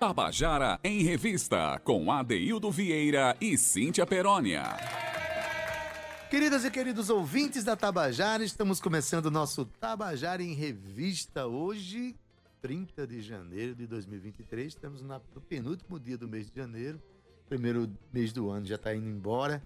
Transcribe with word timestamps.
Tabajara 0.00 0.80
em 0.82 1.02
Revista, 1.02 1.78
com 1.84 2.10
Adeildo 2.10 2.70
Vieira 2.70 3.36
e 3.38 3.58
Cíntia 3.58 4.06
Perónia. 4.06 4.62
Queridas 6.30 6.64
e 6.64 6.70
queridos 6.70 7.10
ouvintes 7.10 7.64
da 7.64 7.76
Tabajara, 7.76 8.42
estamos 8.42 8.80
começando 8.80 9.26
o 9.26 9.30
nosso 9.30 9.66
Tabajara 9.66 10.42
em 10.42 10.54
Revista. 10.54 11.46
Hoje, 11.46 12.16
30 12.62 13.06
de 13.06 13.20
janeiro 13.20 13.74
de 13.74 13.86
2023, 13.86 14.68
estamos 14.68 15.02
no 15.02 15.20
penúltimo 15.46 16.00
dia 16.00 16.16
do 16.16 16.26
mês 16.26 16.50
de 16.50 16.56
janeiro. 16.56 16.98
Primeiro 17.46 17.92
mês 18.10 18.32
do 18.32 18.48
ano 18.48 18.64
já 18.64 18.76
está 18.76 18.94
indo 18.94 19.06
embora, 19.06 19.62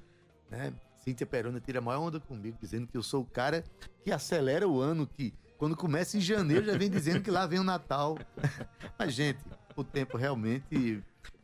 né? 0.50 0.74
Cíntia 0.96 1.28
Perona 1.28 1.60
tira 1.60 1.78
a 1.78 1.82
maior 1.82 2.00
onda 2.00 2.18
comigo, 2.18 2.58
dizendo 2.60 2.88
que 2.88 2.96
eu 2.96 3.04
sou 3.04 3.22
o 3.22 3.24
cara 3.24 3.62
que 4.02 4.10
acelera 4.10 4.66
o 4.66 4.80
ano, 4.80 5.06
que 5.06 5.32
quando 5.56 5.76
começa 5.76 6.16
em 6.16 6.20
janeiro 6.20 6.66
já 6.66 6.76
vem 6.76 6.90
dizendo 6.90 7.22
que 7.22 7.30
lá 7.30 7.46
vem 7.46 7.60
o 7.60 7.64
Natal. 7.64 8.18
Mas, 8.98 9.12
gente, 9.14 9.38
o 9.76 9.84
tempo 9.84 10.16
realmente 10.16 11.02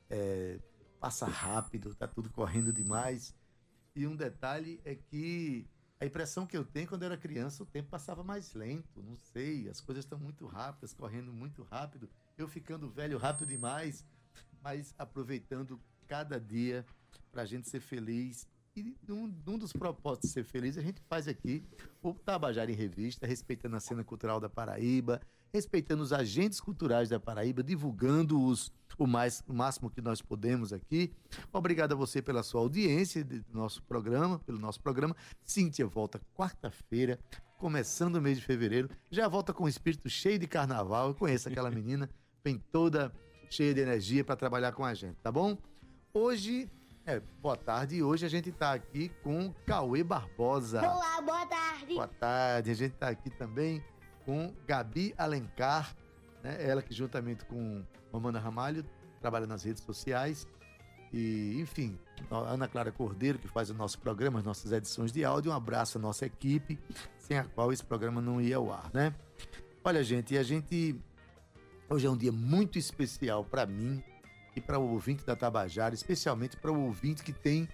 é, 0.08 0.58
passa 0.98 1.26
rápido, 1.26 1.94
tá 1.94 2.06
tudo 2.06 2.30
correndo 2.30 2.72
demais. 2.72 3.34
E 3.94 4.06
um 4.06 4.14
detalhe 4.14 4.80
é 4.84 4.94
que 4.94 5.66
a 6.00 6.06
impressão 6.06 6.46
que 6.46 6.56
eu 6.56 6.64
tenho 6.64 6.88
quando 6.88 7.02
eu 7.02 7.06
era 7.06 7.16
criança, 7.16 7.62
o 7.62 7.66
tempo 7.66 7.90
passava 7.90 8.24
mais 8.24 8.54
lento, 8.54 9.02
não 9.02 9.16
sei, 9.16 9.68
as 9.68 9.80
coisas 9.80 10.04
estão 10.04 10.18
muito 10.18 10.46
rápidas, 10.46 10.94
correndo 10.94 11.32
muito 11.32 11.62
rápido, 11.62 12.08
eu 12.38 12.48
ficando 12.48 12.88
velho 12.88 13.18
rápido 13.18 13.46
demais, 13.46 14.04
mas 14.62 14.94
aproveitando 14.98 15.80
cada 16.06 16.40
dia 16.40 16.86
para 17.30 17.42
a 17.42 17.46
gente 17.46 17.68
ser 17.68 17.80
feliz 17.80 18.48
e 18.76 18.96
um, 19.10 19.34
um 19.46 19.58
dos 19.58 19.72
propósitos 19.72 20.30
de 20.30 20.34
ser 20.34 20.44
feliz, 20.44 20.78
a 20.78 20.82
gente 20.82 21.02
faz 21.08 21.26
aqui 21.26 21.64
o 22.02 22.14
Tabajara 22.14 22.70
em 22.70 22.74
Revista, 22.74 23.26
respeitando 23.26 23.76
a 23.76 23.80
cena 23.80 24.04
cultural 24.04 24.40
da 24.40 24.48
Paraíba, 24.48 25.20
respeitando 25.52 26.02
os 26.02 26.12
agentes 26.12 26.60
culturais 26.60 27.08
da 27.08 27.18
Paraíba, 27.18 27.62
divulgando-os 27.62 28.72
o, 28.98 29.06
mais, 29.06 29.42
o 29.48 29.52
máximo 29.52 29.90
que 29.90 30.00
nós 30.00 30.20
podemos 30.20 30.72
aqui. 30.72 31.12
Obrigado 31.52 31.92
a 31.92 31.96
você 31.96 32.20
pela 32.20 32.42
sua 32.42 32.60
audiência 32.60 33.24
do 33.24 33.44
nosso 33.52 33.82
programa, 33.82 34.38
pelo 34.40 34.58
nosso 34.58 34.80
programa. 34.80 35.16
Cíntia 35.42 35.86
volta 35.86 36.20
quarta-feira, 36.34 37.18
começando 37.58 38.16
o 38.16 38.22
mês 38.22 38.38
de 38.38 38.44
fevereiro. 38.44 38.90
Já 39.10 39.28
volta 39.28 39.52
com 39.52 39.64
o 39.64 39.68
espírito 39.68 40.08
cheio 40.08 40.38
de 40.38 40.46
carnaval. 40.46 41.08
Eu 41.08 41.14
conheço 41.14 41.48
aquela 41.48 41.70
menina, 41.72 42.08
vem 42.44 42.58
toda 42.70 43.12
cheia 43.50 43.74
de 43.74 43.80
energia 43.80 44.24
para 44.24 44.36
trabalhar 44.36 44.72
com 44.72 44.84
a 44.84 44.94
gente, 44.94 45.16
tá 45.16 45.32
bom? 45.32 45.56
Hoje 46.12 46.70
é, 47.06 47.18
boa 47.40 47.56
tarde. 47.56 47.96
E 47.96 48.02
hoje 48.02 48.26
a 48.26 48.28
gente 48.28 48.50
está 48.50 48.72
aqui 48.72 49.08
com 49.22 49.52
Cauê 49.66 50.04
Barbosa. 50.04 50.80
Olá, 50.80 51.20
boa 51.20 51.46
tarde. 51.46 51.94
Boa 51.94 52.06
tarde. 52.06 52.70
A 52.70 52.74
gente 52.74 52.92
está 52.92 53.08
aqui 53.08 53.30
também 53.30 53.82
com 54.30 54.54
Gabi 54.64 55.12
Alencar, 55.18 55.92
né? 56.40 56.56
Ela 56.60 56.82
que 56.82 56.94
juntamente 56.94 57.44
com 57.46 57.82
Mamana 58.12 58.38
Ramalho 58.38 58.86
trabalha 59.20 59.44
nas 59.44 59.64
redes 59.64 59.82
sociais. 59.82 60.46
E, 61.12 61.58
enfim, 61.60 61.98
Ana 62.30 62.68
Clara 62.68 62.92
Cordeiro, 62.92 63.40
que 63.40 63.48
faz 63.48 63.70
o 63.70 63.74
nosso 63.74 63.98
programa, 63.98 64.38
as 64.38 64.44
nossas 64.44 64.70
edições 64.70 65.10
de 65.10 65.24
áudio. 65.24 65.50
Um 65.50 65.54
abraço 65.56 65.98
à 65.98 66.00
nossa 66.00 66.26
equipe, 66.26 66.78
sem 67.18 67.38
a 67.38 67.42
qual 67.42 67.72
esse 67.72 67.84
programa 67.84 68.20
não 68.20 68.40
ia 68.40 68.56
ao 68.56 68.72
ar, 68.72 68.88
né? 68.94 69.12
Olha, 69.82 70.04
gente, 70.04 70.38
a 70.38 70.44
gente. 70.44 70.94
Hoje 71.88 72.06
é 72.06 72.10
um 72.10 72.16
dia 72.16 72.30
muito 72.30 72.78
especial 72.78 73.44
para 73.44 73.66
mim, 73.66 74.00
e 74.54 74.60
para 74.60 74.78
o 74.78 74.92
ouvinte 74.92 75.26
da 75.26 75.34
Tabajara, 75.34 75.92
especialmente 75.92 76.56
para 76.56 76.70
o 76.70 76.84
ouvinte 76.84 77.24
que 77.24 77.32
tem 77.32 77.68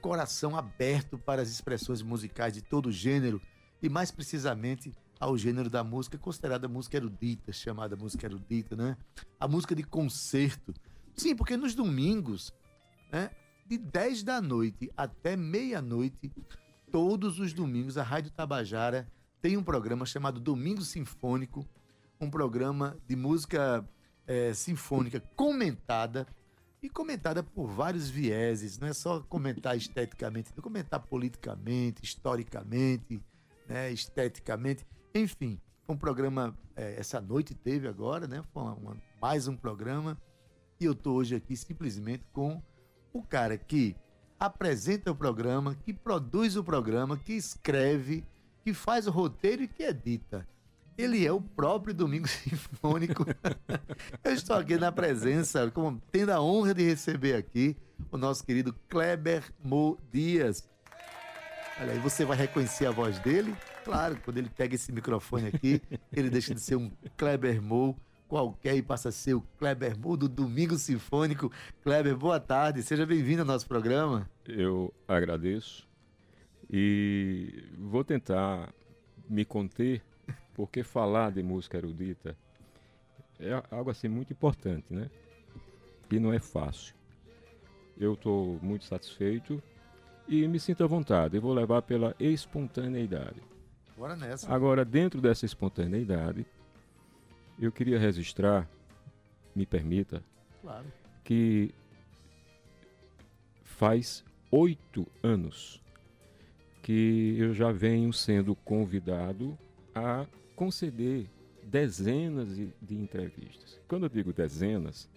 coração 0.00 0.56
aberto 0.56 1.16
para 1.18 1.40
as 1.40 1.50
expressões 1.50 2.02
musicais 2.02 2.52
de 2.52 2.62
todo 2.62 2.90
gênero 2.90 3.40
e 3.80 3.88
mais 3.88 4.10
precisamente 4.10 4.92
ao 5.20 5.36
gênero 5.36 5.68
da 5.68 5.84
música 5.84 6.16
considerada 6.16 6.66
música 6.66 6.96
erudita, 6.96 7.52
chamada 7.52 7.94
música 7.94 8.26
erudita, 8.26 8.74
né? 8.74 8.96
A 9.38 9.46
música 9.46 9.74
de 9.74 9.82
concerto. 9.82 10.72
Sim, 11.14 11.36
porque 11.36 11.58
nos 11.58 11.74
domingos, 11.74 12.52
né, 13.12 13.30
de 13.66 13.76
10 13.76 14.22
da 14.22 14.40
noite 14.40 14.90
até 14.96 15.36
meia-noite, 15.36 16.32
todos 16.90 17.38
os 17.38 17.52
domingos 17.52 17.98
a 17.98 18.02
Rádio 18.02 18.30
Tabajara 18.30 19.06
tem 19.42 19.58
um 19.58 19.62
programa 19.62 20.06
chamado 20.06 20.40
Domingo 20.40 20.82
Sinfônico, 20.82 21.68
um 22.18 22.30
programa 22.30 22.96
de 23.06 23.14
música 23.14 23.86
é, 24.26 24.54
sinfônica 24.54 25.20
comentada 25.36 26.26
e 26.82 26.88
comentada 26.88 27.42
por 27.42 27.66
vários 27.68 28.08
vieses, 28.08 28.78
não 28.78 28.88
é 28.88 28.94
só 28.94 29.20
comentar 29.20 29.76
esteticamente, 29.76 30.50
é 30.56 30.60
comentar 30.62 31.00
politicamente, 31.00 32.02
historicamente, 32.02 33.22
né, 33.68 33.92
esteticamente, 33.92 34.86
enfim. 35.14 35.60
Um 35.88 35.96
programa, 35.96 36.56
é, 36.76 36.94
essa 36.98 37.20
noite 37.20 37.54
teve 37.54 37.88
agora, 37.88 38.26
né? 38.26 38.42
Foi 38.52 38.62
uma, 38.62 38.74
uma, 38.74 38.96
mais 39.20 39.48
um 39.48 39.56
programa. 39.56 40.16
E 40.78 40.84
eu 40.84 40.92
estou 40.92 41.16
hoje 41.16 41.34
aqui 41.34 41.56
simplesmente 41.56 42.24
com 42.32 42.62
o 43.12 43.22
cara 43.22 43.58
que 43.58 43.96
apresenta 44.38 45.10
o 45.10 45.14
programa, 45.14 45.74
que 45.74 45.92
produz 45.92 46.56
o 46.56 46.64
programa, 46.64 47.18
que 47.18 47.32
escreve, 47.32 48.24
que 48.64 48.72
faz 48.72 49.06
o 49.06 49.10
roteiro 49.10 49.62
e 49.62 49.68
que 49.68 49.82
edita. 49.82 50.46
Ele 50.96 51.26
é 51.26 51.32
o 51.32 51.40
próprio 51.40 51.92
Domingo 51.92 52.28
Sinfônico. 52.28 53.26
Eu 54.22 54.32
estou 54.32 54.56
aqui 54.56 54.76
na 54.76 54.92
presença, 54.92 55.70
como, 55.70 56.00
tendo 56.12 56.30
a 56.30 56.40
honra 56.40 56.72
de 56.72 56.84
receber 56.84 57.34
aqui 57.34 57.76
o 58.10 58.16
nosso 58.16 58.44
querido 58.44 58.74
Kleber 58.88 59.42
Mo 59.62 59.98
Dias. 60.12 60.68
Olha 61.80 61.92
aí, 61.92 61.98
você 61.98 62.24
vai 62.24 62.36
reconhecer 62.36 62.86
a 62.86 62.90
voz 62.90 63.18
dele? 63.18 63.56
Claro, 63.90 64.16
quando 64.24 64.38
ele 64.38 64.48
pega 64.48 64.76
esse 64.76 64.92
microfone 64.92 65.48
aqui, 65.48 65.82
ele 66.12 66.30
deixa 66.30 66.54
de 66.54 66.60
ser 66.60 66.76
um 66.76 66.92
Kleber 67.16 67.60
Mo 67.60 67.98
qualquer 68.28 68.76
e 68.76 68.82
passa 68.82 69.08
a 69.08 69.12
ser 69.12 69.34
o 69.34 69.40
Kleber 69.58 69.98
Mo 69.98 70.16
do 70.16 70.28
Domingo 70.28 70.78
Sinfônico. 70.78 71.50
Kleber, 71.82 72.16
boa 72.16 72.38
tarde, 72.38 72.84
seja 72.84 73.04
bem-vindo 73.04 73.42
ao 73.42 73.46
nosso 73.48 73.66
programa. 73.66 74.30
Eu 74.46 74.94
agradeço 75.08 75.88
e 76.70 77.64
vou 77.76 78.04
tentar 78.04 78.72
me 79.28 79.44
conter 79.44 80.00
porque 80.54 80.84
falar 80.84 81.32
de 81.32 81.42
música 81.42 81.76
erudita 81.76 82.38
é 83.40 83.60
algo 83.72 83.90
assim 83.90 84.06
muito 84.06 84.32
importante, 84.32 84.86
né? 84.88 85.10
E 86.12 86.20
não 86.20 86.32
é 86.32 86.38
fácil. 86.38 86.94
Eu 87.98 88.14
estou 88.14 88.56
muito 88.62 88.84
satisfeito 88.84 89.60
e 90.28 90.46
me 90.46 90.60
sinto 90.60 90.84
à 90.84 90.86
vontade. 90.86 91.34
Eu 91.34 91.42
vou 91.42 91.52
levar 91.52 91.82
pela 91.82 92.14
espontaneidade. 92.20 93.50
Bora 94.00 94.16
nessa. 94.16 94.50
Agora, 94.50 94.82
dentro 94.82 95.20
dessa 95.20 95.44
espontaneidade, 95.44 96.46
eu 97.60 97.70
queria 97.70 97.98
registrar, 97.98 98.66
me 99.54 99.66
permita, 99.66 100.24
claro. 100.62 100.86
que 101.22 101.74
faz 103.62 104.24
oito 104.50 105.06
anos 105.22 105.82
que 106.82 107.36
eu 107.38 107.52
já 107.52 107.70
venho 107.72 108.10
sendo 108.10 108.54
convidado 108.54 109.58
a 109.94 110.26
conceder 110.56 111.28
dezenas 111.62 112.56
de, 112.56 112.72
de 112.80 112.96
entrevistas. 112.96 113.78
Quando 113.86 114.04
eu 114.06 114.08
digo 114.08 114.32
dezenas, 114.32 115.10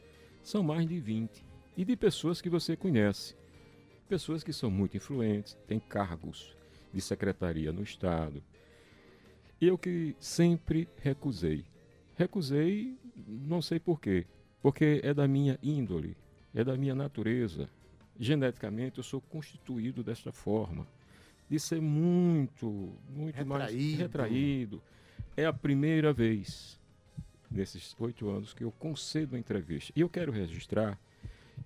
são 0.43 0.61
mais 0.61 0.85
de 0.85 0.99
20. 0.99 1.41
E 1.77 1.85
de 1.85 1.95
pessoas 1.95 2.41
que 2.41 2.49
você 2.49 2.75
conhece. 2.75 3.33
Pessoas 4.09 4.43
que 4.43 4.51
são 4.51 4.69
muito 4.69 4.97
influentes, 4.97 5.57
têm 5.67 5.79
cargos 5.79 6.53
de 6.93 6.99
secretaria 6.99 7.71
no 7.71 7.81
Estado. 7.81 8.43
Eu 9.65 9.77
que 9.77 10.13
sempre 10.19 10.89
recusei. 11.01 11.63
Recusei, 12.15 12.97
não 13.15 13.61
sei 13.61 13.79
porquê. 13.79 14.25
Porque 14.61 14.99
é 15.01 15.13
da 15.13 15.25
minha 15.25 15.57
índole, 15.63 16.17
é 16.53 16.65
da 16.65 16.75
minha 16.75 16.93
natureza. 16.93 17.69
Geneticamente 18.19 18.97
eu 18.97 19.03
sou 19.03 19.21
constituído 19.21 20.03
desta 20.03 20.33
forma. 20.33 20.85
De 21.49 21.57
ser 21.59 21.81
muito, 21.81 22.93
muito 23.09 23.35
retraído. 23.35 23.47
mais 23.47 23.97
retraído 23.97 24.81
é 25.37 25.45
a 25.45 25.53
primeira 25.53 26.11
vez 26.11 26.77
nesses 27.49 27.95
oito 27.99 28.29
anos 28.29 28.53
que 28.53 28.65
eu 28.65 28.71
concedo 28.71 29.33
uma 29.33 29.39
entrevista. 29.39 29.93
E 29.95 30.01
eu 30.01 30.09
quero 30.09 30.31
registrar 30.31 30.99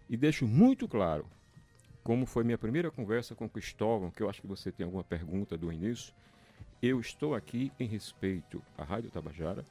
e 0.07 0.15
deixo 0.15 0.45
muito 0.45 0.87
claro 0.87 1.25
como 2.03 2.27
foi 2.27 2.43
minha 2.43 2.59
primeira 2.59 2.91
conversa 2.91 3.33
com 3.33 3.45
o 3.45 3.49
Cristóvão, 3.49 4.11
que 4.11 4.21
eu 4.21 4.29
acho 4.29 4.39
que 4.39 4.47
você 4.47 4.71
tem 4.71 4.85
alguma 4.85 5.03
pergunta 5.03 5.57
do 5.57 5.73
início. 5.73 6.13
Eu 6.81 6.99
estou 6.99 7.33
aqui 7.33 7.71
em 7.79 7.87
respeito 7.87 8.61
à 8.77 8.83
Rádio 8.83 9.09
Tabajara, 9.09 9.65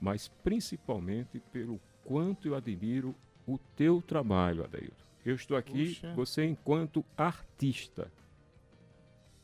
mas 0.00 0.28
principalmente 0.42 1.40
pelo 1.52 1.80
quanto 2.04 2.48
eu 2.48 2.54
admiro 2.54 3.14
o 3.46 3.58
teu 3.76 4.00
trabalho, 4.00 4.64
Adeildo. 4.64 4.94
Eu 5.24 5.34
estou 5.34 5.56
aqui, 5.56 5.94
Puxa. 5.94 6.14
você 6.14 6.44
enquanto 6.44 7.04
artista. 7.16 8.10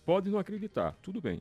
Pode 0.05 0.31
não 0.31 0.39
acreditar, 0.39 0.93
tudo 1.03 1.21
bem. 1.21 1.41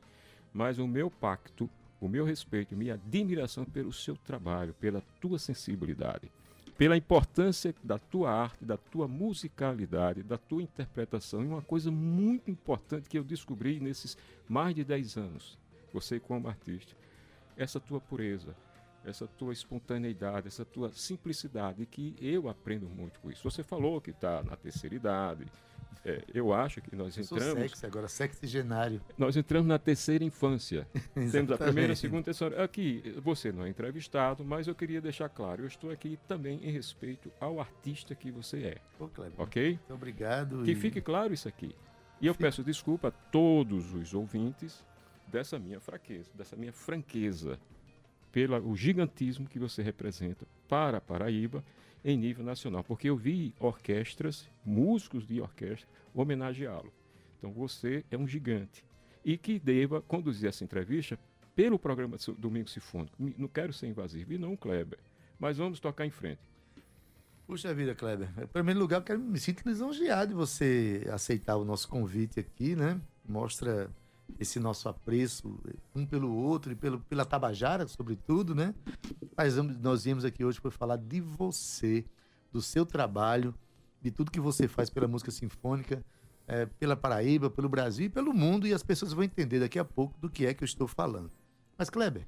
Mas 0.52 0.78
o 0.78 0.86
meu 0.86 1.10
pacto 1.10 1.70
o 2.02 2.08
meu 2.08 2.24
respeito, 2.24 2.76
minha 2.76 2.94
admiração 2.94 3.64
pelo 3.64 3.92
seu 3.92 4.16
trabalho, 4.16 4.74
pela 4.74 5.00
tua 5.20 5.38
sensibilidade, 5.38 6.32
pela 6.76 6.96
importância 6.96 7.74
da 7.82 7.98
tua 7.98 8.30
arte, 8.30 8.64
da 8.64 8.76
tua 8.76 9.06
musicalidade, 9.06 10.22
da 10.22 10.38
tua 10.38 10.62
interpretação. 10.62 11.42
E 11.42 11.46
uma 11.46 11.62
coisa 11.62 11.90
muito 11.90 12.50
importante 12.50 13.08
que 13.08 13.18
eu 13.18 13.24
descobri 13.24 13.78
nesses 13.78 14.16
mais 14.48 14.74
de 14.74 14.84
10 14.84 15.16
anos, 15.16 15.58
você 15.92 16.18
como 16.18 16.48
artista, 16.48 16.96
essa 17.56 17.78
tua 17.78 18.00
pureza, 18.00 18.56
essa 19.04 19.26
tua 19.26 19.52
espontaneidade, 19.52 20.46
essa 20.46 20.64
tua 20.64 20.90
simplicidade, 20.92 21.84
que 21.86 22.14
eu 22.20 22.48
aprendo 22.48 22.88
muito 22.88 23.20
com 23.20 23.30
isso. 23.30 23.42
Você 23.48 23.62
falou 23.62 24.00
que 24.00 24.10
está 24.10 24.42
na 24.42 24.56
terceira 24.56 24.94
idade. 24.94 25.44
É, 26.04 26.22
eu 26.34 26.52
acho 26.52 26.80
que 26.80 26.94
nós 26.96 27.16
Eu 27.16 27.22
entramos. 27.22 27.52
sexy 27.70 27.86
agora, 27.86 28.08
sexigenário. 28.08 29.00
Nós 29.16 29.36
entramos 29.36 29.68
na 29.68 29.78
terceira 29.78 30.24
infância. 30.24 30.86
Temos 31.30 31.52
a 31.52 31.58
primeira, 31.58 31.92
a 31.92 31.96
segunda, 31.96 32.20
a 32.20 32.24
terceira. 32.24 32.64
Aqui, 32.64 33.14
você 33.22 33.52
não 33.52 33.64
é 33.64 33.68
entrevistado, 33.68 34.44
mas 34.44 34.66
eu 34.66 34.74
queria 34.74 35.00
deixar 35.00 35.28
claro, 35.28 35.62
eu 35.62 35.66
estou 35.68 35.90
aqui 35.90 36.18
também 36.26 36.58
em 36.62 36.70
respeito 36.70 37.30
ao 37.40 37.60
artista 37.60 38.14
que 38.14 38.30
você 38.30 38.58
é, 38.64 38.76
Pô, 38.98 39.08
Kleber, 39.08 39.40
ok? 39.40 39.68
muito 39.72 39.94
obrigado. 39.94 40.62
Que 40.64 40.72
e- 40.72 40.74
fique 40.76 41.00
claro 41.00 41.32
isso 41.32 41.46
aqui. 41.48 41.74
E 42.20 42.26
eu 42.26 42.34
Fique. 42.34 42.44
peço 42.44 42.62
desculpa 42.62 43.08
a 43.08 43.10
todos 43.10 43.92
os 43.94 44.14
ouvintes 44.14 44.84
dessa 45.28 45.58
minha 45.58 45.80
fraqueza, 45.80 46.30
dessa 46.34 46.54
minha 46.56 46.72
franqueza, 46.72 47.58
pelo 48.30 48.74
gigantismo 48.76 49.46
que 49.48 49.58
você 49.58 49.82
representa 49.82 50.46
para 50.68 50.98
a 50.98 51.00
Paraíba 51.00 51.62
em 52.04 52.16
nível 52.16 52.44
nacional. 52.44 52.82
Porque 52.82 53.08
eu 53.08 53.16
vi 53.16 53.54
orquestras, 53.58 54.48
músicos 54.64 55.26
de 55.26 55.40
orquestra, 55.40 55.88
homenageá-lo. 56.14 56.92
Então 57.38 57.52
você 57.52 58.04
é 58.10 58.16
um 58.16 58.26
gigante. 58.26 58.84
E 59.24 59.36
que 59.36 59.58
deva 59.58 60.00
conduzir 60.00 60.48
essa 60.48 60.64
entrevista 60.64 61.18
pelo 61.54 61.78
programa 61.78 62.16
Domingo 62.38 62.68
Sinfônico. 62.68 63.16
Não 63.38 63.48
quero 63.48 63.72
ser 63.72 63.86
invasivo, 63.86 64.32
e 64.32 64.38
não, 64.38 64.56
Kleber. 64.56 64.98
Mas 65.38 65.58
vamos 65.58 65.80
tocar 65.80 66.06
em 66.06 66.10
frente. 66.10 66.40
Puxa 67.46 67.74
vida, 67.74 67.94
Kleber. 67.94 68.28
Em 68.40 68.46
primeiro 68.46 68.80
lugar, 68.80 68.98
eu 68.98 69.02
quero, 69.02 69.18
me 69.18 69.38
sinto 69.38 69.62
lisonjeado 69.68 70.28
de 70.28 70.34
você 70.34 71.06
aceitar 71.12 71.56
o 71.56 71.64
nosso 71.64 71.88
convite 71.88 72.40
aqui, 72.40 72.74
né? 72.74 73.00
Mostra 73.28 73.90
esse 74.38 74.58
nosso 74.58 74.88
apreço 74.88 75.58
um 75.94 76.04
pelo 76.06 76.32
outro 76.34 76.72
e 76.72 76.74
pelo, 76.74 77.00
pela 77.00 77.24
Tabajara, 77.24 77.86
sobretudo, 77.86 78.54
né? 78.54 78.74
Mas 79.36 79.56
nós 79.56 80.04
viemos 80.04 80.24
aqui 80.24 80.44
hoje 80.44 80.60
para 80.60 80.70
falar 80.70 80.96
de 80.96 81.20
você, 81.20 82.04
do 82.52 82.60
seu 82.60 82.84
trabalho, 82.84 83.54
de 84.00 84.10
tudo 84.10 84.30
que 84.30 84.40
você 84.40 84.66
faz 84.66 84.90
pela 84.90 85.06
música 85.06 85.30
sinfônica, 85.30 86.04
eh, 86.48 86.66
pela 86.78 86.96
Paraíba, 86.96 87.48
pelo 87.48 87.68
Brasil 87.68 88.06
e 88.06 88.08
pelo 88.08 88.32
mundo, 88.34 88.66
e 88.66 88.74
as 88.74 88.82
pessoas 88.82 89.12
vão 89.12 89.22
entender 89.24 89.60
daqui 89.60 89.78
a 89.78 89.84
pouco 89.84 90.18
do 90.18 90.28
que 90.28 90.44
é 90.44 90.52
que 90.52 90.64
eu 90.64 90.66
estou 90.66 90.88
falando. 90.88 91.30
Mas, 91.78 91.88
Kleber, 91.88 92.26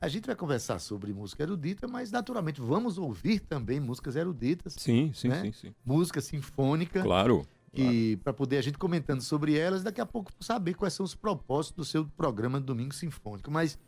a 0.00 0.08
gente 0.08 0.26
vai 0.26 0.36
conversar 0.36 0.78
sobre 0.78 1.12
música 1.14 1.42
erudita, 1.42 1.88
mas 1.88 2.10
naturalmente 2.10 2.60
vamos 2.60 2.98
ouvir 2.98 3.40
também 3.40 3.80
músicas 3.80 4.16
eruditas, 4.16 4.74
Sim, 4.78 5.10
sim, 5.14 5.28
Né? 5.28 5.40
sim, 5.42 5.52
sim. 5.52 5.74
música 5.84 6.20
sinfônica, 6.20 7.02
Claro. 7.02 7.46
E 7.76 8.16
para 8.18 8.32
poder 8.32 8.58
a 8.58 8.62
gente 8.62 8.78
comentando 8.78 9.20
sobre 9.20 9.58
elas, 9.58 9.82
daqui 9.82 10.00
a 10.00 10.06
pouco 10.06 10.32
saber 10.40 10.74
quais 10.74 10.94
são 10.94 11.04
os 11.04 11.14
propósitos 11.14 11.76
do 11.76 11.84
seu 11.84 12.06
programa 12.06 12.60
Domingo 12.60 12.94
Sinfônico. 12.94 13.50
Mas 13.50 13.78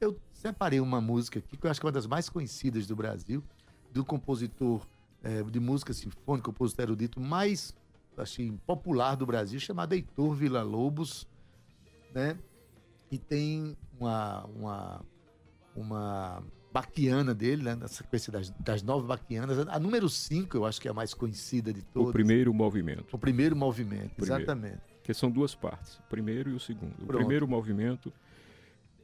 eu 0.00 0.18
separei 0.32 0.80
uma 0.80 1.00
música 1.00 1.38
aqui 1.38 1.56
que 1.56 1.66
eu 1.66 1.70
acho 1.70 1.80
que 1.80 1.86
é 1.86 1.88
uma 1.88 1.92
das 1.92 2.06
mais 2.06 2.28
conhecidas 2.28 2.86
do 2.86 2.94
Brasil, 2.94 3.42
do 3.92 4.04
compositor 4.04 4.86
eh, 5.22 5.42
de 5.44 5.60
música 5.60 5.92
sinfônica, 5.92 6.46
compositor 6.46 6.84
erudito 6.84 7.20
mais 7.20 7.74
assim, 8.16 8.58
popular 8.66 9.14
do 9.14 9.24
Brasil, 9.24 9.58
chamado 9.58 9.94
Heitor 9.94 10.34
Villa-Lobos, 10.34 11.26
né? 12.14 12.36
E 13.10 13.18
tem 13.18 13.76
uma, 13.98 14.44
uma, 14.44 15.04
uma 15.74 16.42
baquiana 16.72 17.34
dele, 17.34 17.62
né? 17.62 17.74
Na 17.74 17.88
sequência 17.88 18.32
das, 18.32 18.50
das 18.60 18.82
nove 18.82 19.06
baquianas. 19.06 19.58
A 19.68 19.78
número 19.78 20.08
cinco, 20.08 20.56
eu 20.56 20.64
acho 20.64 20.80
que 20.80 20.88
é 20.88 20.90
a 20.90 20.94
mais 20.94 21.12
conhecida 21.14 21.72
de 21.72 21.82
todas. 21.82 22.08
O 22.10 22.12
primeiro 22.12 22.52
movimento. 22.54 23.06
O 23.14 23.18
primeiro 23.18 23.54
movimento, 23.54 24.14
Primeiro. 24.16 24.42
exatamente. 24.42 24.80
que 25.02 25.12
são 25.12 25.30
duas 25.30 25.54
partes, 25.54 25.96
o 25.98 26.02
primeiro 26.08 26.50
e 26.50 26.54
o 26.54 26.60
segundo. 26.60 26.92
O 26.94 27.06
Pronto. 27.06 27.16
primeiro 27.18 27.46
movimento 27.48 28.12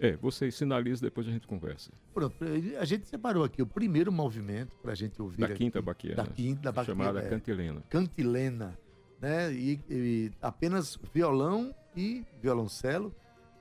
é, 0.01 0.13
você 0.17 0.51
sinaliza, 0.51 1.03
depois 1.03 1.27
a 1.27 1.31
gente 1.31 1.47
conversa. 1.47 1.91
Pronto, 2.15 2.35
a 2.81 2.85
gente 2.85 3.07
separou 3.09 3.43
aqui 3.45 3.61
o 3.61 3.67
primeiro 3.67 4.13
movimento 4.13 4.75
para 4.81 4.93
a 4.93 4.95
gente 4.95 5.21
ouvir. 5.21 5.39
Da 5.41 5.47
aqui, 5.47 5.57
quinta 5.57 5.83
baquiana, 5.83 6.17
Da 6.23 6.27
quinta, 6.27 6.71
baquiana. 6.73 7.05
chamada 7.05 7.21
é, 7.27 7.29
cantilena. 7.29 7.83
cantilena, 7.91 8.79
né? 9.21 9.53
E, 9.53 9.81
e 9.91 10.31
apenas 10.41 10.97
violão 11.13 11.75
e 11.97 12.25
violoncelo. 12.41 13.13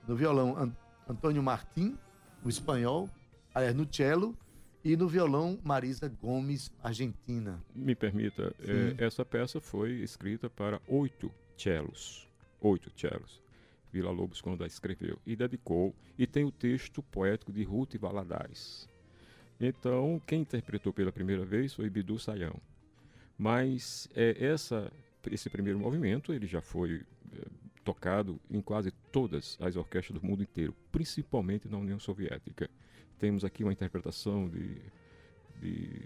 No 0.08 0.16
violão, 0.16 0.56
An- 0.58 0.72
Antônio 1.10 1.42
Martim, 1.42 1.98
no 2.44 2.50
espanhol, 2.50 3.10
aliás, 3.58 3.76
no 3.76 3.88
cello. 3.92 4.38
E 4.84 4.96
no 4.96 5.08
violão, 5.08 5.60
Marisa 5.64 6.08
Gomes, 6.08 6.72
argentina. 6.82 7.62
Me 7.76 7.94
permita, 7.94 8.56
é, 8.60 9.04
essa 9.04 9.26
peça 9.26 9.60
foi 9.60 9.96
escrita 9.96 10.50
para 10.50 10.80
oito 10.88 11.30
cellos. 11.58 12.26
Oito 12.62 12.90
cellos. 12.96 13.42
Vila 13.92 14.12
Lobos 14.12 14.40
quando 14.40 14.64
a 14.64 14.68
escreveu. 14.68 15.20
E 15.26 15.36
dedicou. 15.36 15.94
E 16.18 16.26
tem 16.26 16.46
o 16.46 16.52
texto 16.52 17.04
poético 17.04 17.52
de 17.52 17.64
Ruth 17.64 17.96
Valadares. 17.98 18.88
Então, 19.60 20.22
quem 20.26 20.42
interpretou 20.42 20.94
pela 20.94 21.12
primeira 21.12 21.44
vez 21.44 21.74
foi 21.74 21.90
Bidu 21.90 22.18
Sayão. 22.18 22.56
Mas 23.38 24.08
é, 24.16 24.38
essa, 24.40 24.92
esse 25.30 25.50
primeiro 25.50 25.80
movimento 25.80 26.32
ele 26.32 26.48
já 26.48 26.62
foi 26.62 27.04
é, 27.34 27.46
tocado 27.84 28.40
em 28.50 28.62
quase 28.62 28.92
todas 29.12 29.58
as 29.60 29.76
orquestras 29.76 30.20
do 30.20 30.26
mundo 30.26 30.44
inteiro, 30.44 30.74
principalmente 30.92 31.68
na 31.68 31.78
União 31.78 32.00
Soviética. 32.00 32.70
Temos 33.20 33.44
aqui 33.44 33.64
uma 33.64 33.74
interpretação 33.74 34.48
de, 34.48 34.78
de, 35.60 36.02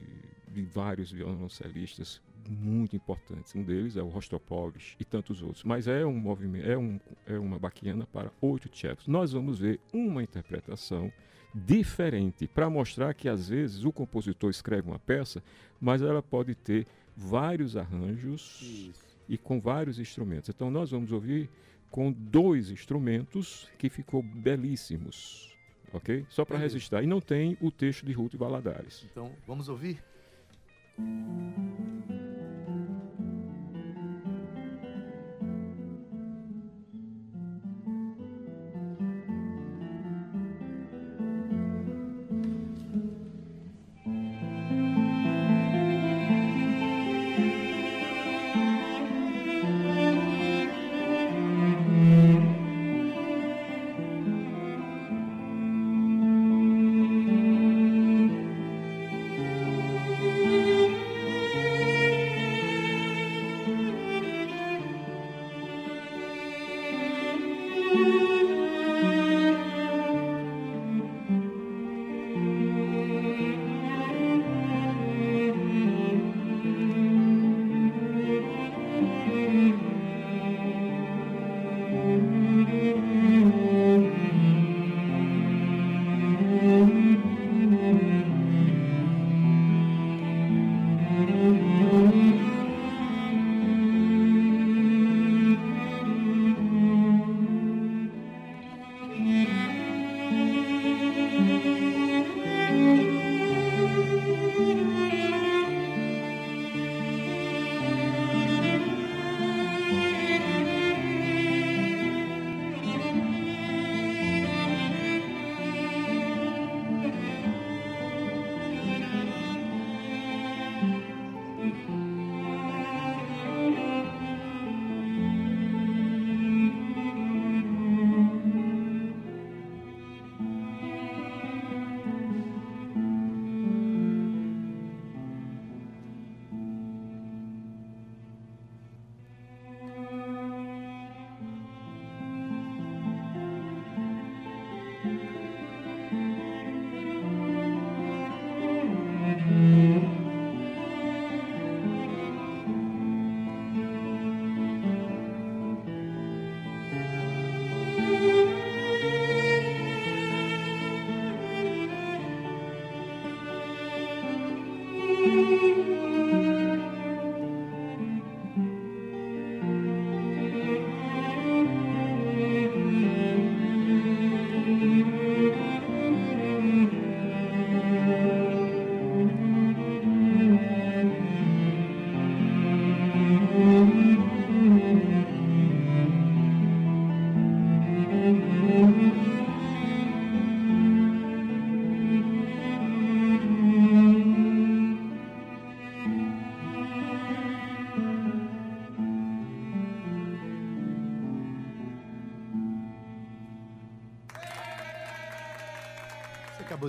de 0.48 0.62
vários 0.64 1.12
violoncelistas 1.12 2.22
muito 2.50 2.96
importantes. 2.96 3.56
Um 3.56 3.64
deles 3.64 3.98
é 3.98 4.02
o 4.02 4.08
Rostropovich 4.08 4.96
e 5.00 5.06
tantos 5.06 5.42
outros. 5.42 5.64
Mas 5.64 5.88
é 5.88 6.06
um 6.06 6.14
movimento, 6.14 6.66
é, 6.68 6.78
um, 6.78 7.00
é 7.26 7.38
uma 7.38 7.60
baquiana 7.60 8.06
para 8.08 8.32
oito 8.42 8.70
cellos. 8.76 9.08
Nós 9.08 9.32
vamos 9.32 9.60
ver 9.60 9.80
uma 9.94 10.24
interpretação 10.24 11.12
diferente 11.54 12.48
para 12.48 12.70
mostrar 12.70 13.14
que 13.14 13.28
às 13.28 13.50
vezes 13.50 13.84
o 13.84 13.92
compositor 13.92 14.50
escreve 14.50 14.88
uma 14.88 15.00
peça, 15.00 15.44
mas 15.80 16.02
ela 16.02 16.22
pode 16.22 16.56
ter 16.56 16.88
vários 17.16 17.76
arranjos 17.76 18.92
e 19.28 19.38
com 19.38 19.60
vários 19.60 20.00
instrumentos. 20.00 20.50
Então 20.50 20.72
nós 20.72 20.92
vamos 20.92 21.12
ouvir 21.12 21.50
com 21.90 22.12
dois 22.12 22.70
instrumentos 22.70 23.70
que 23.78 23.90
ficou 23.90 24.24
belíssimos, 24.24 25.51
ok? 25.94 26.26
Só 26.30 26.46
para 26.46 26.58
registrar. 26.58 27.04
E 27.04 27.08
não 27.08 27.22
tem 27.22 27.58
o 27.62 27.72
texto 27.72 28.06
de 28.06 28.14
Ruth 28.14 28.36
Valadares. 28.36 29.06
Então, 29.12 29.32
vamos 29.48 29.70
ouvir? 29.70 30.04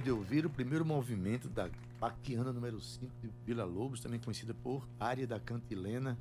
De 0.02 0.10
ouvir 0.10 0.44
o 0.44 0.50
primeiro 0.50 0.84
movimento 0.84 1.48
da 1.48 1.70
Baquiana 2.00 2.52
número 2.52 2.80
5 2.80 3.12
de 3.22 3.30
Vila 3.46 3.64
Lobos, 3.64 4.00
também 4.00 4.18
conhecida 4.18 4.52
por 4.52 4.88
Área 4.98 5.28
da 5.28 5.38
Cantilena, 5.38 6.18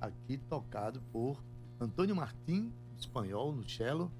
aqui 0.00 0.36
tocado 0.48 1.00
por 1.12 1.40
Antônio 1.80 2.16
Martim, 2.16 2.72
espanhol, 2.98 3.52
no 3.52 3.68
cello, 3.68 4.10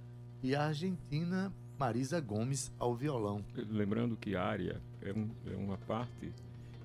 e 0.40 0.54
a 0.54 0.66
argentina 0.66 1.52
Marisa 1.76 2.20
Gomes 2.20 2.72
ao 2.78 2.94
violão. 2.94 3.44
Lembrando 3.56 4.16
que 4.16 4.36
área 4.36 4.80
é, 5.00 5.12
um, 5.12 5.28
é 5.46 5.56
uma 5.56 5.78
parte 5.78 6.32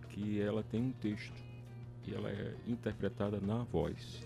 que 0.09 0.41
ela 0.41 0.63
tem 0.63 0.81
um 0.81 0.91
texto 0.93 1.39
e 2.07 2.15
ela 2.15 2.31
é 2.31 2.55
interpretada 2.65 3.39
na 3.39 3.63
voz, 3.63 4.25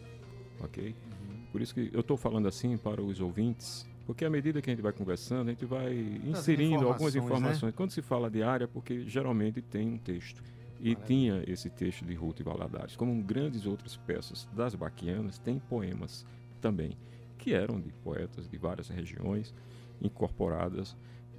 ok? 0.62 0.96
Uhum. 0.96 1.46
Por 1.52 1.62
isso 1.62 1.74
que 1.74 1.90
eu 1.92 2.00
estou 2.00 2.16
falando 2.16 2.48
assim 2.48 2.78
para 2.78 3.02
os 3.02 3.20
ouvintes, 3.20 3.86
porque 4.06 4.26
à 4.26 4.30
medida 4.30 4.62
que 4.62 4.70
a 4.70 4.74
gente 4.74 4.82
vai 4.82 4.92
conversando, 4.92 5.48
a 5.48 5.52
gente 5.52 5.66
vai 5.66 5.94
inserindo 6.26 6.76
informações, 6.76 6.84
algumas 6.84 7.16
informações. 7.16 7.64
Né? 7.64 7.74
Quando 7.76 7.92
se 7.92 8.02
fala 8.02 8.30
de 8.30 8.44
área, 8.44 8.68
porque 8.68 9.06
geralmente 9.08 9.62
tem 9.62 9.88
um 9.88 9.98
texto. 9.98 10.44
E 10.80 10.90
Maravilha. 10.90 11.06
tinha 11.06 11.44
esse 11.48 11.70
texto 11.70 12.04
de 12.06 12.16
Ruth 12.16 12.40
e 12.40 12.44
Valadares. 12.44 12.96
Como 12.96 13.22
grandes 13.24 13.66
outras 13.66 13.96
peças 13.98 14.48
das 14.54 14.74
Baquianas, 14.74 15.38
tem 15.38 15.60
poemas 15.60 16.26
também, 16.60 16.98
que 17.38 17.54
eram 17.54 17.80
de 17.80 17.92
poetas 17.92 18.50
de 18.50 18.58
várias 18.58 18.90
regiões, 18.90 19.54
incorporadas 20.02 20.98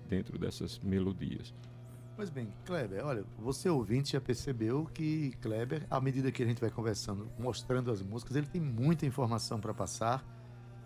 dentro 0.09 0.39
dessas 0.39 0.79
melodias. 0.79 1.53
Pois 2.15 2.29
bem, 2.29 2.53
Kleber, 2.67 3.05
olha, 3.05 3.25
você 3.39 3.69
ouvinte 3.69 4.13
já 4.13 4.21
percebeu 4.21 4.85
que 4.85 5.33
Kleber, 5.41 5.87
à 5.91 6.01
medida 6.01 6.31
que 6.31 6.43
a 6.43 6.47
gente 6.47 6.61
vai 6.61 6.71
conversando, 6.71 7.29
mostrando 7.39 7.91
as 7.91 8.03
músicas, 8.03 8.37
ele 8.37 8.47
tem 8.47 8.61
muita 8.61 9.07
informação 9.07 9.59
para 9.59 9.73
passar. 9.73 10.25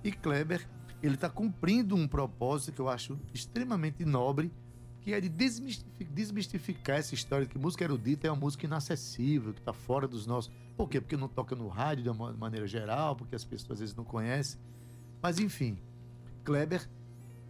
E 0.04 0.12
Kleber, 0.12 0.66
ele 1.02 1.14
está 1.14 1.28
cumprindo 1.28 1.94
um 1.94 2.08
propósito 2.08 2.72
que 2.72 2.80
eu 2.80 2.88
acho 2.88 3.18
extremamente 3.32 4.04
nobre, 4.04 4.50
que 5.00 5.12
é 5.12 5.20
de 5.20 5.28
desmistificar, 5.28 6.98
essa 6.98 7.14
história 7.14 7.46
de 7.46 7.52
que 7.52 7.58
música 7.58 7.84
erudita 7.84 8.26
é 8.26 8.30
uma 8.30 8.40
música 8.40 8.66
inacessível, 8.66 9.52
que 9.52 9.60
está 9.60 9.72
fora 9.72 10.08
dos 10.08 10.26
nossos. 10.26 10.52
Por 10.76 10.88
quê? 10.88 11.00
Porque 11.00 11.16
não 11.16 11.28
toca 11.28 11.54
no 11.54 11.68
rádio 11.68 12.02
de 12.02 12.10
uma 12.10 12.32
maneira 12.32 12.66
geral, 12.66 13.14
porque 13.14 13.36
as 13.36 13.44
pessoas 13.44 13.72
às 13.72 13.80
vezes 13.80 13.94
não 13.94 14.04
conhecem. 14.04 14.58
Mas 15.22 15.38
enfim, 15.38 15.78
Kleber 16.44 16.88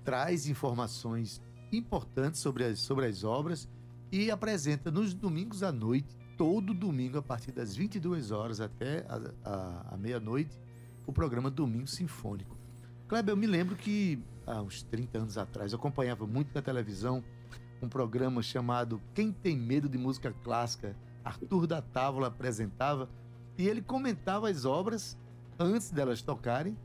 traz 0.04 0.46
informações 0.46 1.40
importantes 1.72 2.40
sobre 2.40 2.64
as, 2.64 2.78
sobre 2.80 3.06
as 3.06 3.24
obras 3.24 3.68
e 4.12 4.30
apresenta 4.30 4.90
nos 4.90 5.14
domingos 5.14 5.62
à 5.62 5.72
noite, 5.72 6.16
todo 6.36 6.74
domingo, 6.74 7.18
a 7.18 7.22
partir 7.22 7.52
das 7.52 7.74
22 7.74 8.30
horas 8.30 8.60
até 8.60 9.04
a, 9.08 9.50
a, 9.50 9.94
a 9.94 9.96
meia-noite, 9.96 10.60
o 11.06 11.12
programa 11.12 11.50
Domingo 11.50 11.86
Sinfônico. 11.86 12.56
Kleber, 13.08 13.32
eu 13.32 13.36
me 13.36 13.46
lembro 13.46 13.76
que 13.76 14.18
há 14.44 14.60
uns 14.60 14.82
30 14.82 15.18
anos 15.18 15.38
atrás 15.38 15.72
eu 15.72 15.78
acompanhava 15.78 16.26
muito 16.26 16.52
na 16.52 16.60
televisão 16.60 17.22
um 17.80 17.88
programa 17.88 18.42
chamado 18.42 19.00
Quem 19.14 19.30
Tem 19.30 19.56
Medo 19.56 19.88
de 19.88 19.96
Música 19.96 20.34
Clássica. 20.42 20.96
Arthur 21.24 21.68
da 21.68 21.80
Távola 21.80 22.28
apresentava 22.28 23.08
e 23.56 23.68
ele 23.68 23.80
comentava 23.80 24.48
as 24.48 24.64
obras 24.64 25.16
antes 25.56 25.90
delas 25.90 26.20
tocarem. 26.20 26.76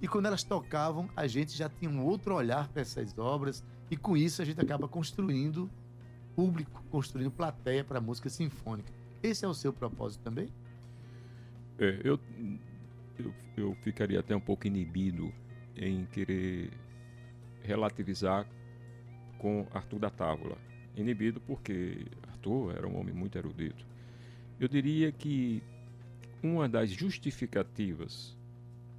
E 0.00 0.06
quando 0.06 0.26
elas 0.26 0.42
tocavam, 0.42 1.08
a 1.16 1.26
gente 1.26 1.56
já 1.56 1.70
tinha 1.70 1.90
um 1.90 2.04
outro 2.04 2.34
olhar 2.34 2.68
para 2.68 2.82
essas 2.82 3.16
obras, 3.16 3.64
e 3.90 3.96
com 3.96 4.16
isso 4.16 4.42
a 4.42 4.44
gente 4.44 4.60
acaba 4.60 4.88
construindo 4.88 5.70
público, 6.34 6.82
construindo 6.90 7.30
plateia 7.30 7.84
para 7.84 8.00
música 8.00 8.28
sinfônica. 8.28 8.92
Esse 9.22 9.44
é 9.44 9.48
o 9.48 9.54
seu 9.54 9.72
propósito 9.72 10.22
também? 10.22 10.48
É, 11.78 12.00
eu, 12.02 12.18
eu, 13.18 13.34
eu 13.56 13.74
ficaria 13.76 14.18
até 14.18 14.34
um 14.34 14.40
pouco 14.40 14.66
inibido 14.66 15.32
em 15.76 16.04
querer 16.06 16.70
relativizar 17.62 18.46
com 19.38 19.66
Arthur 19.72 19.98
da 19.98 20.10
Távola. 20.10 20.56
Inibido 20.96 21.40
porque 21.40 22.06
Arthur 22.28 22.76
era 22.76 22.86
um 22.86 22.98
homem 22.98 23.14
muito 23.14 23.36
erudito. 23.36 23.86
Eu 24.60 24.68
diria 24.68 25.10
que 25.10 25.62
uma 26.42 26.68
das 26.68 26.90
justificativas 26.90 28.36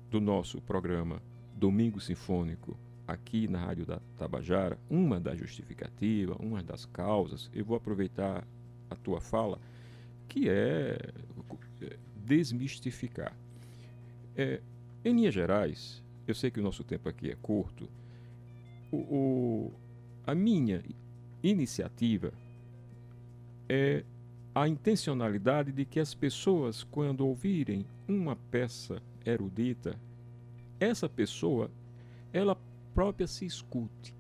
do 0.10 0.20
nosso 0.20 0.62
programa 0.62 1.22
Domingo 1.56 2.00
Sinfônico 2.00 2.78
aqui 3.08 3.48
na 3.48 3.60
Rádio 3.60 3.86
da 3.86 4.00
Tabajara, 4.18 4.78
uma 4.90 5.20
das 5.20 5.38
justificativas, 5.38 6.38
uma 6.40 6.62
das 6.62 6.86
causas, 6.86 7.50
eu 7.54 7.64
vou 7.64 7.78
aproveitar 7.78 8.46
a 8.90 8.96
tua 8.96 9.22
fala, 9.22 9.60
que 10.28 10.50
é, 10.50 10.98
desmistificar. 12.16 13.36
É, 14.36 14.62
em 15.06 15.16
linhas 15.16 15.34
gerais, 15.34 16.03
eu 16.28 16.36
sei 16.36 16.50
que 16.50 16.60
o 16.60 16.64
nosso 16.64 16.84
tempo 16.84 17.10
aqui 17.10 17.30
é 17.30 17.36
curto, 17.36 17.90
o, 18.92 18.98
o, 18.98 19.74
a 20.26 20.34
minha 20.34 20.84
iniciativa 21.42 22.32
é 23.68 24.04
a 24.56 24.68
intencionalidade 24.68 25.72
de 25.72 25.84
que 25.84 26.00
as 26.00 26.14
pessoas, 26.14 26.84
quando 26.84 27.26
ouvirem 27.26 27.86
uma 28.08 28.36
peça 28.36 29.02
erudita, 29.26 30.00
essa 30.80 31.10
pessoa, 31.10 31.72
ela 32.32 32.58
própria 32.94 33.26
se 33.26 33.46
escute, 33.46 34.14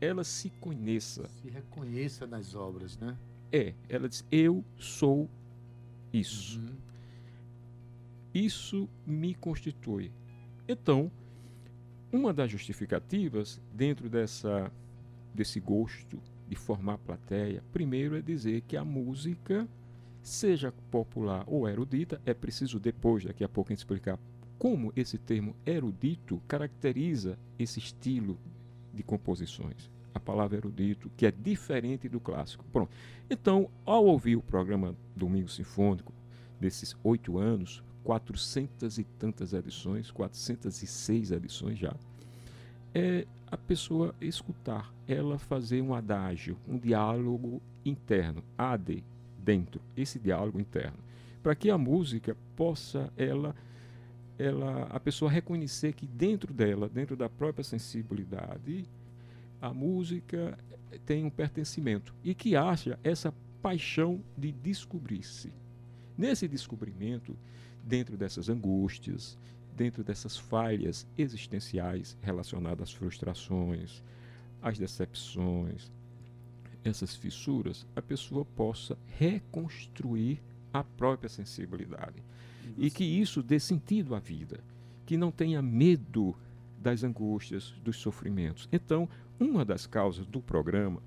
ela 0.00 0.24
se 0.24 0.50
conheça. 0.60 1.28
Se 1.42 1.48
reconheça 1.48 2.26
nas 2.26 2.54
obras, 2.54 2.98
né? 2.98 3.16
É, 3.50 3.72
ela 3.88 4.08
diz: 4.08 4.24
Eu 4.30 4.64
sou 4.76 5.28
isso. 6.12 6.60
Uhum. 6.60 6.76
Isso 8.34 8.88
me 9.06 9.34
constitui. 9.34 10.10
Então, 10.66 11.10
uma 12.10 12.32
das 12.32 12.50
justificativas 12.50 13.60
dentro 13.72 14.08
dessa, 14.08 14.70
desse 15.34 15.60
gosto 15.60 16.18
de 16.48 16.56
formar 16.56 16.98
plateia, 16.98 17.62
primeiro 17.72 18.16
é 18.16 18.22
dizer 18.22 18.62
que 18.62 18.76
a 18.76 18.84
música, 18.84 19.68
seja 20.22 20.72
popular 20.90 21.44
ou 21.46 21.68
erudita, 21.68 22.20
é 22.24 22.32
preciso 22.32 22.78
depois, 22.78 23.24
daqui 23.24 23.44
a 23.44 23.48
pouco, 23.48 23.72
explicar 23.72 24.18
como 24.58 24.92
esse 24.96 25.18
termo 25.18 25.54
erudito 25.66 26.40
caracteriza 26.48 27.38
esse 27.58 27.78
estilo 27.78 28.38
de 28.92 29.02
composições. 29.02 29.90
A 30.14 30.20
palavra 30.20 30.56
erudito, 30.56 31.10
que 31.16 31.26
é 31.26 31.30
diferente 31.30 32.08
do 32.08 32.20
clássico. 32.20 32.64
Pronto. 32.72 32.90
Então, 33.28 33.68
ao 33.84 34.06
ouvir 34.06 34.36
o 34.36 34.42
programa 34.42 34.94
Domingo 35.14 35.48
Sinfônico, 35.48 36.12
desses 36.60 36.96
oito 37.02 37.36
anos, 37.36 37.82
quatrocentas 38.04 38.98
e 38.98 39.04
tantas 39.04 39.52
edições, 39.52 40.10
406 40.10 41.30
edições 41.32 41.78
já, 41.78 41.94
é 42.94 43.26
a 43.50 43.56
pessoa 43.56 44.14
escutar, 44.20 44.92
ela 45.08 45.38
fazer 45.38 45.80
um 45.80 45.94
adágio, 45.94 46.56
um 46.68 46.78
diálogo 46.78 47.60
interno, 47.84 48.42
AD, 48.56 49.02
dentro, 49.38 49.80
esse 49.96 50.18
diálogo 50.18 50.60
interno, 50.60 50.98
para 51.42 51.54
que 51.54 51.70
a 51.70 51.78
música 51.78 52.36
possa 52.56 53.12
ela 53.16 53.54
ela, 54.38 54.88
a 54.90 54.98
pessoa 54.98 55.30
reconhecer 55.30 55.92
que 55.92 56.06
dentro 56.06 56.52
dela, 56.52 56.88
dentro 56.88 57.16
da 57.16 57.28
própria 57.28 57.62
sensibilidade, 57.62 58.84
a 59.60 59.72
música 59.72 60.58
tem 61.06 61.24
um 61.24 61.30
pertencimento 61.30 62.14
e 62.22 62.34
que 62.34 62.56
acha 62.56 62.98
essa 63.02 63.32
paixão 63.62 64.20
de 64.36 64.52
descobrir-se. 64.52 65.52
Nesse 66.16 66.46
descobrimento, 66.46 67.36
dentro 67.84 68.16
dessas 68.16 68.48
angústias, 68.48 69.38
dentro 69.76 70.02
dessas 70.02 70.36
falhas 70.36 71.06
existenciais 71.18 72.16
relacionadas 72.22 72.88
às 72.88 72.94
frustrações, 72.94 74.02
às 74.62 74.78
decepções, 74.78 75.90
essas 76.82 77.14
fissuras, 77.14 77.86
a 77.96 78.02
pessoa 78.02 78.44
possa 78.44 78.96
reconstruir 79.18 80.40
a 80.72 80.82
própria 80.84 81.28
sensibilidade 81.28 82.22
e 82.76 82.90
que 82.90 83.04
isso 83.04 83.42
dê 83.42 83.58
sentido 83.60 84.14
à 84.14 84.18
vida, 84.18 84.60
que 85.06 85.16
não 85.16 85.30
tenha 85.30 85.62
medo 85.62 86.34
das 86.78 87.02
angústias, 87.02 87.74
dos 87.82 87.96
sofrimentos. 87.96 88.68
Então, 88.72 89.08
uma 89.38 89.64
das 89.64 89.86
causas 89.86 90.26
do 90.26 90.40
programa 90.40 91.02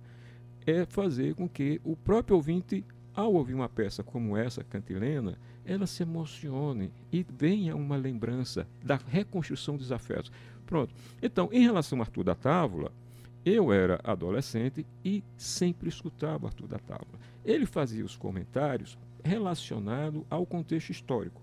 é 0.65 0.85
fazer 0.85 1.35
com 1.35 1.47
que 1.47 1.79
o 1.83 1.95
próprio 1.95 2.35
ouvinte, 2.35 2.83
ao 3.17 3.33
ouvir 3.33 3.55
uma 3.55 3.67
peça 3.67 4.03
como 4.03 4.37
essa, 4.37 4.63
cantilena, 4.63 5.39
ela 5.65 5.87
se 5.87 6.03
emocione 6.03 6.93
e 7.11 7.25
venha 7.27 7.75
uma 7.75 7.97
lembrança 7.97 8.67
da 8.83 8.95
reconstrução 8.95 9.75
dos 9.75 9.91
afetos. 9.91 10.31
Pronto. 10.67 10.93
Então, 11.19 11.49
em 11.51 11.63
relação 11.63 11.97
a 11.97 12.01
Arthur 12.03 12.23
da 12.23 12.35
Távola, 12.35 12.91
eu 13.43 13.73
era 13.73 13.99
adolescente 14.03 14.85
e 15.03 15.23
sempre 15.35 15.89
escutava 15.89 16.45
Arthur 16.45 16.67
da 16.67 16.77
Távola. 16.77 17.19
Ele 17.43 17.65
fazia 17.65 18.05
os 18.05 18.15
comentários 18.15 18.95
relacionados 19.23 20.23
ao 20.29 20.45
contexto 20.45 20.91
histórico. 20.91 21.41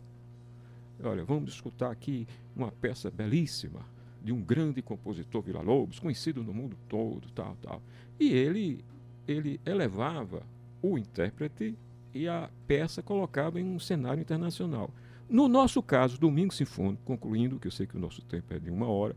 Olha, 1.02 1.25
vamos 1.25 1.54
escutar 1.54 1.90
aqui 1.90 2.25
uma 2.54 2.71
peça 2.71 3.11
belíssima 3.11 3.81
de 4.23 4.33
um 4.33 4.40
grande 4.40 4.81
compositor 4.81 5.43
Vila 5.43 5.61
Lobos, 5.61 5.99
conhecido 5.99 6.45
no 6.45 6.54
mundo 6.54 6.76
todo, 6.88 7.28
tal, 7.33 7.57
tal. 7.61 7.83
E 8.21 8.33
ele 8.33 8.85
ele 9.26 9.59
elevava 9.64 10.43
o 10.85 10.99
intérprete 10.99 11.75
e 12.12 12.29
a 12.29 12.50
peça 12.67 13.03
colocava 13.03 13.59
em 13.59 13.64
um 13.64 13.79
cenário 13.79 14.21
internacional. 14.21 14.91
No 15.29 15.49
nosso 15.49 15.83
caso, 15.83 16.21
Domingo 16.21 16.53
Sinfônico, 16.53 17.03
concluindo, 17.05 17.59
que 17.59 17.67
eu 17.67 17.73
sei 17.73 17.87
que 17.87 17.97
o 17.97 18.00
nosso 18.00 18.21
tempo 18.23 18.53
é 18.53 18.59
de 18.59 18.71
uma 18.71 18.87
hora, 18.87 19.17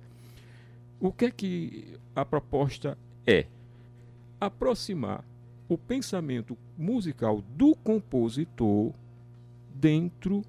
o 0.98 1.12
que 1.12 1.26
é 1.26 1.32
que 1.32 2.00
a 2.16 2.24
proposta 2.24 2.98
é? 3.26 3.46
aproximar 4.40 5.26
o 5.68 5.78
pensamento 5.78 6.58
musical 6.78 7.44
do 7.58 7.76
compositor 7.76 8.94
dentro 9.76 10.44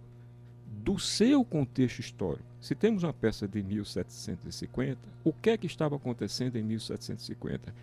do 0.85 0.99
seu 0.99 1.45
contexto 1.45 1.99
histórico. 1.99 2.45
Se 2.61 2.75
temos 2.75 3.03
uma 3.03 3.13
peça 3.13 3.49
de 3.49 3.63
1750, 3.63 4.99
o 5.25 5.33
que 5.33 5.51
é 5.51 5.59
que 5.59 5.67
estava 5.67 5.97
acontecendo 5.97 6.57
em 6.57 6.63
1750? 6.63 7.75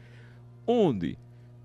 Onde? 0.66 1.18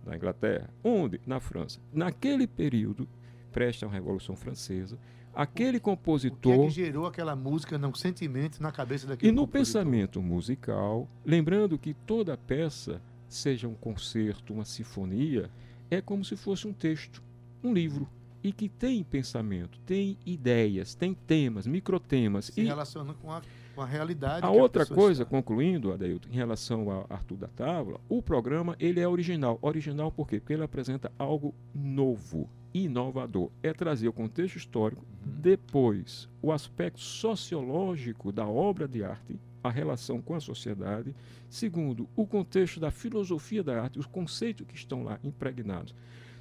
Na 0.04 0.16
Inglaterra. 0.16 0.71
Onde? 0.83 1.21
Na 1.26 1.40
França. 1.40 1.80
Naquele 1.92 2.47
período, 2.47 3.09
presta 3.52 3.87
à 3.87 3.88
Revolução 3.88 4.37
Francesa, 4.37 4.99
aquele 5.35 5.78
compositor. 5.78 6.52
O 6.52 6.59
que, 6.59 6.64
é 6.64 6.69
que 6.69 6.75
gerou 6.75 7.07
aquela 7.07 7.37
música, 7.37 7.78
não 7.78 7.95
sentimento 7.95 8.62
na 8.62 8.73
cabeça 8.73 9.07
daquele 9.07 9.30
E 9.30 9.35
no 9.35 9.47
compositor? 9.47 9.83
pensamento 9.83 10.23
musical, 10.23 11.09
lembrando 11.25 11.78
que 11.78 11.95
toda 11.95 12.37
peça, 12.37 13.00
seja 13.28 13.69
um 13.69 13.75
concerto, 13.75 14.52
uma 14.52 14.64
sinfonia, 14.64 15.50
é 15.90 16.00
como 16.00 16.25
se 16.25 16.37
fosse 16.37 16.66
um 16.66 16.73
texto, 16.73 17.23
um 17.62 17.73
livro 17.73 18.09
e 18.42 18.52
que 18.52 18.69
tem 18.69 19.04
pensamento, 19.04 19.78
tem 19.80 20.16
ideias, 20.25 20.95
tem 20.95 21.12
temas, 21.14 21.66
microtemas. 21.66 22.47
Se 22.47 22.61
e 22.61 22.64
relaciona 22.64 23.12
com 23.14 23.30
a, 23.30 23.42
com 23.80 23.84
a 23.84 23.87
realidade. 23.87 24.44
A 24.44 24.50
outra 24.50 24.82
a 24.82 24.87
coisa, 24.87 25.22
está. 25.22 25.30
concluindo, 25.34 25.90
Adeilton, 25.90 26.28
em 26.30 26.34
relação 26.34 26.90
a 26.90 27.06
Arthur 27.08 27.38
da 27.38 27.49
Távola, 27.49 27.99
o 28.10 28.20
programa 28.20 28.76
ele 28.78 29.00
é 29.00 29.08
original. 29.08 29.58
Original 29.62 30.12
por 30.12 30.28
quê? 30.28 30.38
Porque 30.38 30.52
ele 30.52 30.62
apresenta 30.62 31.10
algo 31.18 31.54
novo, 31.75 32.50
inovador. 32.75 33.50
É 33.62 33.72
trazer 33.72 34.06
o 34.06 34.12
contexto 34.12 34.56
histórico, 34.56 35.02
uhum. 35.02 35.32
depois 35.40 36.28
o 36.42 36.52
aspecto 36.52 37.00
sociológico 37.00 38.30
da 38.30 38.47
obra 38.47 38.86
de 38.86 39.02
arte, 39.02 39.40
a 39.64 39.71
relação 39.71 40.21
com 40.21 40.34
a 40.34 40.40
sociedade. 40.40 41.14
Segundo, 41.49 42.06
o 42.14 42.26
contexto 42.26 42.78
da 42.78 42.90
filosofia 42.90 43.62
da 43.62 43.82
arte, 43.82 43.99
os 43.99 44.06
conceitos 44.06 44.66
que 44.66 44.76
estão 44.76 45.02
lá 45.04 45.19
impregnados 45.25 45.95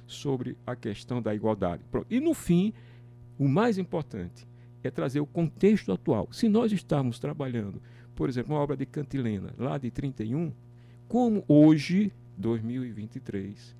sobre 0.06 0.58
a 0.66 0.76
questão 0.76 1.22
da 1.22 1.34
igualdade. 1.34 1.82
Pronto. 1.90 2.06
E 2.10 2.20
no 2.20 2.34
fim, 2.34 2.74
o 3.38 3.48
mais 3.48 3.78
importante 3.78 4.46
é 4.82 4.90
trazer 4.90 5.20
o 5.20 5.26
contexto 5.26 5.92
atual. 5.92 6.28
Se 6.32 6.48
nós 6.48 6.72
estamos 6.72 7.18
trabalhando, 7.18 7.82
por 8.14 8.28
exemplo, 8.28 8.54
uma 8.54 8.60
obra 8.60 8.76
de 8.76 8.86
Cantilena, 8.86 9.54
lá 9.58 9.78
de 9.78 9.90
31, 9.90 10.52
como 11.08 11.44
hoje, 11.48 12.12
2023, 12.36 13.76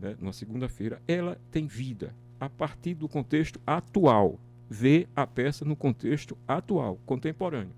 né, 0.00 0.16
numa 0.18 0.32
segunda-feira, 0.32 1.00
ela 1.06 1.38
tem 1.50 1.66
vida 1.66 2.14
a 2.40 2.48
partir 2.48 2.94
do 2.94 3.08
contexto 3.08 3.60
atual. 3.66 4.38
Ver 4.68 5.08
a 5.14 5.26
peça 5.26 5.64
no 5.64 5.76
contexto 5.76 6.36
atual, 6.48 6.98
contemporâneo. 7.04 7.74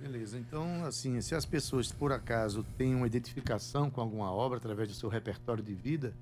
Beleza, 0.00 0.38
então, 0.38 0.84
assim, 0.84 1.20
se 1.20 1.34
as 1.34 1.44
pessoas, 1.44 1.90
por 1.90 2.12
acaso, 2.12 2.64
têm 2.76 2.94
uma 2.94 3.06
identificação 3.06 3.90
com 3.90 4.00
alguma 4.00 4.30
obra 4.30 4.58
através 4.58 4.88
do 4.88 4.94
seu 4.94 5.08
repertório 5.08 5.64
de 5.64 5.74
vida, 5.74 6.14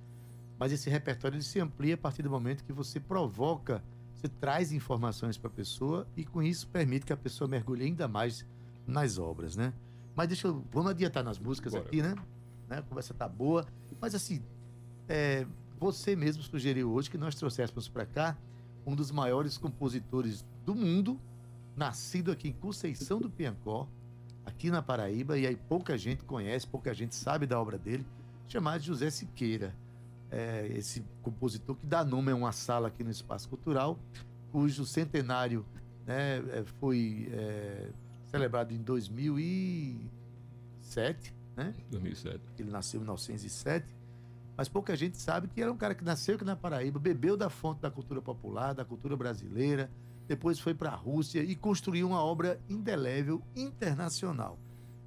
mas 0.59 0.73
esse 0.73 0.89
repertório 0.89 1.37
ele 1.37 1.43
se 1.43 1.61
amplia 1.61 1.95
a 1.95 1.99
partir 1.99 2.23
do 2.23 2.31
momento 2.31 2.65
que 2.65 2.73
você 2.73 2.99
provoca, 2.99 3.83
você 4.27 4.29
traz 4.29 4.73
informações 4.73 5.39
para 5.39 5.49
a 5.49 5.53
pessoa 5.53 6.07
e 6.17 6.25
com 6.25 6.43
isso 6.43 6.69
permite 6.69 7.07
que 7.07 7.13
a 7.13 7.17
pessoa 7.17 7.47
mergulhe 7.49 7.85
ainda 7.85 8.09
mais 8.09 8.45
nas 8.87 9.19
obras, 9.19 9.57
né? 9.57 9.73
Mas 10.15 10.29
deixa 10.29 10.49
eu, 10.49 10.65
vamos 10.73 10.91
adiantar 10.91 11.23
nas 11.23 11.39
músicas 11.39 11.73
Bora. 11.73 11.85
aqui, 11.85 12.03
né? 12.03 12.15
né? 12.69 12.79
A 12.79 12.83
conversa 12.83 13.15
tá 13.15 13.29
boa, 13.29 13.67
mas 14.01 14.15
assim, 14.15 14.43
é, 15.09 15.47
você 15.79 16.17
mesmo 16.17 16.43
sugeriu 16.43 16.91
hoje 16.91 17.11
que 17.11 17.19
nós 17.19 17.35
trouxéssemos 17.35 17.89
para 17.89 18.05
cá 18.05 18.37
um 18.85 18.95
dos 18.95 19.11
maiores 19.11 19.57
compositores 19.59 20.45
do 20.65 20.75
mundo, 20.75 21.21
nascido 21.77 22.33
aqui 22.33 22.49
em 22.49 22.53
Conceição 22.53 23.21
do 23.21 23.31
Piancó, 23.31 23.89
aqui 24.45 24.71
na 24.71 24.83
Paraíba, 24.83 25.39
e 25.39 25.47
aí 25.47 25.57
pouca 25.57 25.99
gente 25.99 26.25
conhece, 26.25 26.67
pouca 26.67 26.95
gente 26.95 27.15
sabe 27.15 27.47
da 27.47 27.61
obra 27.61 27.79
dele, 27.79 28.07
chamado 28.49 28.83
José 28.83 29.11
Siqueira 29.11 29.75
é, 30.31 30.67
esse 30.75 31.03
compositor 31.23 31.77
que 31.77 31.87
dá 31.87 32.05
nome 32.05 32.33
a 32.33 32.35
uma 32.35 32.53
sala 32.53 32.89
aqui 32.89 33.03
no 33.05 33.11
Espaço 33.11 33.49
Cultural, 33.49 33.99
cujo 34.51 34.85
centenário 34.85 35.65
né, 36.07 36.39
é, 36.51 36.65
foi 36.79 37.29
é, 37.33 37.89
celebrado 38.31 38.75
em 38.75 38.79
2007, 38.79 41.35
né? 41.57 41.75
2007. 41.91 42.41
Ele 42.59 42.71
nasceu 42.71 42.99
em 42.99 43.03
1907, 43.03 43.87
mas 44.57 44.69
pouca 44.69 44.97
gente 44.97 45.19
sabe 45.19 45.49
que 45.49 45.61
era 45.61 45.73
um 45.73 45.77
cara 45.77 45.95
que 45.95 46.05
nasceu 46.05 46.37
aqui 46.37 46.45
na 46.45 46.57
Paraíba, 46.57 46.99
bebeu 46.99 47.37
da 47.37 47.51
fonte 47.51 47.81
da 47.81 47.91
cultura 47.91 48.23
popular, 48.23 48.75
da 48.75 48.85
cultura 48.85 49.17
brasileira, 49.17 49.91
depois 50.27 50.59
foi 50.59 50.75
para 50.75 50.91
a 50.91 50.95
Rússia 50.95 51.41
e 51.41 51.55
construiu 51.55 52.09
uma 52.09 52.23
obra 52.23 52.61
indelével 52.69 53.43
internacional. 53.55 54.59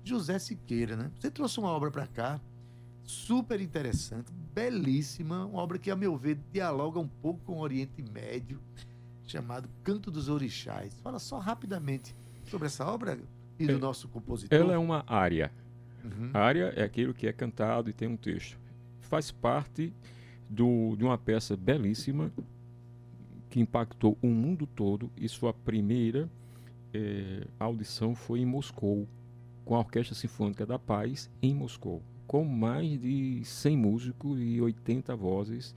José 0.03 0.39
Siqueira, 0.39 0.95
né? 0.95 1.11
Você 1.19 1.29
trouxe 1.29 1.59
uma 1.59 1.69
obra 1.69 1.91
para 1.91 2.07
cá, 2.07 2.39
super 3.09 3.59
interessante, 3.59 4.31
belíssima, 4.53 5.43
uma 5.43 5.59
obra 5.59 5.79
que, 5.79 5.89
a 5.89 5.95
meu 5.95 6.15
ver, 6.15 6.37
dialoga 6.53 6.99
um 6.99 7.07
pouco 7.07 7.39
com 7.43 7.53
o 7.53 7.59
Oriente 7.59 8.03
Médio, 8.03 8.61
chamado 9.25 9.67
Canto 9.83 10.11
dos 10.11 10.29
Orixás. 10.29 10.93
Fala 10.99 11.17
só 11.17 11.39
rapidamente 11.39 12.15
sobre 12.45 12.67
essa 12.67 12.85
obra 12.85 13.19
e 13.57 13.65
do 13.65 13.73
é, 13.73 13.77
nosso 13.77 14.07
compositor. 14.09 14.55
Ela 14.55 14.73
é 14.73 14.77
uma 14.77 15.03
área. 15.07 15.51
Uhum. 16.03 16.29
área 16.33 16.71
é 16.75 16.83
aquilo 16.83 17.13
que 17.13 17.27
é 17.27 17.33
cantado 17.33 17.89
e 17.89 17.93
tem 17.93 18.07
um 18.07 18.15
texto. 18.15 18.59
Faz 19.01 19.31
parte 19.31 19.91
do, 20.47 20.95
de 20.95 21.03
uma 21.03 21.17
peça 21.17 21.57
belíssima 21.57 22.31
que 23.49 23.59
impactou 23.59 24.19
o 24.21 24.27
mundo 24.27 24.67
todo 24.67 25.11
e 25.17 25.27
sua 25.27 25.51
primeira 25.51 26.29
é, 26.93 27.47
audição 27.59 28.13
foi 28.13 28.41
em 28.41 28.45
Moscou, 28.45 29.07
com 29.65 29.75
a 29.75 29.79
Orquestra 29.79 30.13
Sinfônica 30.13 30.63
da 30.63 30.77
Paz 30.77 31.27
em 31.41 31.55
Moscou 31.55 32.03
com 32.29 32.45
mais 32.45 33.01
de 33.01 33.43
100 33.43 33.75
músicos 33.75 34.39
e 34.39 34.61
80 34.61 35.15
vozes 35.15 35.73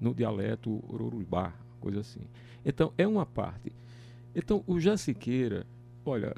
no 0.00 0.14
dialeto 0.14 0.82
urubá, 0.88 1.52
coisa 1.82 2.00
assim. 2.00 2.22
Então, 2.64 2.94
é 2.96 3.06
uma 3.06 3.26
parte. 3.26 3.70
Então, 4.34 4.64
o 4.66 4.80
Jaciqueira, 4.80 5.66
olha, 6.02 6.34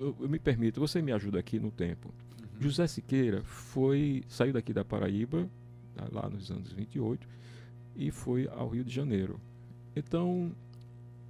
eu, 0.00 0.16
eu 0.18 0.28
me 0.28 0.40
permito, 0.40 0.80
você 0.80 1.00
me 1.00 1.12
ajuda 1.12 1.38
aqui 1.38 1.60
no 1.60 1.70
tempo. 1.70 2.12
Uhum. 2.40 2.62
José 2.62 2.88
Siqueira 2.88 3.40
foi, 3.44 4.24
saiu 4.26 4.52
daqui 4.52 4.72
da 4.72 4.84
Paraíba, 4.84 5.48
tá, 5.94 6.08
lá 6.10 6.28
nos 6.28 6.50
anos 6.50 6.72
28, 6.72 7.24
e 7.94 8.10
foi 8.10 8.48
ao 8.50 8.70
Rio 8.70 8.82
de 8.82 8.92
Janeiro. 8.92 9.38
Então, 9.94 10.50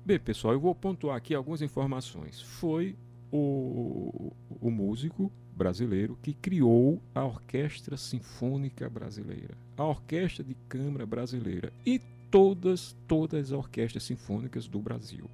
bem, 0.07 0.19
pessoal, 0.19 0.55
eu 0.55 0.61
vou 0.61 0.75
pontuar 0.75 1.19
aqui 1.19 1.35
algumas 1.35 1.61
informações. 1.61 2.41
Foi 2.41 2.97
o, 3.31 4.33
o 4.59 4.71
músico 4.71 5.31
brasileiro 5.57 6.19
que 6.23 6.35
criou 6.35 7.01
a 7.15 7.25
Orquestra 7.25 7.97
Sinfônica 7.97 8.89
Brasileira, 8.91 9.57
a 9.77 9.85
Orquestra 9.85 10.45
de 10.45 10.55
Câmara 10.69 11.07
Brasileira 11.07 11.73
e 11.85 11.99
todas, 12.31 12.95
todas 13.09 13.47
as 13.47 13.53
orquestras 13.53 14.03
sinfônicas 14.03 14.69
do 14.69 14.79
Brasil. 14.79 15.31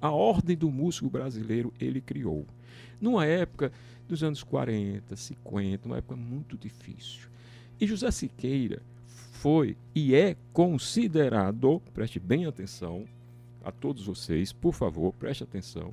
A 0.00 0.10
Ordem 0.10 0.56
do 0.56 0.70
Músico 0.70 1.10
Brasileiro 1.10 1.72
ele 1.78 2.00
criou. 2.00 2.46
Numa 3.00 3.26
época 3.26 3.70
dos 4.08 4.22
anos 4.22 4.42
40, 4.42 5.14
50, 5.14 5.86
uma 5.86 5.98
época 5.98 6.16
muito 6.16 6.56
difícil. 6.56 7.28
E 7.78 7.86
José 7.86 8.10
Siqueira 8.10 8.80
foi 9.06 9.76
e 9.94 10.14
é 10.14 10.36
considerado, 10.52 11.82
preste 11.92 12.18
bem 12.18 12.46
atenção, 12.46 13.04
a 13.62 13.70
todos 13.70 14.06
vocês, 14.06 14.52
por 14.52 14.72
favor, 14.72 15.12
preste 15.12 15.44
atenção, 15.44 15.92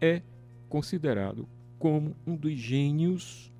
é 0.00 0.22
considerado 0.68 1.46
como 1.80 2.14
um 2.26 2.36
dos 2.36 2.52
gênios 2.52 3.50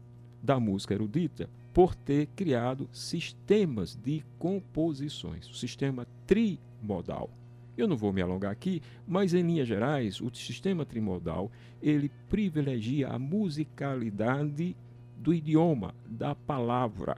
da 0.43 0.61
música 0.61 0.93
erudita 0.93 1.49
por 1.73 1.95
ter 1.95 2.27
criado 2.37 2.87
sistemas 2.93 3.97
de 3.97 4.23
composições, 4.39 5.49
o 5.49 5.55
sistema 5.55 6.07
trimodal. 6.27 7.31
Eu 7.79 7.89
não 7.89 7.97
vou 7.97 8.13
me 8.13 8.21
alongar 8.21 8.53
aqui, 8.53 8.83
mas 9.09 9.33
em 9.33 9.43
linhas 9.43 9.67
gerais, 9.67 10.21
o 10.21 10.31
sistema 10.35 10.85
trimodal, 10.85 11.51
ele 11.81 12.11
privilegia 12.29 13.09
a 13.09 13.19
musicalidade 13.19 14.77
do 15.17 15.33
idioma, 15.33 15.95
da 16.07 16.35
palavra. 16.35 17.17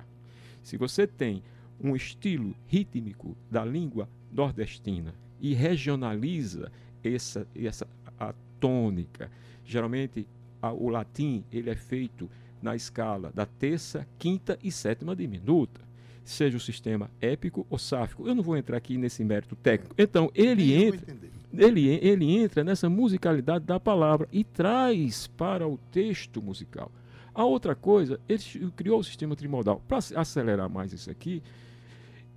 Se 0.62 0.76
você 0.76 1.04
tem 1.04 1.42
um 1.82 1.96
estilo 1.96 2.54
rítmico 2.68 3.36
da 3.50 3.64
língua 3.64 4.08
nordestina 4.32 5.12
e 5.40 5.52
regionaliza 5.52 6.70
essa, 7.02 7.44
essa 7.56 7.88
a 8.20 8.32
tônica, 8.60 9.28
geralmente 9.64 10.28
o 10.70 10.88
latim 10.88 11.44
ele 11.50 11.70
é 11.70 11.74
feito 11.74 12.30
na 12.62 12.76
escala 12.76 13.32
da 13.34 13.44
terça, 13.44 14.06
quinta 14.18 14.58
e 14.62 14.70
sétima 14.70 15.16
diminuta, 15.16 15.80
seja 16.24 16.56
o 16.56 16.60
sistema 16.60 17.10
épico 17.20 17.66
ou 17.68 17.78
sáfico. 17.78 18.26
Eu 18.26 18.34
não 18.34 18.42
vou 18.42 18.56
entrar 18.56 18.76
aqui 18.76 18.96
nesse 18.96 19.24
mérito 19.24 19.56
técnico. 19.56 19.94
Então, 19.98 20.30
ele 20.34 20.72
entra, 20.72 21.16
ele, 21.52 21.88
ele 21.88 22.36
entra 22.36 22.62
nessa 22.62 22.88
musicalidade 22.88 23.64
da 23.64 23.80
palavra 23.80 24.28
e 24.30 24.44
traz 24.44 25.26
para 25.26 25.66
o 25.66 25.76
texto 25.90 26.40
musical. 26.40 26.92
A 27.34 27.44
outra 27.44 27.74
coisa, 27.74 28.20
ele 28.28 28.70
criou 28.76 29.00
o 29.00 29.04
sistema 29.04 29.34
trimodal. 29.34 29.82
Para 29.88 29.98
acelerar 30.16 30.68
mais 30.68 30.92
isso 30.92 31.10
aqui, 31.10 31.42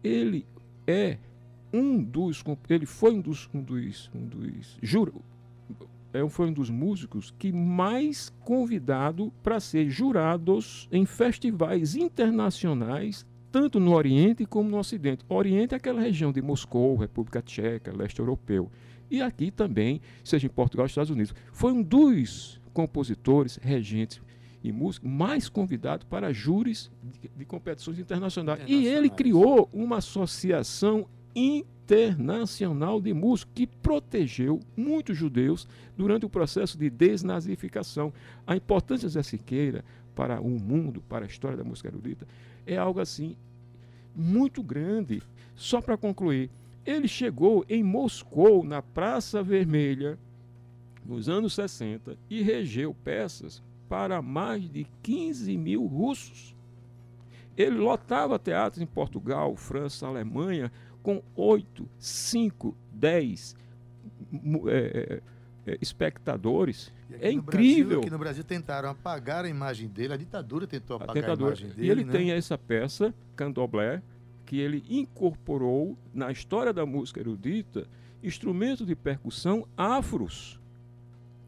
ele 0.04 0.46
é 0.88 1.18
um 1.74 2.02
dos, 2.02 2.44
ele 2.70 2.86
foi 2.86 3.14
um 3.14 3.22
dos, 3.22 3.50
um 3.54 3.62
dos, 3.62 4.10
um 4.16 4.26
dos 4.26 4.78
juro, 4.82 5.22
é, 6.16 6.30
foi 6.30 6.48
um 6.48 6.54
dos 6.54 6.70
músicos 6.70 7.34
que 7.38 7.52
mais 7.52 8.30
convidado 8.40 9.34
para 9.44 9.60
ser 9.60 9.90
jurados 9.90 10.88
em 10.92 11.06
festivais 11.06 11.96
internacionais 11.96 13.26
tanto 13.52 13.80
no 13.80 13.94
Oriente 13.94 14.46
como 14.46 14.70
no 14.70 14.78
Ocidente. 14.78 15.24
Oriente 15.30 15.74
é 15.74 15.78
aquela 15.78 16.02
região 16.02 16.30
de 16.30 16.42
Moscou, 16.42 16.98
República 16.98 17.42
Tcheca, 17.42 17.96
leste 17.96 18.20
europeu. 18.20 18.70
E 19.10 19.22
aqui 19.22 19.50
também, 19.50 20.02
seja 20.26 20.46
em 20.46 20.50
Portugal 20.50 20.84
ou 20.84 20.88
Estados 20.88 21.10
Unidos. 21.10 21.34
Foi 21.54 21.72
um 21.72 21.82
dos 21.82 22.60
compositores, 22.74 23.56
regentes 23.56 24.22
e 24.62 24.74
músicos 24.74 25.10
mais 25.10 25.48
convidados 25.48 26.06
para 26.06 26.34
júris 26.34 26.92
de, 27.02 27.30
de 27.30 27.46
competições 27.46 27.98
internacionais. 27.98 28.62
E 28.68 28.86
ele 28.86 29.10
criou 29.10 29.70
uma 29.72 30.00
associação 30.00 31.08
internacional 31.34 31.75
de 33.02 33.14
músicos 33.14 33.54
que 33.54 33.68
protegeu 33.68 34.60
muitos 34.76 35.18
judeus 35.18 35.68
durante 35.96 36.26
o 36.26 36.30
processo 36.30 36.78
de 36.78 36.90
desnazificação. 36.90 38.12
A 38.46 38.56
importância 38.56 39.08
de 39.08 39.14
Zé 39.14 39.24
Siqueira 39.24 39.84
para 40.16 40.42
o 40.42 40.50
mundo, 40.50 41.02
para 41.08 41.26
a 41.26 41.28
história 41.28 41.58
da 41.58 41.64
música 41.64 41.90
erudita, 41.90 42.28
é 42.66 42.78
algo 42.78 43.00
assim 43.00 43.36
muito 44.16 44.64
grande. 44.64 45.22
Só 45.56 45.82
para 45.82 45.98
concluir, 45.98 46.50
ele 46.86 47.08
chegou 47.08 47.66
em 47.68 47.84
Moscou, 47.84 48.64
na 48.64 48.82
Praça 48.82 49.42
Vermelha, 49.44 50.18
nos 51.06 51.30
anos 51.30 51.54
60, 51.54 52.18
e 52.30 52.42
regeu 52.42 52.96
peças 53.04 53.62
para 53.88 54.22
mais 54.22 54.70
de 54.70 54.86
15 55.04 55.56
mil 55.58 55.86
russos. 55.86 56.56
Ele 57.58 57.78
lotava 57.78 58.38
teatros 58.38 58.82
em 58.82 58.86
Portugal, 58.86 59.56
França, 59.56 60.08
Alemanha, 60.08 60.72
com 61.06 61.22
8, 61.36 61.88
5, 62.00 62.76
10 62.92 63.56
é, 64.68 65.22
é, 65.68 65.78
espectadores. 65.80 66.92
É 67.22 67.32
incrível. 67.32 68.00
Brasil, 68.00 68.12
no 68.12 68.18
Brasil 68.18 68.44
tentaram 68.44 68.90
apagar 68.90 69.46
a 69.46 69.48
imagem 69.48 69.88
dele, 69.88 70.14
a 70.14 70.18
ditadura 70.18 70.66
tentou 70.66 70.96
apagar 70.96 71.30
a, 71.30 71.34
a 71.34 71.36
imagem 71.36 71.70
dele. 71.70 71.88
E 71.88 71.92
ele 71.92 72.04
né? 72.04 72.12
tem 72.12 72.32
essa 72.32 72.58
peça, 72.58 73.14
Candomblé, 73.36 74.02
que 74.48 74.60
ele 74.60 74.84
incorporou 74.90 75.96
na 76.12 76.32
história 76.32 76.74
da 76.74 76.88
música 76.88 77.20
erudita 77.20 77.88
instrumentos 78.24 78.88
de 78.88 78.96
percussão 78.96 79.68
afros 79.78 80.60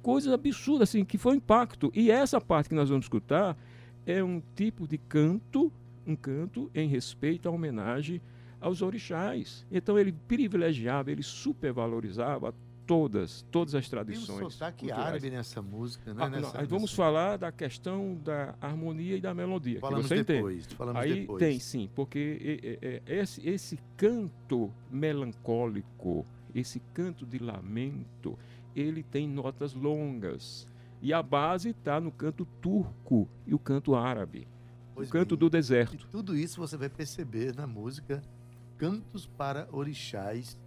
coisas 0.03 0.31
absurdas, 0.31 0.89
assim, 0.89 1.03
que 1.03 1.17
foi 1.17 1.33
um 1.33 1.37
impacto. 1.37 1.91
E 1.95 2.11
essa 2.11 2.39
parte 2.39 2.69
que 2.69 2.75
nós 2.75 2.89
vamos 2.89 3.05
escutar 3.05 3.57
é 4.05 4.23
um 4.23 4.39
tipo 4.55 4.87
de 4.87 4.99
canto, 4.99 5.71
um 6.05 6.15
canto 6.15 6.69
em 6.75 6.87
respeito 6.87 7.49
à 7.49 7.51
homenagem 7.51 8.21
aos 8.59 8.81
orixás. 8.81 9.65
Então 9.71 9.97
ele 9.97 10.11
privilegiava, 10.11 11.11
ele 11.11 11.23
supervalorizava 11.23 12.53
todas, 12.87 13.45
todas 13.51 13.75
as 13.75 13.87
tradições. 13.89 14.37
Tem 14.39 14.47
um 14.47 14.49
sotaque 14.49 14.91
árabe 14.91 15.29
nessa 15.29 15.61
música, 15.61 16.13
né? 16.13 16.23
Ah, 16.23 16.29
nessa, 16.29 16.57
não, 16.57 16.67
vamos 16.67 16.93
falar 16.93 17.37
da 17.37 17.51
questão 17.51 18.15
da 18.23 18.55
harmonia 18.61 19.17
e 19.17 19.21
da 19.21 19.33
melodia. 19.33 19.79
Falamos 19.81 20.07
depois, 20.07 20.59
entende. 20.59 20.75
Falamos 20.75 21.01
aí 21.01 21.21
depois. 21.21 21.39
tem 21.39 21.59
sim, 21.59 21.89
porque 21.93 22.79
é, 22.81 23.01
é, 23.05 23.19
esse, 23.19 23.47
esse 23.47 23.77
canto 23.97 24.71
melancólico, 24.89 26.25
esse 26.55 26.79
canto 26.93 27.25
de 27.25 27.37
lamento, 27.37 28.39
ele 28.73 29.03
tem 29.03 29.27
notas 29.27 29.73
longas. 29.73 30.65
E 30.99 31.13
a 31.13 31.21
base 31.21 31.69
está 31.69 31.99
no 31.99 32.11
canto 32.11 32.45
turco 32.59 33.27
e 33.45 33.53
o 33.53 33.59
canto 33.59 33.95
árabe. 33.95 34.47
Pois 34.95 35.09
o 35.09 35.11
canto 35.11 35.35
bem, 35.35 35.39
do 35.39 35.49
deserto. 35.49 36.07
Tudo 36.09 36.35
isso 36.35 36.59
você 36.59 36.75
vai 36.75 36.89
perceber 36.89 37.53
na 37.55 37.67
música 37.67 38.23
Cantos 38.77 39.25
para 39.25 39.67
Orixás 39.71 40.57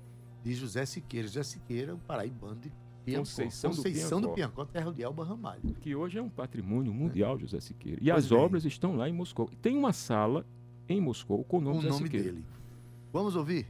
de 0.42 0.54
José 0.54 0.84
Siqueira. 0.84 1.26
José 1.26 1.42
Siqueira, 1.42 1.94
o 1.94 1.98
paraibano 1.98 2.56
de 2.56 2.72
Piancó. 3.04 3.20
Conceição, 3.20 3.70
Conceição 3.70 4.20
do, 4.20 4.30
Piancó. 4.30 4.62
do 4.64 4.66
Piancó, 4.66 4.72
terra 4.72 4.92
de 4.92 5.02
Elba 5.02 5.24
Ramalho. 5.24 5.62
Que 5.80 5.94
hoje 5.94 6.18
é 6.18 6.22
um 6.22 6.28
patrimônio 6.28 6.92
mundial, 6.92 7.36
é. 7.36 7.38
José 7.40 7.60
Siqueira. 7.60 8.00
E 8.00 8.10
pois 8.10 8.24
as 8.24 8.30
bem. 8.30 8.38
obras 8.38 8.64
estão 8.64 8.96
lá 8.96 9.08
em 9.08 9.12
Moscou. 9.12 9.48
Tem 9.62 9.76
uma 9.76 9.92
sala 9.92 10.44
em 10.88 11.00
Moscou 11.00 11.44
com 11.44 11.58
o 11.58 11.60
nome, 11.60 11.80
com 11.80 11.86
o 11.86 11.90
nome 11.90 12.08
dele. 12.08 12.44
Vamos 13.12 13.36
ouvir? 13.36 13.66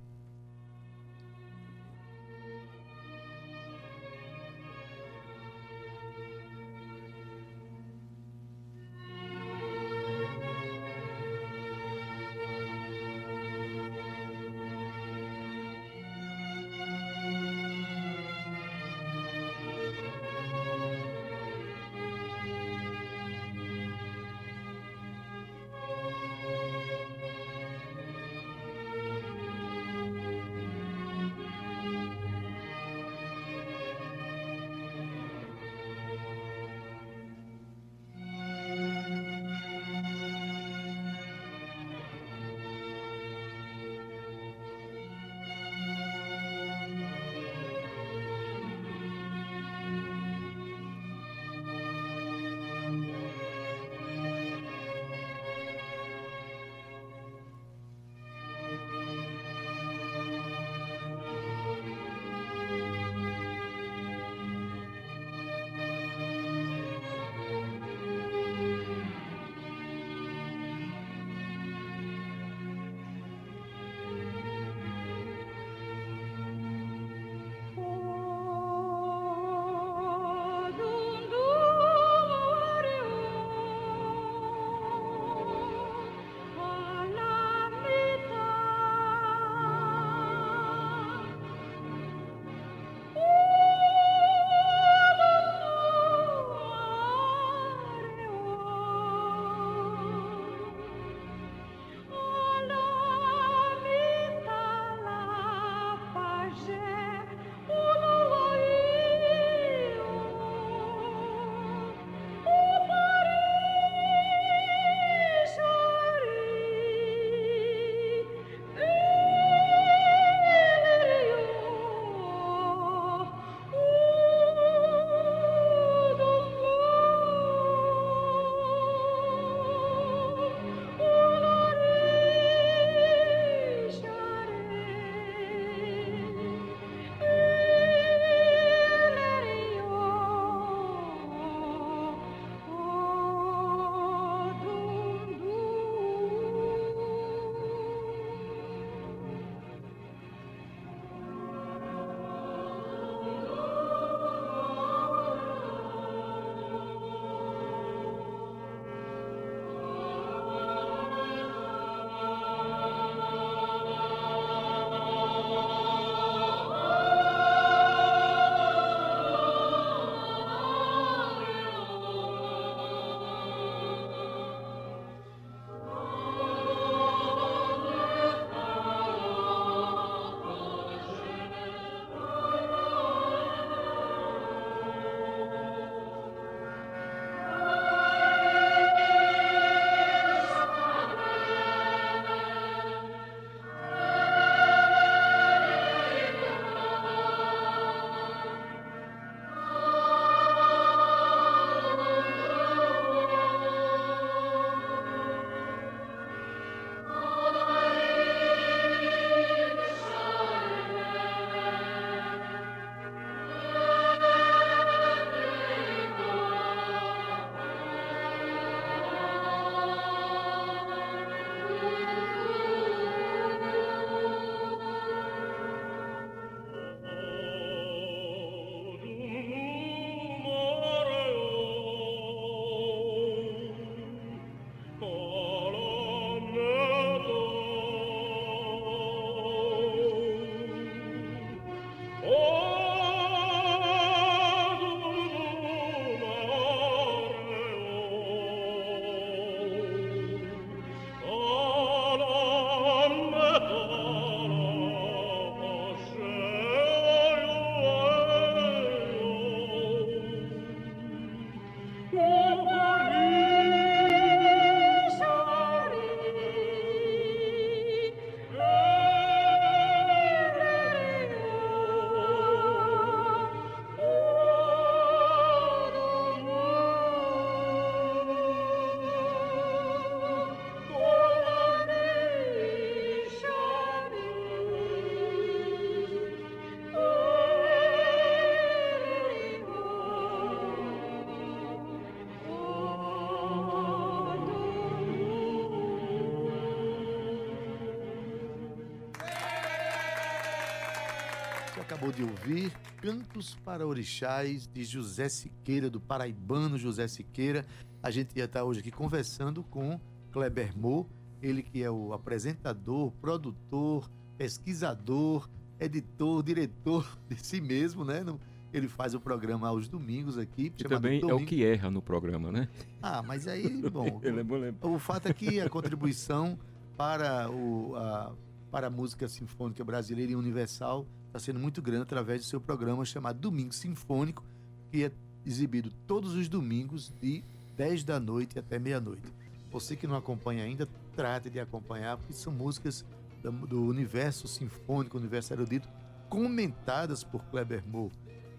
Acabou 302.10 302.12
de 302.12 302.22
ouvir 302.22 302.72
Cantos 303.00 303.56
para 303.64 303.86
Orixás 303.86 304.66
de 304.66 304.84
José 304.84 305.28
Siqueira, 305.28 305.88
do 305.88 306.00
paraibano 306.00 306.76
José 306.76 307.06
Siqueira. 307.08 307.64
A 308.02 308.10
gente 308.10 308.36
ia 308.36 308.44
estar 308.44 308.64
hoje 308.64 308.80
aqui 308.80 308.90
conversando 308.90 309.62
com 309.62 309.98
Kleber 310.32 310.76
Mo, 310.76 311.08
ele 311.40 311.62
que 311.62 311.82
é 311.82 311.90
o 311.90 312.12
apresentador, 312.12 313.12
produtor, 313.20 314.10
pesquisador, 314.36 315.48
editor, 315.78 316.42
diretor 316.42 317.18
de 317.28 317.36
si 317.36 317.60
mesmo, 317.60 318.04
né? 318.04 318.24
Ele 318.72 318.88
faz 318.88 319.14
o 319.14 319.20
programa 319.20 319.68
aos 319.68 319.88
domingos 319.88 320.38
aqui. 320.38 320.72
E 320.78 320.84
também 320.84 321.20
Domingo. 321.20 321.40
é 321.40 321.42
o 321.42 321.46
que 321.46 321.64
erra 321.64 321.90
no 321.90 322.02
programa, 322.02 322.52
né? 322.52 322.68
Ah, 323.02 323.22
mas 323.22 323.46
aí, 323.46 323.82
bom. 323.90 324.20
eu 324.22 324.34
lembro, 324.34 324.56
lembro. 324.58 324.90
O 324.90 324.98
fato 324.98 325.26
é 325.26 325.32
que 325.32 325.60
a 325.60 325.68
contribuição 325.68 326.58
para, 326.96 327.50
o, 327.50 327.96
a, 327.96 328.32
para 328.70 328.86
a 328.88 328.90
música 328.90 329.26
sinfônica 329.28 329.82
brasileira 329.82 330.32
e 330.32 330.36
universal 330.36 331.06
está 331.30 331.38
sendo 331.38 331.60
muito 331.60 331.80
grande 331.80 332.02
através 332.02 332.42
do 332.42 332.46
seu 332.46 332.60
programa 332.60 333.04
chamado 333.04 333.38
Domingo 333.38 333.72
Sinfônico, 333.72 334.44
que 334.90 335.04
é 335.04 335.12
exibido 335.46 335.90
todos 336.06 336.34
os 336.34 336.48
domingos 336.48 337.12
de 337.20 337.44
10 337.76 338.02
da 338.02 338.18
noite 338.18 338.58
até 338.58 338.78
meia-noite. 338.78 339.32
Você 339.70 339.94
que 339.94 340.08
não 340.08 340.16
acompanha 340.16 340.64
ainda, 340.64 340.88
trate 341.14 341.48
de 341.48 341.60
acompanhar, 341.60 342.16
porque 342.16 342.32
são 342.32 342.52
músicas 342.52 343.04
do, 343.42 343.82
universo 343.84 344.48
sinfônico, 344.48 345.16
universo 345.16 345.52
erudito, 345.52 345.88
comentadas 346.28 347.22
por 347.22 347.44
Kleber 347.44 347.86
Moore. 347.86 348.12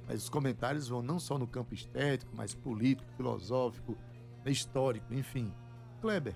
Mas 0.08 0.24
os 0.24 0.30
comentários 0.30 0.88
vão 0.88 1.02
não 1.02 1.20
só 1.20 1.38
no 1.38 1.46
campo 1.46 1.74
estético, 1.74 2.34
mas 2.36 2.54
político, 2.54 3.12
filosófico, 3.18 3.98
histórico, 4.46 5.14
enfim. 5.14 5.54
Kleber, 6.00 6.36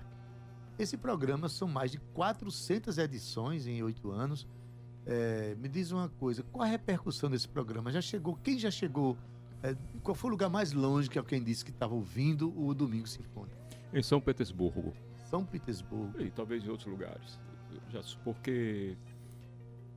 esse 0.78 0.98
programa 0.98 1.48
são 1.48 1.66
mais 1.66 1.90
de 1.90 1.98
400 1.98 2.98
edições 2.98 3.66
em 3.66 3.82
oito 3.82 4.10
anos. 4.10 4.46
É, 5.06 5.54
me 5.54 5.68
diz 5.68 5.92
uma 5.92 6.08
coisa, 6.08 6.42
qual 6.42 6.64
a 6.64 6.66
repercussão 6.66 7.30
desse 7.30 7.48
programa? 7.48 7.92
Já 7.92 8.00
chegou? 8.00 8.36
Quem 8.42 8.58
já 8.58 8.70
chegou? 8.70 9.16
É, 9.62 9.76
qual 10.02 10.14
foi 10.14 10.28
o 10.28 10.32
lugar 10.32 10.50
mais 10.50 10.72
longe 10.72 11.08
que 11.08 11.18
alguém 11.18 11.42
disse 11.42 11.64
que 11.64 11.70
estava 11.70 11.94
ouvindo 11.94 12.52
o 12.60 12.74
Domingo 12.74 13.06
Sinfônico? 13.06 13.56
Em 13.92 14.02
São 14.02 14.20
Petersburgo. 14.20 14.92
São 15.30 15.44
Petersburgo. 15.44 16.20
E 16.20 16.30
talvez 16.30 16.64
em 16.64 16.68
outros 16.68 16.88
lugares. 16.88 17.38
Já, 17.90 18.00
porque 18.24 18.96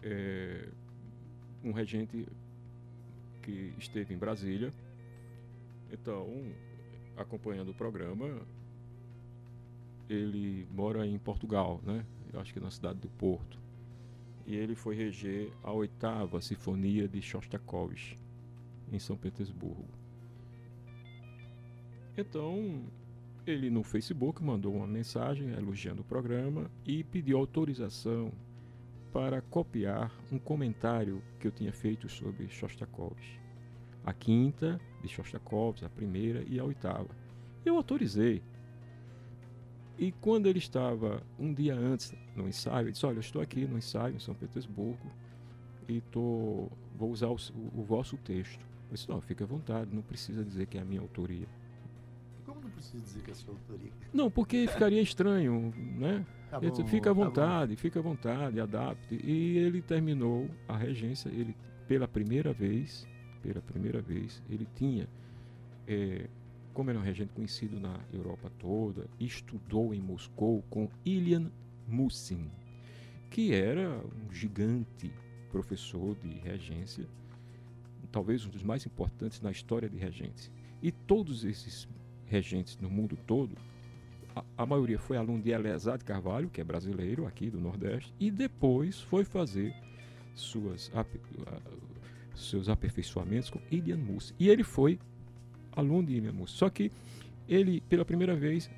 é, 0.04 0.70
um 1.64 1.72
regente 1.72 2.28
que 3.42 3.74
esteve 3.78 4.14
em 4.14 4.18
Brasília, 4.18 4.72
então, 5.92 6.28
acompanhando 7.18 7.70
o 7.70 7.74
programa, 7.74 8.42
ele 10.08 10.68
mora 10.72 11.06
em 11.06 11.18
Portugal, 11.18 11.82
né? 11.84 12.06
Eu 12.32 12.40
acho 12.40 12.54
que 12.54 12.60
na 12.60 12.72
cidade 12.72 13.00
do 13.00 13.10
Porto. 13.10 13.59
E 14.50 14.56
ele 14.56 14.74
foi 14.74 14.96
reger 14.96 15.54
a 15.62 15.72
oitava 15.72 16.42
sinfonia 16.42 17.08
de 17.08 17.22
Shostakovich 17.22 18.18
em 18.92 18.98
São 18.98 19.16
Petersburgo. 19.16 19.86
Então, 22.18 22.82
ele 23.46 23.70
no 23.70 23.84
Facebook 23.84 24.44
mandou 24.44 24.74
uma 24.74 24.88
mensagem 24.88 25.52
elogiando 25.52 26.02
o 26.02 26.04
programa 26.04 26.70
e 26.84 27.04
pediu 27.04 27.38
autorização 27.38 28.32
para 29.14 29.40
copiar 29.40 30.12
um 30.32 30.40
comentário 30.40 31.22
que 31.40 31.46
eu 31.46 31.52
tinha 31.52 31.72
feito 31.72 32.10
sobre 32.10 32.50
Shostakovich. 32.50 33.40
A 34.04 34.14
quinta 34.14 34.82
de 35.04 35.08
Shostakovich, 35.08 35.86
a 35.86 35.90
primeira 35.90 36.44
e 36.48 36.60
a 36.60 36.64
oitava. 36.64 37.16
Eu 37.64 37.78
autorizei. 37.78 38.42
E 40.00 40.14
quando 40.14 40.48
ele 40.48 40.60
estava 40.60 41.22
um 41.38 41.54
dia 41.54 41.76
antes 41.76 42.14
no 42.34 42.48
ensaio, 42.48 42.86
ele 42.86 42.94
disse: 42.94 43.06
Olha, 43.06 43.18
eu 43.18 43.20
estou 43.20 43.42
aqui 43.42 43.66
no 43.66 43.78
ensaio 43.78 44.16
em 44.16 44.20
São 44.20 44.34
Petersburgo 44.34 45.12
e 45.90 46.00
tô, 46.00 46.70
vou 46.96 47.12
usar 47.12 47.28
o, 47.28 47.36
o, 47.36 47.82
o 47.82 47.84
vosso 47.84 48.16
texto. 48.16 48.66
Eu 48.90 48.94
disse: 48.94 49.10
Não, 49.10 49.20
fique 49.20 49.44
à 49.44 49.46
vontade, 49.46 49.94
não 49.94 50.02
precisa 50.02 50.42
dizer 50.42 50.68
que 50.68 50.78
é 50.78 50.82
a 50.82 50.86
minha 50.86 51.02
autoria. 51.02 51.46
Como 52.46 52.62
não 52.62 52.70
precisa 52.70 53.04
dizer 53.04 53.22
que 53.24 53.30
é 53.30 53.34
a 53.34 53.36
sua 53.36 53.54
autoria? 53.54 53.92
Não, 54.14 54.32
porque 54.32 54.68
ficaria 54.72 55.02
estranho, 55.02 55.74
né? 55.76 56.26
Tá 56.50 56.62
bom, 56.62 56.88
fica 56.88 57.12
à 57.12 57.14
tá 57.14 57.22
vontade, 57.22 57.76
tá 57.76 57.82
fica 57.82 58.00
à 58.00 58.02
vontade, 58.02 58.60
adapte. 58.62 59.20
E 59.22 59.58
ele 59.58 59.82
terminou 59.82 60.50
a 60.66 60.78
regência, 60.78 61.28
ele 61.28 61.54
pela 61.90 62.08
primeira 62.08 62.54
vez, 62.54 63.06
pela 63.44 63.62
primeira 63.62 64.02
vez, 64.02 64.42
ele 64.50 64.66
tinha 64.76 65.10
é, 65.86 66.30
como 66.80 66.92
era 66.92 67.00
um 67.00 67.04
regente 67.04 67.34
conhecido 67.34 67.78
na 67.78 68.00
Europa 68.14 68.50
toda, 68.58 69.06
estudou 69.20 69.94
em 69.94 70.00
Moscou 70.00 70.64
com 70.70 70.90
Ilian 71.04 71.52
Musin, 71.86 72.50
que 73.30 73.54
era 73.54 74.00
um 74.00 74.34
gigante 74.34 75.12
professor 75.52 76.16
de 76.16 76.30
regência, 76.38 77.06
talvez 78.14 78.46
um 78.46 78.50
dos 78.50 78.64
mais 78.64 78.86
importantes 78.86 79.42
na 79.42 79.52
história 79.52 79.90
de 79.90 79.98
regentes. 79.98 80.50
E 80.82 80.90
todos 80.90 81.44
esses 81.44 81.86
regentes 82.26 82.78
no 82.78 82.90
mundo 82.90 83.20
todo, 83.28 83.58
a, 84.34 84.42
a 84.60 84.66
maioria 84.66 84.98
foi 84.98 85.18
aluno 85.18 85.44
de 85.44 85.50
Eleazar 85.50 86.02
Carvalho, 86.02 86.50
que 86.50 86.62
é 86.62 86.64
brasileiro 86.64 87.28
aqui 87.28 87.50
do 87.50 87.60
Nordeste, 87.60 88.14
e 88.18 88.32
depois 88.32 89.02
foi 89.02 89.26
fazer 89.26 89.76
suas, 90.34 90.90
seus 92.38 92.70
aperfeiçoamentos 92.70 93.50
com 93.50 93.60
Ilian 93.70 93.98
Musin. 93.98 94.34
E 94.40 94.48
ele 94.48 94.64
foi 94.64 94.98
aluno 95.80 96.08
de 96.08 96.14
William 96.16 96.34
Só 96.46 96.70
que 96.70 96.92
ele, 97.48 97.82
pela 97.82 98.06
primeira 98.06 98.36
vez, 98.36 98.70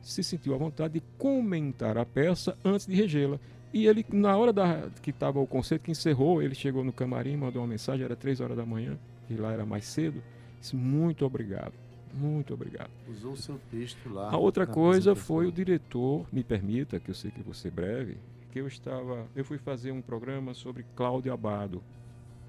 se 0.00 0.22
sentiu 0.22 0.54
à 0.54 0.56
vontade 0.56 0.94
de 0.94 1.02
comentar 1.18 1.98
a 1.98 2.04
peça 2.04 2.56
antes 2.64 2.86
de 2.86 2.94
regê-la. 2.94 3.38
E 3.72 3.86
ele, 3.86 4.06
na 4.10 4.36
hora 4.36 4.52
da, 4.52 4.88
que 5.02 5.10
estava 5.10 5.38
o 5.38 5.46
concerto, 5.46 5.84
que 5.84 5.90
encerrou, 5.90 6.40
ele 6.40 6.54
chegou 6.54 6.82
no 6.82 6.92
camarim, 6.92 7.36
mandou 7.36 7.60
uma 7.60 7.68
mensagem, 7.68 8.04
era 8.04 8.16
três 8.16 8.40
horas 8.40 8.56
da 8.56 8.64
manhã, 8.64 8.96
e 9.28 9.34
lá 9.34 9.52
era 9.52 9.66
mais 9.66 9.84
cedo. 9.84 10.22
Disse, 10.60 10.74
muito 10.74 11.26
obrigado, 11.26 11.74
muito 12.14 12.54
obrigado. 12.54 12.90
Usou 13.08 13.32
o 13.32 13.36
seu 13.36 13.60
texto 13.70 14.08
lá. 14.08 14.30
A 14.30 14.38
outra 14.38 14.66
coisa 14.66 15.14
foi 15.14 15.46
o 15.46 15.52
diretor, 15.52 16.24
me 16.32 16.42
permita, 16.42 16.98
que 16.98 17.10
eu 17.10 17.14
sei 17.14 17.30
que 17.30 17.42
você 17.42 17.68
breve, 17.68 18.16
que 18.52 18.60
eu 18.60 18.66
estava, 18.66 19.26
eu 19.34 19.44
fui 19.44 19.58
fazer 19.58 19.90
um 19.90 20.00
programa 20.00 20.54
sobre 20.54 20.86
Cláudio 20.94 21.32
Abado, 21.32 21.82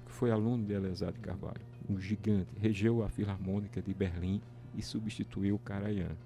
que 0.06 0.12
foi 0.12 0.30
aluno 0.30 0.64
de 0.64 0.72
Elezar 0.72 1.12
de 1.12 1.18
Carvalho 1.18 1.68
um 1.88 1.98
gigante, 1.98 2.50
regeu 2.60 3.02
a 3.02 3.08
Filarmônica 3.08 3.80
de 3.80 3.94
Berlim 3.94 4.40
e 4.74 4.82
substituiu 4.82 5.58
Karajan. 5.58 6.16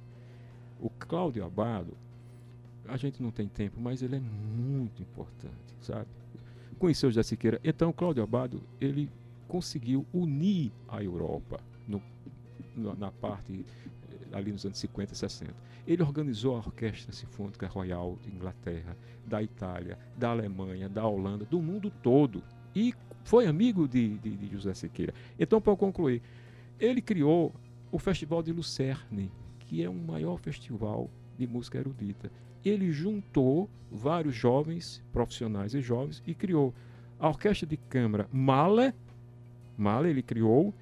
O 0.81 0.91
Cláudio 0.91 1.45
Abado, 1.45 1.97
a 2.89 2.97
gente 2.97 3.23
não 3.23 3.31
tem 3.31 3.47
tempo, 3.49 3.81
mas 3.81 4.03
ele 4.03 4.17
é 4.17 4.21
muito 4.21 5.01
importante, 5.01 5.77
sabe? 5.81 6.09
Conheceu 6.79 7.11
José 7.11 7.23
Siqueira. 7.23 7.61
Então, 7.63 7.93
Cláudio 7.93 8.25
Abado, 8.25 8.61
ele 8.81 9.09
conseguiu 9.47 10.05
unir 10.13 10.73
a 10.89 11.03
Europa 11.03 11.61
no, 11.87 12.03
na 12.97 13.11
parte 13.11 13.65
eh, 14.11 14.37
ali 14.37 14.51
nos 14.51 14.65
anos 14.65 14.79
50 14.79 15.13
e 15.13 15.17
60. 15.17 15.55
Ele 15.87 16.03
organizou 16.03 16.57
a 16.57 16.59
Orquestra 16.59 17.13
Sinfônica 17.13 17.67
Royal 17.67 18.19
de 18.23 18.31
Inglaterra, 18.31 18.97
da 19.27 19.43
Itália, 19.43 19.99
da 20.17 20.31
Alemanha, 20.31 20.89
da 20.89 21.07
Holanda, 21.07 21.45
do 21.45 21.61
mundo 21.61 21.93
todo. 22.03 22.43
E 22.75 22.95
foi 23.25 23.47
amigo 23.47 23.87
de, 23.89 24.19
de, 24.19 24.37
de 24.37 24.49
José 24.49 24.75
Sequeira. 24.75 25.15
Então, 25.39 25.61
para 25.61 25.77
concluir, 25.77 26.23
ele 26.79 27.01
criou 27.01 27.53
o 27.91 27.99
Festival 27.99 28.43
de 28.43 28.53
Lucerne, 28.53 29.31
que 29.61 29.83
é 29.83 29.89
o 29.89 29.95
maior 29.95 30.39
festival 30.39 31.11
de 31.39 31.47
música 31.47 31.79
erudita. 31.79 32.31
Ele 32.65 32.91
juntou 32.91 33.69
vários 33.91 34.35
jovens, 34.35 35.03
profissionais 35.13 35.75
e 35.75 35.81
jovens, 35.81 36.23
e 36.27 36.35
criou 36.35 36.75
a 37.19 37.29
orquestra 37.29 37.67
de 37.67 37.77
câmara 37.77 38.29
Mahler, 38.33 38.95
Mahler 39.77 40.11
ele 40.11 40.23
criou, 40.23 40.75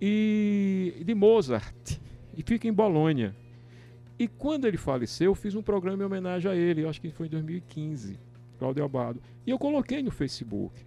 e 0.00 1.02
de 1.04 1.14
Mozart, 1.14 1.98
e 2.36 2.42
fica 2.42 2.68
em 2.68 2.72
Bolonha. 2.72 3.34
E 4.18 4.26
quando 4.26 4.66
ele 4.66 4.76
faleceu, 4.76 5.30
eu 5.30 5.34
fiz 5.34 5.54
um 5.54 5.62
programa 5.62 6.02
em 6.02 6.06
homenagem 6.06 6.50
a 6.50 6.54
ele, 6.54 6.86
acho 6.86 7.00
que 7.00 7.10
foi 7.10 7.26
em 7.26 7.30
2015, 7.30 8.18
Claudio 8.58 8.84
Abado. 8.84 9.20
E 9.46 9.50
eu 9.50 9.58
coloquei 9.58 10.02
no 10.02 10.10
Facebook. 10.10 10.84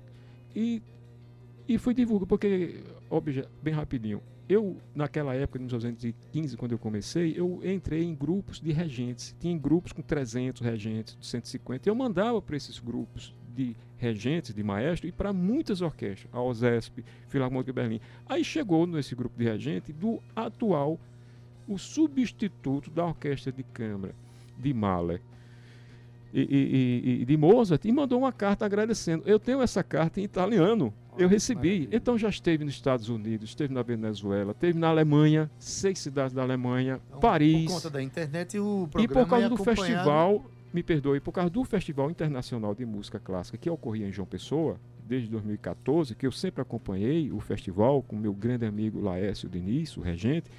E, 0.55 0.81
e 1.67 1.77
foi 1.77 1.93
divulgado, 1.93 2.27
porque, 2.27 2.83
óbvio, 3.09 3.47
bem 3.61 3.73
rapidinho, 3.73 4.21
eu, 4.51 4.75
naquela 4.93 5.33
época, 5.33 5.59
nos 5.59 5.71
1915, 5.71 6.57
quando 6.57 6.73
eu 6.73 6.77
comecei, 6.77 7.33
eu 7.37 7.61
entrei 7.63 8.03
em 8.03 8.13
grupos 8.13 8.59
de 8.59 8.73
regentes. 8.73 9.33
Tinha 9.39 9.57
grupos 9.57 9.93
com 9.93 10.01
300 10.01 10.61
regentes, 10.61 11.17
150. 11.21 11.87
Eu 11.87 11.95
mandava 11.95 12.41
para 12.41 12.57
esses 12.57 12.77
grupos 12.77 13.33
de 13.55 13.75
regentes, 13.97 14.53
de 14.53 14.61
maestro, 14.61 15.07
e 15.07 15.11
para 15.11 15.31
muitas 15.31 15.81
orquestras, 15.81 16.27
a 16.33 16.41
OSESP, 16.41 17.03
Filarmônica 17.29 17.71
de 17.71 17.75
Berlim. 17.75 18.01
Aí 18.27 18.43
chegou 18.43 18.85
nesse 18.85 19.15
grupo 19.15 19.37
de 19.37 19.45
regente 19.45 19.93
do 19.93 20.21
atual, 20.35 20.99
o 21.65 21.77
substituto 21.77 22.89
da 22.89 23.05
orquestra 23.05 23.51
de 23.53 23.63
câmara 23.63 24.13
de 24.57 24.73
Mahler, 24.73 25.21
e, 26.33 26.41
e, 26.41 27.21
e, 27.21 27.25
de 27.25 27.37
Mozart 27.37 27.83
e 27.85 27.91
mandou 27.91 28.19
uma 28.19 28.31
carta 28.31 28.65
agradecendo. 28.65 29.23
Eu 29.25 29.39
tenho 29.39 29.61
essa 29.61 29.83
carta 29.83 30.19
em 30.19 30.23
italiano. 30.23 30.93
eu 31.17 31.27
recebi. 31.27 31.89
Então 31.91 32.17
já 32.17 32.29
esteve 32.29 32.63
nos 32.63 32.73
Estados 32.73 33.09
Unidos, 33.09 33.49
esteve 33.49 33.73
na 33.73 33.81
Venezuela, 33.81 34.51
esteve 34.51 34.77
na 34.77 34.87
Alemanha, 34.87 35.49
seis 35.59 35.99
cidades 35.99 36.33
da 36.33 36.41
Alemanha, 36.41 36.99
então, 37.07 37.19
Paris. 37.19 37.65
Por 37.65 37.73
conta 37.73 37.89
da 37.89 38.01
internet 38.01 38.57
o 38.59 38.87
programa 38.89 39.03
E 39.03 39.07
por 39.07 39.29
causa 39.29 39.45
é 39.45 39.49
do 39.49 39.57
festival, 39.57 40.45
me 40.73 40.81
perdoe, 40.81 41.19
por 41.19 41.31
causa 41.31 41.49
do 41.49 41.63
Festival 41.65 42.09
Internacional 42.09 42.73
de 42.73 42.85
Música 42.85 43.19
Clássica 43.19 43.57
que 43.57 43.69
ocorria 43.69 44.07
em 44.07 44.11
João 44.11 44.25
Pessoa, 44.25 44.79
desde 45.05 45.27
2014, 45.29 46.15
que 46.15 46.25
eu 46.25 46.31
sempre 46.31 46.61
acompanhei 46.61 47.31
o 47.31 47.39
festival 47.41 48.01
com 48.01 48.15
meu 48.15 48.33
grande 48.33 48.65
amigo 48.65 49.01
Laércio 49.01 49.49
Diniz, 49.49 49.97
o 49.97 50.01
regente, 50.01 50.49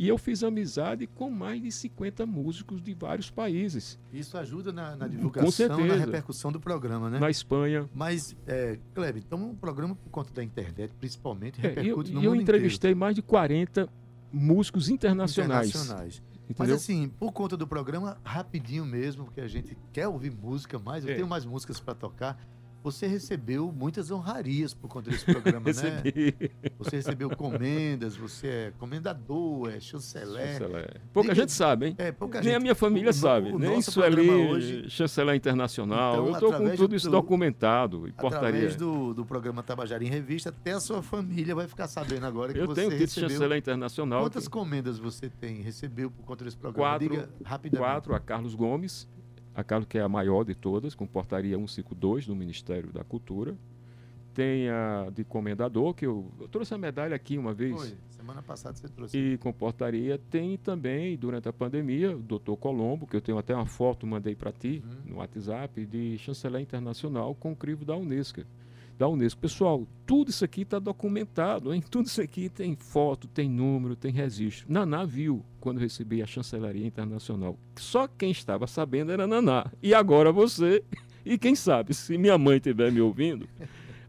e 0.00 0.08
eu 0.08 0.16
fiz 0.16 0.42
amizade 0.42 1.06
com 1.06 1.28
mais 1.28 1.60
de 1.60 1.70
50 1.70 2.24
músicos 2.24 2.80
de 2.80 2.94
vários 2.94 3.30
países. 3.30 3.98
Isso 4.10 4.38
ajuda 4.38 4.72
na, 4.72 4.96
na 4.96 5.06
divulgação, 5.06 5.86
na 5.86 5.94
repercussão 5.94 6.50
do 6.50 6.58
programa, 6.58 7.10
né? 7.10 7.18
Na 7.18 7.28
Espanha. 7.28 7.86
Mas, 7.94 8.34
é, 8.46 8.78
Kleber, 8.94 9.22
então 9.26 9.50
um 9.50 9.54
programa 9.54 9.94
por 9.94 10.08
conta 10.08 10.32
da 10.32 10.42
internet, 10.42 10.94
principalmente, 10.98 11.60
repercute 11.60 12.12
é, 12.12 12.14
eu, 12.14 12.14
no 12.14 12.24
eu 12.24 12.30
mundo 12.30 12.34
eu 12.36 12.42
entrevistei 12.42 12.92
inteiro. 12.92 12.98
mais 12.98 13.14
de 13.14 13.20
40 13.20 13.90
músicos 14.32 14.88
internacionais. 14.88 15.68
Internacionais. 15.68 16.22
Mas 16.56 16.70
assim, 16.70 17.10
por 17.10 17.30
conta 17.30 17.54
do 17.54 17.66
programa, 17.66 18.16
rapidinho 18.24 18.86
mesmo, 18.86 19.26
porque 19.26 19.42
a 19.42 19.48
gente 19.48 19.76
quer 19.92 20.08
ouvir 20.08 20.32
música 20.32 20.78
mais, 20.78 21.04
eu 21.04 21.10
é. 21.10 21.14
tenho 21.14 21.28
mais 21.28 21.44
músicas 21.44 21.78
para 21.78 21.94
tocar. 21.94 22.42
Você 22.82 23.06
recebeu 23.06 23.70
muitas 23.70 24.10
honrarias 24.10 24.72
por 24.72 24.88
conta 24.88 25.10
desse 25.10 25.24
programa, 25.24 25.66
Recebi. 25.66 26.34
né? 26.40 26.70
Você 26.78 26.96
recebeu 26.96 27.28
comendas, 27.36 28.16
você 28.16 28.46
é 28.46 28.72
comendador, 28.78 29.70
é 29.70 29.80
chanceler. 29.80 30.58
chanceler. 30.58 31.00
Pouca 31.12 31.28
Diga, 31.28 31.42
gente 31.42 31.52
sabe, 31.52 31.88
hein? 31.88 31.94
É, 31.98 32.10
pouca 32.10 32.38
Nem 32.38 32.44
gente. 32.44 32.56
a 32.56 32.60
minha 32.60 32.74
família 32.74 33.10
o, 33.10 33.12
sabe. 33.12 33.52
O 33.52 33.58
Nem 33.58 33.82
Sueli, 33.82 34.30
hoje, 34.30 34.88
chanceler 34.88 35.34
internacional. 35.34 36.12
Então, 36.14 36.26
eu 36.26 36.32
estou 36.32 36.52
com 36.52 36.70
tudo 36.70 36.88
do, 36.88 36.96
isso 36.96 37.10
documentado 37.10 38.08
e 38.08 38.12
portaria. 38.12 38.48
Através 38.48 38.76
do, 38.76 39.12
do 39.12 39.26
programa 39.26 39.62
Tabajara 39.62 40.02
em 40.02 40.08
Revista, 40.08 40.48
até 40.48 40.72
a 40.72 40.80
sua 40.80 41.02
família 41.02 41.54
vai 41.54 41.68
ficar 41.68 41.86
sabendo 41.86 42.24
agora 42.24 42.52
que 42.52 42.58
eu 42.58 42.66
você 42.66 42.82
tenho 42.82 42.98
recebeu... 42.98 43.28
chanceler 43.28 43.58
internacional. 43.58 44.22
Quantas 44.22 44.44
que... 44.44 44.50
comendas 44.50 44.98
você 44.98 45.28
tem, 45.28 45.60
recebeu 45.60 46.10
por 46.10 46.24
conta 46.24 46.44
desse 46.44 46.56
programa? 46.56 46.90
Quatro, 46.90 47.08
Diga 47.08 47.28
rapidamente. 47.44 47.78
Quatro 47.78 48.14
a 48.14 48.20
Carlos 48.20 48.54
Gomes, 48.54 49.06
a 49.54 49.64
Carlos, 49.64 49.88
que 49.88 49.98
é 49.98 50.02
a 50.02 50.08
maior 50.08 50.44
de 50.44 50.54
todas, 50.54 50.94
com 50.94 51.06
portaria 51.06 51.56
152 51.56 52.26
do 52.26 52.36
Ministério 52.36 52.92
da 52.92 53.04
Cultura. 53.04 53.56
Tem 54.32 54.68
a 54.68 55.10
de 55.12 55.24
comendador, 55.24 55.92
que 55.92 56.06
eu, 56.06 56.30
eu 56.40 56.48
trouxe 56.48 56.72
a 56.72 56.78
medalha 56.78 57.16
aqui 57.16 57.36
uma 57.36 57.52
vez. 57.52 57.74
Foi, 57.74 57.94
semana 58.10 58.40
passada 58.40 58.76
você 58.76 58.88
trouxe. 58.88 59.18
E 59.18 59.38
com 59.38 59.52
portaria 59.52 60.18
tem 60.30 60.56
também, 60.56 61.16
durante 61.16 61.48
a 61.48 61.52
pandemia, 61.52 62.16
o 62.16 62.20
doutor 62.20 62.56
Colombo, 62.56 63.06
que 63.06 63.16
eu 63.16 63.20
tenho 63.20 63.38
até 63.38 63.54
uma 63.54 63.66
foto, 63.66 64.06
mandei 64.06 64.36
para 64.36 64.52
ti 64.52 64.82
uhum. 64.84 65.12
no 65.12 65.16
WhatsApp, 65.16 65.84
de 65.84 66.16
chanceler 66.18 66.62
internacional 66.62 67.34
com 67.34 67.52
o 67.52 67.56
crivo 67.56 67.84
da 67.84 67.96
Unesco 67.96 68.42
da 69.00 69.08
Unesco. 69.08 69.40
Pessoal, 69.40 69.86
tudo 70.06 70.28
isso 70.28 70.44
aqui 70.44 70.60
está 70.60 70.78
documentado, 70.78 71.72
hein? 71.72 71.82
Tudo 71.90 72.04
isso 72.04 72.20
aqui 72.20 72.50
tem 72.50 72.76
foto, 72.76 73.26
tem 73.26 73.48
número, 73.48 73.96
tem 73.96 74.12
registro. 74.12 74.70
Naná 74.70 75.06
viu 75.06 75.42
quando 75.58 75.78
recebi 75.78 76.22
a 76.22 76.26
chancelaria 76.26 76.86
internacional. 76.86 77.58
Só 77.76 78.06
quem 78.06 78.30
estava 78.30 78.66
sabendo 78.66 79.10
era 79.10 79.26
Naná. 79.26 79.72
E 79.82 79.94
agora 79.94 80.30
você. 80.30 80.84
E 81.22 81.36
quem 81.36 81.54
sabe, 81.54 81.92
se 81.92 82.16
minha 82.16 82.38
mãe 82.38 82.56
estiver 82.56 82.90
me 82.90 82.98
ouvindo. 82.98 83.46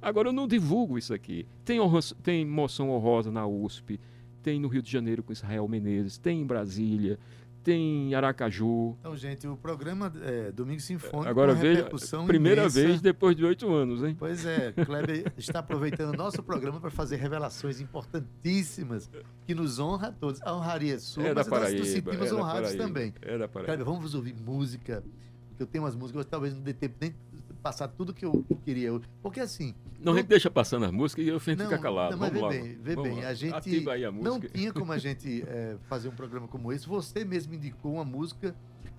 Agora 0.01 0.29
eu 0.29 0.33
não 0.33 0.47
divulgo 0.47 0.97
isso 0.97 1.13
aqui. 1.13 1.45
Tem, 1.65 1.77
tem 2.23 2.45
moção 2.45 2.89
honrosa 2.89 3.29
na 3.29 3.45
USP, 3.45 3.99
tem 4.41 4.61
no 4.61 4.69
Rio 4.69 4.81
de 4.81 4.89
Janeiro 4.89 5.21
com 5.21 5.33
Israel 5.33 5.67
Menezes, 5.67 6.17
tem 6.17 6.39
em 6.39 6.45
Brasília, 6.45 7.19
tem 7.63 8.13
Aracaju. 8.13 8.95
Então, 8.99 9.15
gente, 9.15 9.47
o 9.47 9.55
programa 9.55 10.11
é, 10.23 10.51
Domingo 10.51 10.79
Sinfônico 10.79 11.29
Agora 11.29 11.53
veja, 11.53 11.89
primeira 12.25 12.61
imensa. 12.61 12.81
vez 12.81 13.01
depois 13.01 13.35
de 13.35 13.45
oito 13.45 13.71
anos, 13.73 14.03
hein? 14.03 14.15
Pois 14.17 14.45
é, 14.45 14.71
Kleber 14.71 15.31
está 15.37 15.59
aproveitando 15.59 16.13
o 16.13 16.17
nosso 16.17 16.41
programa 16.43 16.79
para 16.79 16.89
fazer 16.89 17.17
revelações 17.17 17.79
importantíssimas 17.79 19.09
que 19.45 19.53
nos 19.53 19.79
honra 19.79 20.07
a 20.07 20.11
todos. 20.11 20.41
A 20.41 20.55
honraria 20.55 20.95
é 20.95 20.99
sua, 20.99 21.27
é 21.27 21.33
mas 21.33 21.47
Paraíba, 21.47 21.71
nós 21.71 21.79
nos 21.79 21.89
sentimos 21.89 22.31
honrados 22.31 22.75
também. 22.75 23.13
É 23.21 23.37
da 23.37 23.47
Paraíba. 23.47 23.73
Kleber, 23.73 23.85
vamos 23.85 24.15
ouvir 24.15 24.35
música, 24.35 25.03
porque 25.49 25.63
eu 25.63 25.67
tenho 25.67 25.83
umas 25.83 25.95
músicas, 25.95 26.25
talvez 26.25 26.53
não 26.53 26.61
dê 26.61 26.73
tempo 26.73 26.95
nem 26.99 27.13
passar 27.61 27.87
tudo 27.87 28.13
que 28.13 28.25
eu 28.25 28.45
queria. 28.63 28.91
Porque 29.21 29.39
assim. 29.39 29.73
Não, 29.99 30.13
a 30.13 30.17
gente 30.17 30.27
deixa 30.27 30.49
passando 30.49 30.85
as 30.85 30.91
músicas 30.91 31.25
e 31.25 31.29
eu 31.29 31.39
fico 31.39 31.61
ficar 31.63 31.77
calado. 31.77 32.11
Não, 32.11 32.19
mas 32.19 32.33
Vamos 32.33 32.49
vê 32.49 32.59
lá. 32.59 32.63
bem, 32.63 32.77
vê 32.81 32.95
Vamos 32.95 33.09
bem. 33.09 33.21
Lá. 33.21 33.29
A 33.29 33.33
gente 33.33 33.55
Ativa 33.55 33.93
aí 33.93 34.05
a 34.05 34.11
música. 34.11 34.29
não 34.29 34.39
tinha 34.39 34.73
como 34.73 34.91
a 34.91 34.97
gente 34.99 35.43
é, 35.47 35.77
fazer 35.87 36.09
um 36.09 36.15
programa 36.15 36.47
como 36.47 36.73
esse. 36.73 36.87
Você 36.87 37.23
mesmo 37.23 37.53
indicou 37.53 37.93
uma 37.93 38.05
música 38.05 38.55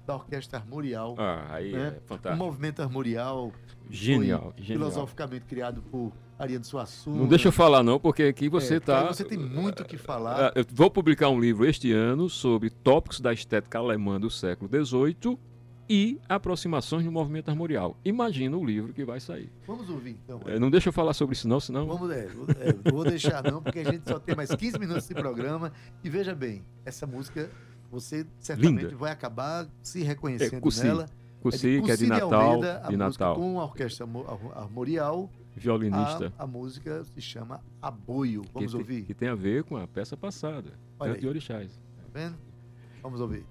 da 0.07 0.15
Orquestra 0.15 0.59
Armorial. 0.59 1.17
Ah, 1.19 1.47
aí 1.51 1.73
né? 1.73 1.95
é 1.97 2.01
fantástico. 2.07 2.35
O 2.43 2.47
movimento 2.47 2.83
armorial. 2.83 3.53
Genial, 3.91 4.53
genial. 4.57 4.91
Filosoficamente 4.91 5.45
criado 5.45 5.83
por 5.83 6.13
Ariano 6.39 6.65
Suassuna. 6.65 7.19
Não 7.19 7.29
deixa 7.29 7.49
eu 7.49 7.53
falar 7.53 7.83
não, 7.83 8.01
porque 8.01 8.25
aqui 8.25 8.49
você 8.49 8.77
está... 8.77 9.05
É, 9.05 9.07
você 9.09 9.25
tem 9.25 9.39
muito 9.39 9.83
o 9.83 9.85
que 9.85 9.97
falar. 9.97 10.53
Eu 10.55 10.65
vou 10.73 10.91
publicar 10.91 11.29
um 11.29 11.39
livro 11.39 11.67
este 11.67 11.93
ano 11.93 12.29
sobre 12.29 12.71
tópicos 12.71 13.21
da 13.21 13.33
estética 13.33 13.79
alemã 13.79 14.19
do 14.21 14.31
século 14.31 14.69
XVIII 14.69 15.39
e 15.89 16.21
aproximações 16.29 17.05
no 17.05 17.13
movimento 17.13 17.49
armorial. 17.49 17.97
Imagina 18.05 18.57
o 18.57 18.65
livro 18.65 18.93
que 18.93 19.05
vai 19.05 19.21
sair. 19.21 19.53
Vamos 19.67 19.89
ouvir, 19.91 20.19
então. 20.25 20.41
É, 20.47 20.59
não 20.59 20.71
deixa 20.71 20.89
eu 20.89 20.93
falar 20.93 21.13
sobre 21.13 21.35
isso, 21.35 21.49
não, 21.49 21.61
senão. 21.61 21.87
Vamos, 21.87 22.11
é, 22.11 22.29
é, 22.61 22.73
não 22.85 22.93
vou 22.93 23.05
deixar, 23.05 23.43
não, 23.43 23.63
porque 23.63 23.81
a 23.81 23.93
gente 23.93 24.09
só 24.09 24.19
tem 24.19 24.35
mais 24.35 24.55
15 24.55 24.79
minutos 24.79 25.07
de 25.07 25.15
programa. 25.15 25.73
E 26.03 26.09
veja 26.09 26.35
bem, 26.35 26.65
essa 26.85 27.07
música, 27.07 27.51
você 27.91 28.27
certamente 28.39 28.85
Linda. 28.85 28.97
vai 28.97 29.13
acabar 29.13 29.69
se 29.83 30.03
reconhecendo 30.03 30.57
é, 30.57 30.61
Cussi. 30.61 30.85
nela. 30.85 31.09
Cussi, 31.41 31.77
é 31.77 31.81
de 31.81 31.83
que 31.83 31.91
é 31.91 31.97
de 31.97 32.07
Natal. 32.07 32.33
Almeida, 32.33 32.81
a 32.85 32.89
de 32.89 32.97
Natal. 32.97 33.35
Com 33.35 33.61
a 33.61 33.65
orquestra 33.65 34.07
armorial. 34.55 35.31
Violinista. 35.55 36.33
A, 36.39 36.45
a 36.45 36.47
música 36.47 37.05
se 37.05 37.21
chama 37.21 37.61
Aboio. 37.81 38.43
Vamos 38.55 38.73
que 38.73 38.79
ouvir? 38.79 38.95
Tem, 38.97 39.05
que 39.05 39.15
tem 39.15 39.29
a 39.29 39.35
ver 39.35 39.65
com 39.65 39.77
a 39.77 39.87
peça 39.87 40.17
passada. 40.17 40.73
Olha 40.99 41.19
de 41.19 41.29
Orixás. 41.29 41.79
Tá 41.97 42.05
vendo? 42.13 42.37
Vamos 43.03 43.21
ouvir. 43.21 43.45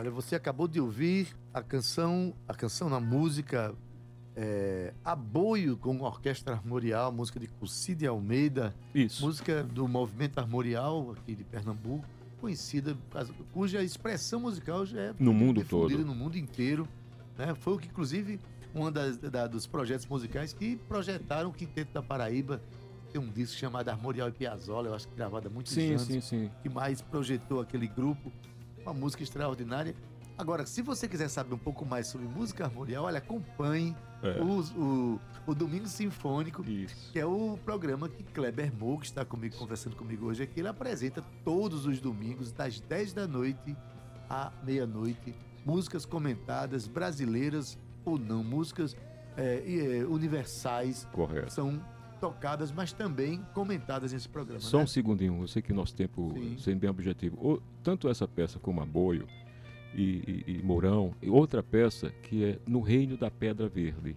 Olha, 0.00 0.10
você 0.10 0.34
acabou 0.34 0.66
de 0.66 0.80
ouvir 0.80 1.28
a 1.52 1.62
canção, 1.62 2.32
a 2.48 2.54
canção 2.54 2.88
na 2.88 2.98
música 2.98 3.74
é, 4.34 4.94
Aboio 5.04 5.76
com 5.76 6.00
Orquestra 6.00 6.54
Armorial, 6.54 7.12
música 7.12 7.38
de 7.38 7.46
Cucide 7.46 8.06
Almeida, 8.06 8.74
Isso. 8.94 9.22
música 9.22 9.62
do 9.62 9.86
Movimento 9.86 10.38
Armorial 10.38 11.12
aqui 11.12 11.34
de 11.34 11.44
Pernambuco, 11.44 12.02
conhecida, 12.40 12.96
cuja 13.52 13.82
expressão 13.82 14.40
musical 14.40 14.86
já 14.86 14.98
é 15.02 15.14
No 15.18 15.34
mundo 15.34 15.62
todo. 15.68 15.98
no 15.98 16.14
mundo 16.14 16.38
inteiro. 16.38 16.88
Né? 17.36 17.54
Foi 17.56 17.74
o 17.74 17.78
que, 17.78 17.88
inclusive, 17.88 18.40
um 18.74 18.90
das, 18.90 19.18
da- 19.18 19.46
dos 19.46 19.66
projetos 19.66 20.06
musicais 20.06 20.54
que 20.54 20.76
projetaram 20.88 21.50
o 21.50 21.52
Quinteto 21.52 21.92
da 21.92 22.02
Paraíba. 22.02 22.58
Tem 23.12 23.20
um 23.20 23.28
disco 23.28 23.54
chamado 23.58 23.90
Armorial 23.90 24.30
e 24.30 24.32
Piazzolla, 24.32 24.88
eu 24.88 24.94
acho 24.94 25.06
que 25.08 25.14
gravado 25.14 25.48
há 25.48 25.50
muitos 25.50 25.74
Sim, 25.74 25.90
anos 25.90 26.02
sim, 26.04 26.22
sim. 26.22 26.50
que 26.62 26.70
mais 26.70 27.02
projetou 27.02 27.60
aquele 27.60 27.86
grupo. 27.86 28.32
Uma 28.84 28.92
música 28.94 29.22
extraordinária. 29.22 29.94
Agora, 30.38 30.64
se 30.64 30.80
você 30.80 31.06
quiser 31.06 31.28
saber 31.28 31.52
um 31.54 31.58
pouco 31.58 31.84
mais 31.84 32.06
sobre 32.06 32.26
música 32.26 32.64
armorial, 32.64 33.04
olha, 33.04 33.18
acompanhe 33.18 33.94
É. 34.22 34.42
os- 34.42 34.70
o, 34.72 35.20
o 35.46 35.54
Domingo 35.54 35.86
Sinfônico, 35.86 36.62
Isso. 36.68 37.12
que 37.12 37.18
é 37.18 37.26
o 37.26 37.58
programa 37.62 38.08
que 38.08 38.22
Kleber 38.22 38.72
Mo, 38.74 38.98
que 38.98 39.04
está 39.06 39.22
comigo, 39.24 39.56
conversando 39.56 39.96
comigo 39.96 40.26
hoje 40.26 40.42
aqui, 40.42 40.60
ele 40.60 40.68
apresenta 40.68 41.22
todos 41.44 41.84
os 41.84 42.00
domingos, 42.00 42.52
das 42.52 42.80
10 42.80 43.12
da 43.12 43.26
noite 43.26 43.76
à 44.30 44.50
meia-noite, 44.64 45.34
músicas 45.64 46.06
comentadas, 46.06 46.86
brasileiras 46.86 47.78
ou 48.04 48.18
não, 48.18 48.42
músicas 48.42 48.96
é, 49.36 49.98
é, 50.00 50.04
universais, 50.06 51.06
Correto. 51.12 51.52
são 51.52 51.80
tocadas, 52.20 52.70
mas 52.70 52.92
também 52.92 53.40
comentadas 53.54 54.12
nesse 54.12 54.28
programa. 54.28 54.60
Só 54.60 54.78
né? 54.78 54.84
um 54.84 54.86
segundinho, 54.86 55.40
eu 55.40 55.48
sei 55.48 55.62
que 55.62 55.72
nosso 55.72 55.94
tempo 55.94 56.32
Sim. 56.34 56.56
sendo 56.58 56.80
bem 56.80 56.90
objetivo. 56.90 57.36
O- 57.36 57.62
tanto 57.82 58.08
essa 58.08 58.28
peça 58.28 58.58
como 58.58 58.80
Aboio 58.80 59.26
e, 59.94 60.44
e, 60.46 60.58
e 60.58 60.62
Mourão, 60.62 61.14
e 61.22 61.30
outra 61.30 61.62
peça 61.62 62.10
que 62.22 62.44
é 62.44 62.58
No 62.66 62.80
Reino 62.80 63.16
da 63.16 63.30
Pedra 63.30 63.68
Verde. 63.68 64.14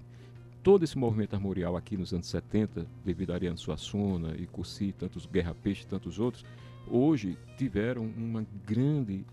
Todo 0.62 0.84
esse 0.84 0.98
movimento 0.98 1.34
armorial 1.34 1.76
aqui 1.76 1.98
nos 1.98 2.14
anos 2.14 2.28
70, 2.28 2.86
devido 3.04 3.32
a 3.32 3.36
Ariano 3.36 3.58
Suassuna 3.58 4.36
e 4.38 4.46
Cussi, 4.46 4.94
tantos 4.94 5.26
Guerra 5.26 5.54
Peixe, 5.54 5.86
tantos 5.86 6.20
outros, 6.20 6.46
hoje 6.88 7.38
tiveram 7.58 8.04
uma 8.06 8.46
grande 8.66 9.26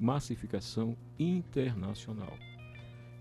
massificação 0.00 0.96
internacional. 1.18 2.32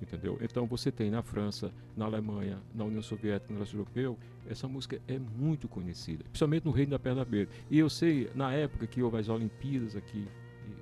Entendeu? 0.04 0.38
Então 0.42 0.68
você 0.68 0.92
tem 0.92 1.10
na 1.10 1.22
França, 1.22 1.72
na 1.96 2.06
Alemanha, 2.06 2.60
na 2.76 2.84
União 2.84 3.02
Soviética, 3.02 3.54
no 3.54 3.60
leste 3.60 3.74
europeu, 3.74 4.18
essa 4.50 4.68
música 4.68 5.00
é 5.08 5.18
muito 5.18 5.68
conhecida, 5.70 6.24
principalmente 6.26 6.66
no 6.66 6.72
Reino 6.72 6.92
da 6.92 7.00
Pedra 7.00 7.24
Verde. 7.24 7.52
E 7.72 7.80
eu 7.80 7.90
sei, 7.90 8.30
na 8.36 8.52
época 8.54 8.86
que 8.86 9.02
houve 9.02 9.18
as 9.18 9.30
Olimpíadas 9.30 9.96
aqui, 9.96 10.28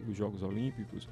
os 0.10 0.18
Jogos 0.18 0.42
Olímpicos, 0.42 1.08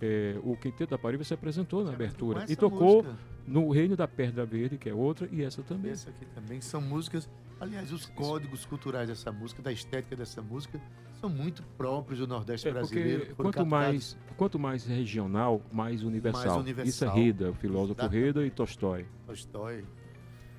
eh, 0.00 0.36
o 0.42 0.56
Quinteto 0.56 0.90
da 0.90 0.98
Paraíba 0.98 1.22
se 1.22 1.32
apresentou 1.32 1.84
na 1.84 1.92
abertura 1.92 2.44
e 2.48 2.56
tocou 2.56 3.04
música. 3.04 3.16
no 3.46 3.70
Reino 3.70 3.96
da 3.96 4.08
Pedra 4.08 4.44
Verde, 4.44 4.76
que 4.76 4.88
é 4.88 4.94
outra, 4.94 5.28
e 5.30 5.42
essa 5.42 5.62
também. 5.62 5.92
Essa 5.92 6.10
aqui 6.10 6.26
também 6.34 6.60
são 6.60 6.80
músicas. 6.80 7.28
Aliás, 7.62 7.92
os 7.92 8.06
códigos 8.06 8.66
culturais 8.66 9.08
dessa 9.08 9.30
música, 9.30 9.62
da 9.62 9.70
estética 9.70 10.16
dessa 10.16 10.42
música, 10.42 10.80
são 11.20 11.30
muito 11.30 11.62
próprios 11.78 12.18
do 12.18 12.26
Nordeste 12.26 12.66
É, 12.68 12.72
brasileiro. 12.72 13.36
quanto 13.36 13.54
captados 13.54 13.68
mais, 13.70 14.18
quanto 14.36 14.58
mais 14.58 14.84
regional, 14.84 15.62
mais 15.70 16.02
universal. 16.02 16.58
universal. 16.58 16.88
Isso 16.88 17.04
é 17.04 17.08
Rida, 17.08 17.50
o 17.52 17.54
filósofo 17.54 18.00
Exatamente. 18.00 18.26
Rida 18.26 18.44
e 18.46 18.50
Tolstói. 18.50 19.06
Tolstói. 19.26 19.84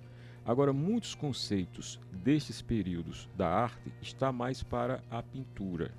Agora, 0.45 0.71
muitos 0.73 1.13
conceitos 1.13 1.99
destes 2.11 2.61
períodos 2.61 3.29
da 3.35 3.47
arte 3.49 3.91
está 4.01 4.31
mais 4.31 4.63
para 4.63 5.01
a 5.11 5.21
pintura, 5.21 5.91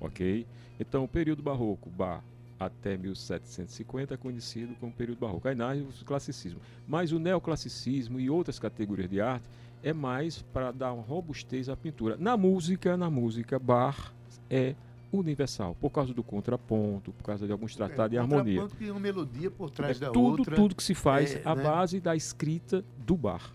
ok? 0.00 0.46
Então, 0.78 1.04
o 1.04 1.08
período 1.08 1.42
barroco, 1.42 1.90
Bach, 1.90 2.22
até 2.58 2.96
1750 2.96 4.14
é 4.14 4.16
conhecido 4.16 4.74
como 4.80 4.92
período 4.92 5.18
barroco. 5.20 5.46
Aí 5.48 5.54
nasce 5.54 5.82
o 5.82 6.04
classicismo. 6.04 6.60
Mas 6.86 7.12
o 7.12 7.18
neoclassicismo 7.18 8.18
e 8.20 8.28
outras 8.30 8.58
categorias 8.58 9.08
de 9.10 9.20
arte 9.20 9.44
é 9.82 9.92
mais 9.92 10.42
para 10.42 10.70
dar 10.72 10.92
uma 10.92 11.02
robustez 11.02 11.68
à 11.68 11.76
pintura. 11.76 12.16
Na 12.18 12.36
música, 12.36 12.96
na 12.96 13.08
música, 13.10 13.58
Bach 13.58 14.12
é 14.48 14.74
universal, 15.12 15.74
por 15.80 15.90
causa 15.90 16.14
do 16.14 16.22
contraponto, 16.22 17.12
por 17.12 17.24
causa 17.24 17.44
de 17.46 17.52
alguns 17.52 17.74
tratados 17.74 18.10
de 18.10 18.16
É, 18.16 18.20
harmonia. 18.20 18.60
contraponto 18.60 18.84
e 18.84 18.90
uma 18.90 19.00
melodia 19.00 19.50
por 19.50 19.70
trás 19.70 19.96
É 19.96 20.00
da 20.06 20.10
tudo, 20.12 20.38
outra. 20.40 20.54
tudo 20.54 20.74
que 20.74 20.82
se 20.82 20.94
faz 20.94 21.34
é, 21.34 21.42
à 21.44 21.54
né? 21.54 21.62
base 21.64 21.98
da 22.00 22.14
escrita 22.14 22.84
do 22.98 23.16
Bach. 23.16 23.50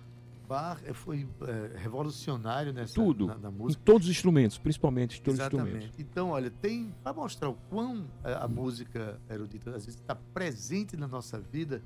Bach 0.49 0.79
é, 0.85 0.93
foi 0.93 1.25
é, 1.47 1.77
revolucionário 1.77 2.71
nessa 2.73 2.93
Tudo. 2.93 3.25
Na, 3.25 3.35
na 3.37 3.49
Em 3.49 3.53
música. 3.53 3.81
todos 3.85 4.05
os 4.07 4.11
instrumentos, 4.11 4.57
principalmente 4.59 5.19
todos 5.21 5.39
os 5.39 5.45
instrumentos. 5.45 5.73
Exatamente. 5.85 6.01
Então, 6.01 6.29
olha, 6.29 6.51
tem 6.51 6.93
para 7.03 7.13
mostrar 7.13 7.49
o 7.49 7.55
quão 7.69 8.05
é, 8.23 8.33
a 8.33 8.47
música 8.47 9.19
erudita 9.29 9.71
às 9.71 9.85
vezes 9.85 9.99
está 9.99 10.13
presente 10.13 10.95
na 10.97 11.07
nossa 11.07 11.39
vida. 11.39 11.81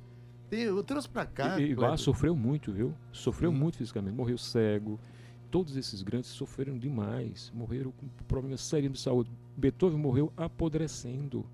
Eu 0.52 0.84
trouxe 0.84 1.08
para 1.08 1.26
cá. 1.26 1.60
E, 1.60 1.76
sofreu 1.98 2.36
muito, 2.36 2.72
viu? 2.72 2.94
Sofreu 3.12 3.52
Sim. 3.52 3.58
muito 3.58 3.78
fisicamente, 3.78 4.16
morreu 4.16 4.38
cego. 4.38 5.00
Todos 5.52 5.76
esses 5.76 6.02
grandes 6.04 6.30
sofreram 6.30 6.78
demais, 6.78 7.52
morreram 7.56 7.92
com 7.92 8.08
problemas 8.28 8.62
sérios 8.62 8.94
de 8.94 9.00
saúde. 9.00 9.30
Beethoven 9.58 9.98
morreu 10.00 10.32
apodrecendo. 10.38 11.46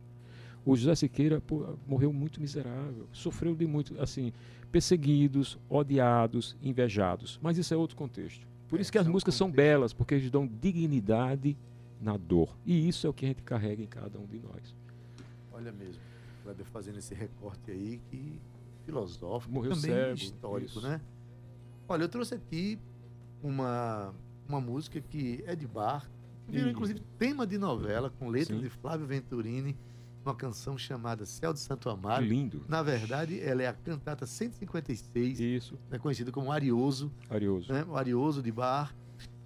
O 0.65 0.75
José 0.75 0.95
Siqueira 0.95 1.39
pô, 1.39 1.77
morreu 1.87 2.11
muito 2.11 2.41
miserável, 2.41 3.07
sofreu 3.13 3.55
de 3.55 3.65
muito, 3.67 3.99
assim, 4.01 4.33
perseguidos, 4.71 5.57
odiados, 5.69 6.57
invejados. 6.61 7.39
Mas 7.41 7.57
isso 7.57 7.73
é 7.73 7.77
outro 7.77 7.95
contexto. 7.95 8.45
Por 8.67 8.79
É, 8.79 8.81
isso 8.81 8.91
que 8.91 8.97
as 8.97 9.05
são 9.05 9.13
músicas 9.13 9.35
são 9.35 9.47
contextos. 9.47 9.65
belas, 9.71 9.93
porque 9.93 10.15
eles 10.15 10.29
dão 10.31 10.47
dignidade 10.47 11.55
na 12.01 12.17
dor. 12.17 12.57
E 12.65 12.87
isso 12.87 13.05
é 13.07 13.09
o 13.09 13.13
que 13.13 13.25
a 13.25 13.27
gente 13.29 13.43
carrega 13.43 13.81
em 13.81 13.87
cada 13.87 14.19
um 14.19 14.25
de 14.25 14.39
nós. 14.39 14.75
Olha 15.53 15.71
mesmo, 15.71 16.01
Kleber 16.43 16.65
fazendo 16.65 16.97
esse 16.97 17.13
recorte 17.13 17.71
aí 17.71 18.01
que 18.09 18.41
filosófico, 18.85 19.53
Morreu 19.53 19.71
também 19.71 19.91
cego, 19.91 20.13
histórico, 20.15 20.79
isso. 20.79 20.81
né? 20.87 21.01
Olha, 21.87 22.03
eu 22.03 22.09
trouxe 22.09 22.33
aqui 22.35 22.79
uma, 23.43 24.13
uma 24.47 24.61
música 24.61 24.99
que 25.01 25.43
é 25.45 25.55
de 25.55 25.67
Bach, 25.67 26.05
que 26.45 26.51
virou 26.53 26.69
inclusive 26.71 26.99
tema 27.17 27.45
de 27.45 27.57
novela 27.57 28.09
com 28.09 28.29
letra 28.29 28.55
Sim. 28.55 28.61
de 28.61 28.69
Flávio 28.69 29.05
Venturini, 29.05 29.75
uma 30.25 30.33
canção 30.33 30.75
chamada 30.77 31.23
Céu 31.25 31.53
de 31.53 31.59
Santo 31.59 31.87
Que 31.87 31.93
Amaro. 31.93 32.25
lindo. 32.25 32.63
Na 32.67 32.81
verdade, 32.81 33.39
ela 33.39 33.61
é 33.61 33.67
a 33.67 33.73
cantata 33.73 34.25
156, 34.25 35.39
Isso, 35.39 35.77
né, 35.89 35.99
conhecida 35.99 36.31
como 36.31 36.51
Arioso, 36.51 37.11
Arioso. 37.29 37.71
né, 37.71 37.83
o 37.87 37.95
Arioso 37.95 38.41
de 38.41 38.51
Bar. 38.51 38.95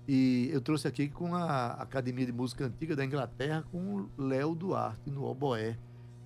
E 0.07 0.49
eu 0.51 0.59
trouxe 0.61 0.87
aqui 0.87 1.07
com 1.09 1.35
a 1.35 1.73
Academia 1.73 2.25
de 2.25 2.31
Música 2.31 2.65
Antiga 2.65 2.95
da 2.95 3.05
Inglaterra, 3.05 3.63
com 3.71 3.97
o 3.97 4.09
Léo 4.17 4.55
Duarte 4.55 5.09
no 5.11 5.23
oboé, 5.25 5.77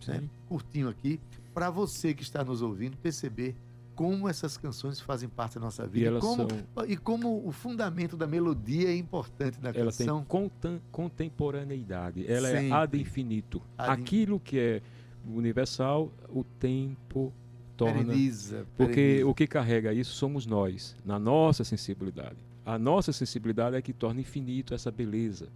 né, 0.08 0.24
curtinho 0.48 0.88
aqui, 0.88 1.20
para 1.54 1.70
você 1.70 2.14
que 2.14 2.24
está 2.24 2.44
nos 2.44 2.62
ouvindo 2.62 2.98
perceber 2.98 3.56
como 3.96 4.28
essas 4.28 4.58
canções 4.58 5.00
fazem 5.00 5.30
parte 5.30 5.56
da 5.56 5.62
nossa 5.62 5.86
vida 5.86 6.18
e, 6.18 6.20
como, 6.20 6.48
são 6.50 6.86
e 6.88 6.98
como 6.98 7.48
o 7.48 7.52
fundamento 7.52 8.18
da 8.18 8.26
melodia 8.26 8.90
é 8.90 8.96
importante 8.96 9.60
na 9.62 9.70
ela 9.70 9.92
tem 9.92 10.08
canção. 10.08 10.24
contan- 10.26 10.80
contemporaneidade, 10.92 12.26
ela 12.32 12.50
Sempre. 12.50 12.68
é 12.70 12.72
ad 12.72 13.00
infinito. 13.00 13.62
Ad 13.78 13.90
in- 14.00 14.04
Aquilo 14.04 14.40
que 14.40 14.58
é 14.58 14.82
universal, 15.28 16.12
o 16.30 16.44
tempo 16.44 17.32
torna. 17.78 18.04
Pereniza, 18.04 18.66
Porque 18.76 18.94
pereniza. 18.96 19.28
o 19.28 19.36
que 19.36 19.48
carrega 19.48 19.94
isso 19.94 20.14
somos 20.14 20.46
nós, 20.46 20.96
na 21.06 21.20
nossa 21.20 21.64
sensibilidade. 21.64 22.38
A 22.66 22.80
nossa 22.80 23.12
sensibilidade 23.12 23.76
é 23.76 23.82
que 23.82 23.94
torna 23.94 24.22
infinito 24.22 24.74
essa 24.74 24.90
beleza. 24.90 25.50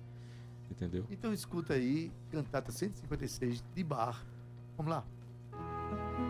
Entendeu? 0.70 1.06
Então 1.10 1.34
escuta 1.34 1.74
aí, 1.74 2.12
cantata 2.30 2.72
156 2.72 3.64
de 3.74 3.84
Bar. 3.84 4.24
Vamos 4.78 4.92
lá. 4.92 5.04
嗯。 5.92 6.27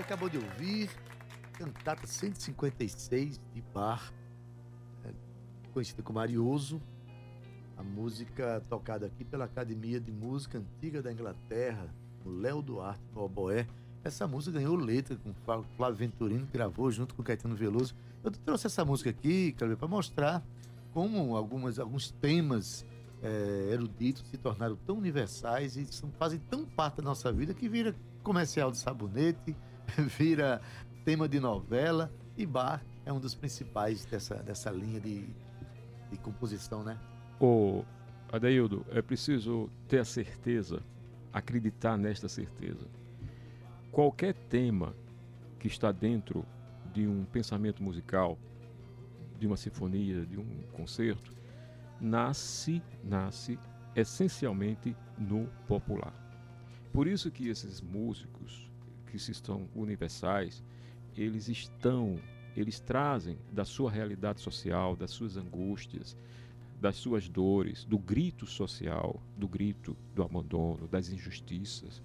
Você 0.00 0.04
acabou 0.04 0.30
de 0.30 0.38
ouvir 0.38 0.88
Cantata 1.52 2.06
156 2.06 3.38
de 3.52 3.60
Bar, 3.60 4.10
é, 5.04 5.12
conhecida 5.74 6.02
como 6.02 6.18
Arioso, 6.18 6.80
a 7.76 7.82
música 7.82 8.64
tocada 8.70 9.04
aqui 9.04 9.26
pela 9.26 9.44
Academia 9.44 10.00
de 10.00 10.10
Música 10.10 10.56
Antiga 10.56 11.02
da 11.02 11.12
Inglaterra, 11.12 11.94
o 12.24 12.30
Léo 12.30 12.62
Duarte 12.62 13.02
no 13.14 13.20
oboé. 13.20 13.66
Essa 14.02 14.26
música 14.26 14.58
ganhou 14.58 14.74
letra 14.74 15.18
com 15.18 15.34
Flávio 15.76 15.96
Venturino, 15.96 16.46
que 16.46 16.54
gravou 16.54 16.90
junto 16.90 17.14
com 17.14 17.22
Caetano 17.22 17.54
Veloso. 17.54 17.94
Eu 18.24 18.30
trouxe 18.30 18.68
essa 18.68 18.82
música 18.86 19.10
aqui, 19.10 19.54
para 19.76 19.86
mostrar 19.86 20.42
como 20.94 21.36
algumas, 21.36 21.78
alguns 21.78 22.10
temas 22.10 22.86
é, 23.22 23.68
eruditos 23.70 24.24
se 24.30 24.38
tornaram 24.38 24.76
tão 24.86 24.96
universais 24.96 25.76
e 25.76 25.84
são, 25.92 26.10
fazem 26.12 26.40
tão 26.48 26.64
parte 26.64 26.96
da 26.96 27.02
nossa 27.02 27.30
vida 27.30 27.52
que 27.52 27.68
vira 27.68 27.94
comercial 28.22 28.70
de 28.70 28.78
sabonete, 28.78 29.54
vira 30.18 30.60
tema 31.04 31.28
de 31.28 31.40
novela 31.40 32.12
e 32.36 32.46
bar 32.46 32.84
é 33.04 33.12
um 33.12 33.20
dos 33.20 33.34
principais 33.34 34.04
dessa, 34.04 34.36
dessa 34.36 34.70
linha 34.70 35.00
de, 35.00 35.26
de 36.10 36.18
composição, 36.18 36.82
né? 36.82 36.98
Ô, 37.38 37.84
Adeildo, 38.30 38.84
é 38.90 39.02
preciso 39.02 39.70
ter 39.88 39.98
a 39.98 40.04
certeza, 40.04 40.82
acreditar 41.32 41.96
nesta 41.96 42.28
certeza. 42.28 42.86
Qualquer 43.90 44.34
tema 44.34 44.94
que 45.58 45.66
está 45.66 45.90
dentro 45.90 46.44
de 46.92 47.06
um 47.06 47.24
pensamento 47.24 47.82
musical, 47.82 48.38
de 49.38 49.46
uma 49.46 49.56
sinfonia, 49.56 50.24
de 50.26 50.38
um 50.38 50.62
concerto, 50.72 51.32
nasce, 52.00 52.82
nasce 53.02 53.58
essencialmente 53.96 54.96
no 55.18 55.46
popular. 55.66 56.14
Por 56.92 57.06
isso 57.06 57.30
que 57.30 57.48
esses 57.48 57.80
músicos 57.80 58.69
que 59.10 59.18
se 59.18 59.32
estão 59.32 59.68
universais, 59.74 60.62
eles 61.16 61.48
estão, 61.48 62.18
eles 62.56 62.80
trazem 62.80 63.36
da 63.52 63.64
sua 63.64 63.90
realidade 63.90 64.40
social, 64.40 64.96
das 64.96 65.10
suas 65.10 65.36
angústias, 65.36 66.16
das 66.80 66.96
suas 66.96 67.28
dores, 67.28 67.84
do 67.84 67.98
grito 67.98 68.46
social, 68.46 69.20
do 69.36 69.46
grito 69.46 69.96
do 70.14 70.22
abandono, 70.22 70.88
das 70.88 71.10
injustiças. 71.10 72.00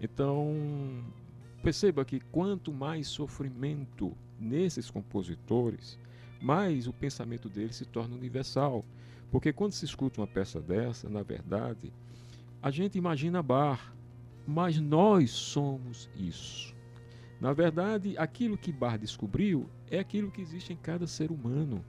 Então, 0.00 0.54
perceba 1.62 2.04
que 2.04 2.20
quanto 2.20 2.72
mais 2.72 3.08
sofrimento 3.08 4.16
nesses 4.38 4.90
compositores, 4.90 5.98
mais 6.40 6.86
o 6.86 6.92
pensamento 6.92 7.48
deles 7.48 7.76
se 7.76 7.84
torna 7.84 8.14
universal. 8.14 8.84
Porque 9.30 9.52
quando 9.52 9.72
se 9.72 9.84
escuta 9.84 10.20
uma 10.20 10.26
peça 10.26 10.60
dessa, 10.60 11.08
na 11.08 11.22
verdade, 11.22 11.92
a 12.60 12.70
gente 12.70 12.98
imagina 12.98 13.42
bar, 13.42 13.94
mas 14.46 14.78
nós 14.78 15.30
somos 15.30 16.10
isso. 16.16 16.74
Na 17.40 17.52
verdade, 17.52 18.16
aquilo 18.18 18.56
que 18.56 18.70
Bar 18.72 18.98
descobriu 18.98 19.68
é 19.90 19.98
aquilo 19.98 20.30
que 20.30 20.40
existe 20.40 20.72
em 20.72 20.76
cada 20.76 21.06
ser 21.06 21.30
humano. 21.30 21.84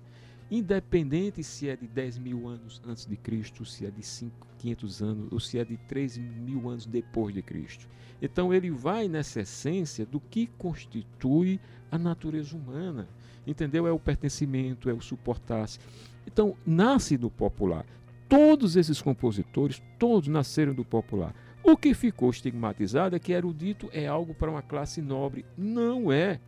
Independente 0.49 1.43
se 1.43 1.69
é 1.69 1.75
de 1.75 1.87
10 1.87 2.17
mil 2.19 2.47
anos 2.47 2.81
antes 2.85 3.05
de 3.05 3.15
Cristo, 3.15 3.65
se 3.65 3.85
é 3.85 3.91
de 3.91 4.03
5, 4.03 4.47
500 4.57 5.01
anos 5.01 5.31
ou 5.31 5.39
se 5.39 5.57
é 5.57 5.65
de 5.65 5.77
3 5.77 6.17
mil 6.17 6.69
anos 6.69 6.85
depois 6.85 7.33
de 7.33 7.41
Cristo. 7.41 7.87
Então 8.21 8.53
ele 8.53 8.69
vai 8.69 9.07
nessa 9.07 9.41
essência 9.41 10.05
do 10.05 10.19
que 10.19 10.47
constitui 10.57 11.59
a 11.91 11.97
natureza 11.97 12.55
humana. 12.55 13.07
Entendeu? 13.45 13.85
É 13.85 13.91
o 13.91 13.99
pertencimento, 13.99 14.89
é 14.89 14.93
o 14.93 15.01
suportar-se. 15.01 15.79
Então 16.25 16.55
nasce 16.65 17.17
do 17.17 17.29
popular. 17.29 17.85
Todos 18.27 18.75
esses 18.75 19.01
compositores, 19.01 19.81
todos 19.99 20.27
nasceram 20.27 20.73
do 20.73 20.85
popular. 20.85 21.35
O 21.65 21.77
que 21.77 21.93
ficou 21.93 22.29
estigmatizado 22.29 23.15
é 23.15 23.19
que 23.19 23.31
erudito 23.31 23.89
é 23.93 24.05
algo 24.05 24.33
para 24.33 24.51
uma 24.51 24.61
classe 24.61 25.01
nobre. 25.01 25.45
Não 25.57 26.11
é. 26.11 26.41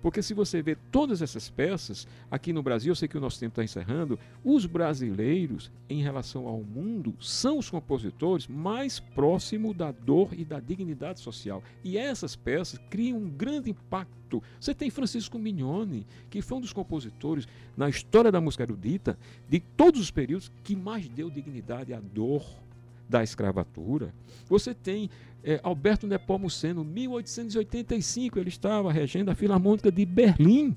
Porque 0.00 0.22
se 0.22 0.34
você 0.34 0.62
vê 0.62 0.76
todas 0.92 1.20
essas 1.20 1.50
peças, 1.50 2.06
aqui 2.30 2.52
no 2.52 2.62
Brasil, 2.62 2.92
eu 2.92 2.94
sei 2.94 3.08
que 3.08 3.18
o 3.18 3.20
nosso 3.20 3.40
tempo 3.40 3.52
está 3.52 3.64
encerrando, 3.64 4.18
os 4.44 4.64
brasileiros, 4.64 5.70
em 5.88 6.00
relação 6.00 6.46
ao 6.46 6.62
mundo, 6.62 7.16
são 7.20 7.58
os 7.58 7.68
compositores 7.68 8.46
mais 8.46 9.00
próximos 9.00 9.76
da 9.76 9.90
dor 9.90 10.30
e 10.32 10.44
da 10.44 10.60
dignidade 10.60 11.18
social. 11.18 11.60
E 11.82 11.98
essas 11.98 12.36
peças 12.36 12.78
criam 12.88 13.18
um 13.18 13.30
grande 13.30 13.70
impacto. 13.70 14.40
Você 14.60 14.72
tem 14.72 14.90
Francisco 14.90 15.40
Mignoni, 15.40 16.06
que 16.30 16.40
foi 16.40 16.58
um 16.58 16.60
dos 16.60 16.72
compositores 16.72 17.48
na 17.76 17.88
história 17.88 18.30
da 18.30 18.40
música 18.40 18.62
erudita, 18.62 19.18
de 19.48 19.58
todos 19.58 20.00
os 20.00 20.10
períodos, 20.12 20.52
que 20.62 20.76
mais 20.76 21.08
deu 21.08 21.28
dignidade 21.28 21.92
à 21.92 21.98
dor 22.00 22.61
da 23.12 23.22
escravatura. 23.22 24.14
Você 24.48 24.72
tem 24.72 25.10
é, 25.44 25.60
Alberto 25.62 26.06
Nepomuceno, 26.06 26.82
1885, 26.82 28.38
ele 28.38 28.48
estava 28.48 28.90
regendo 28.90 29.30
a 29.30 29.34
Filarmônica 29.34 29.92
de 29.92 30.06
Berlim. 30.06 30.74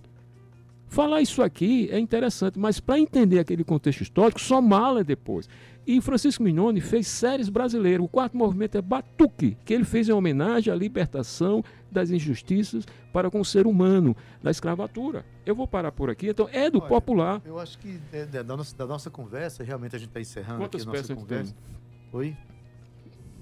Falar 0.88 1.22
isso 1.22 1.42
aqui 1.42 1.90
é 1.92 1.98
interessante, 1.98 2.60
mas 2.60 2.80
para 2.80 3.00
entender 3.00 3.40
aquele 3.40 3.64
contexto 3.64 4.02
histórico, 4.02 4.40
só 4.40 4.62
mala 4.62 5.04
depois. 5.04 5.48
E 5.88 6.02
Francisco 6.02 6.44
Mignoni 6.44 6.82
fez 6.82 7.08
séries 7.08 7.48
brasileiras. 7.48 8.04
O 8.04 8.08
quarto 8.08 8.36
movimento 8.36 8.78
é 8.78 8.82
Batuque, 8.82 9.56
que 9.64 9.74
ele 9.74 9.84
fez 9.84 10.10
em 10.10 10.12
homenagem 10.12 10.74
à 10.74 10.76
libertação 10.76 11.64
das 11.92 12.12
injustiças 12.12 12.86
para 13.14 13.30
com 13.30 13.40
o 13.40 13.46
ser 13.46 13.66
humano, 13.68 14.16
da 14.44 14.52
escravatura. 14.52 15.26
Eu 15.46 15.56
vou 15.56 15.68
parar 15.68 15.92
por 15.92 16.10
aqui. 16.10 16.28
Então, 16.28 16.50
é 16.52 16.70
do 16.70 16.80
Olha, 16.80 16.88
popular. 16.88 17.42
Eu 17.46 17.60
acho 17.60 17.78
que 17.78 18.00
é, 18.12 18.26
da, 18.26 18.44
nossa, 18.44 18.76
da 18.76 18.86
nossa 18.86 19.10
conversa, 19.10 19.64
realmente 19.64 19.96
a 19.96 20.00
gente 20.00 20.10
está 20.10 20.20
encerrando 20.20 20.60
Quantas 20.60 20.82
aqui 20.82 20.90
a 20.90 21.00
nossa 21.02 21.16
conversa. 21.16 21.54
Tem? 21.54 21.75
Oi? 22.16 22.34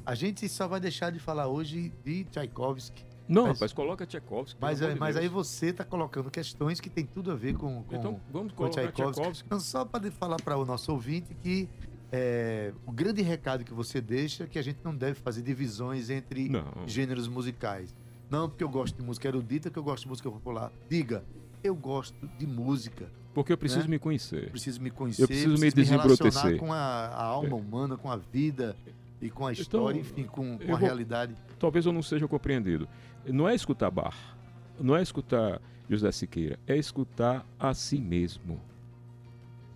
A 0.03 0.15
gente 0.15 0.49
só 0.49 0.67
vai 0.67 0.79
deixar 0.79 1.11
de 1.11 1.19
falar 1.19 1.47
hoje 1.47 1.93
de 2.03 2.23
Tchaikovsky. 2.23 3.05
Não, 3.27 3.43
mas, 3.43 3.57
rapaz, 3.57 3.71
coloca 3.71 4.03
Tchaikovsky. 4.03 4.59
Mas, 4.59 4.81
é, 4.81 4.95
mas 4.95 5.15
aí 5.15 5.27
você 5.27 5.67
está 5.67 5.83
colocando 5.83 6.31
questões 6.31 6.81
que 6.81 6.89
tem 6.89 7.05
tudo 7.05 7.31
a 7.31 7.35
ver 7.35 7.55
com, 7.55 7.83
com, 7.83 7.95
então, 7.95 8.19
vamos 8.31 8.51
com 8.51 8.67
Tchaikovsky. 8.67 9.13
Tchaikovsky. 9.13 9.45
Então, 9.45 9.59
só 9.59 9.85
para 9.85 10.09
falar 10.09 10.37
para 10.37 10.57
o 10.57 10.65
nosso 10.65 10.91
ouvinte 10.91 11.35
que 11.35 11.69
é, 12.11 12.73
o 12.83 12.91
grande 12.91 13.21
recado 13.21 13.63
que 13.63 13.73
você 13.75 14.01
deixa 14.01 14.45
é 14.45 14.47
que 14.47 14.57
a 14.57 14.63
gente 14.63 14.79
não 14.83 14.95
deve 14.95 15.19
fazer 15.19 15.43
divisões 15.43 16.09
entre 16.09 16.49
não. 16.49 16.65
gêneros 16.87 17.27
musicais. 17.27 17.95
Não 18.27 18.49
porque 18.49 18.63
eu 18.63 18.69
gosto 18.69 18.97
de 18.97 19.03
música 19.03 19.27
erudita, 19.27 19.69
que 19.69 19.77
eu 19.77 19.83
gosto 19.83 20.05
de 20.05 20.09
música 20.09 20.31
popular. 20.31 20.71
Diga, 20.89 21.23
eu 21.63 21.75
gosto 21.75 22.27
de 22.37 22.45
música. 22.45 23.09
Porque 23.33 23.51
eu 23.51 23.57
preciso 23.57 23.85
né? 23.85 23.91
me 23.91 23.99
conhecer. 23.99 24.49
Preciso 24.51 24.81
me 24.81 24.91
conhecer. 24.91 25.23
Eu 25.23 25.27
preciso, 25.27 25.57
preciso 25.57 25.65
me 25.65 25.71
desembrotecer. 25.71 26.57
com 26.57 26.71
a, 26.71 26.77
a 26.77 27.23
alma 27.23 27.49
é. 27.49 27.53
humana, 27.53 27.97
com 27.97 28.11
a 28.11 28.17
vida 28.17 28.75
e 29.21 29.29
com 29.29 29.47
a 29.47 29.51
então, 29.51 29.61
história, 29.61 29.99
então, 29.99 30.11
enfim, 30.11 30.23
com, 30.23 30.57
com 30.57 30.63
a 30.63 30.67
vou, 30.67 30.75
realidade. 30.75 31.33
Talvez 31.57 31.85
eu 31.85 31.91
não 31.91 32.03
seja 32.03 32.27
compreendido. 32.27 32.87
Não 33.25 33.47
é 33.47 33.55
escutar 33.55 33.89
Bar, 33.89 34.37
não 34.79 34.95
é 34.95 35.01
escutar 35.01 35.61
José 35.89 36.11
Siqueira, 36.11 36.59
é 36.67 36.75
escutar 36.75 37.45
a 37.57 37.73
si 37.73 37.99
mesmo. 37.99 38.59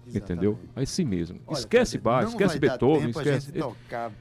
Exatamente. 0.07 0.17
Entendeu? 0.17 0.59
A 0.75 0.85
si 0.85 1.03
mesmo. 1.03 1.39
Olha, 1.45 1.57
esquece 1.57 1.97
Bar, 1.97 2.23
esquece 2.23 2.59
Beethoven, 2.59 3.09
esquece. 3.09 3.51
Tocar 3.51 4.11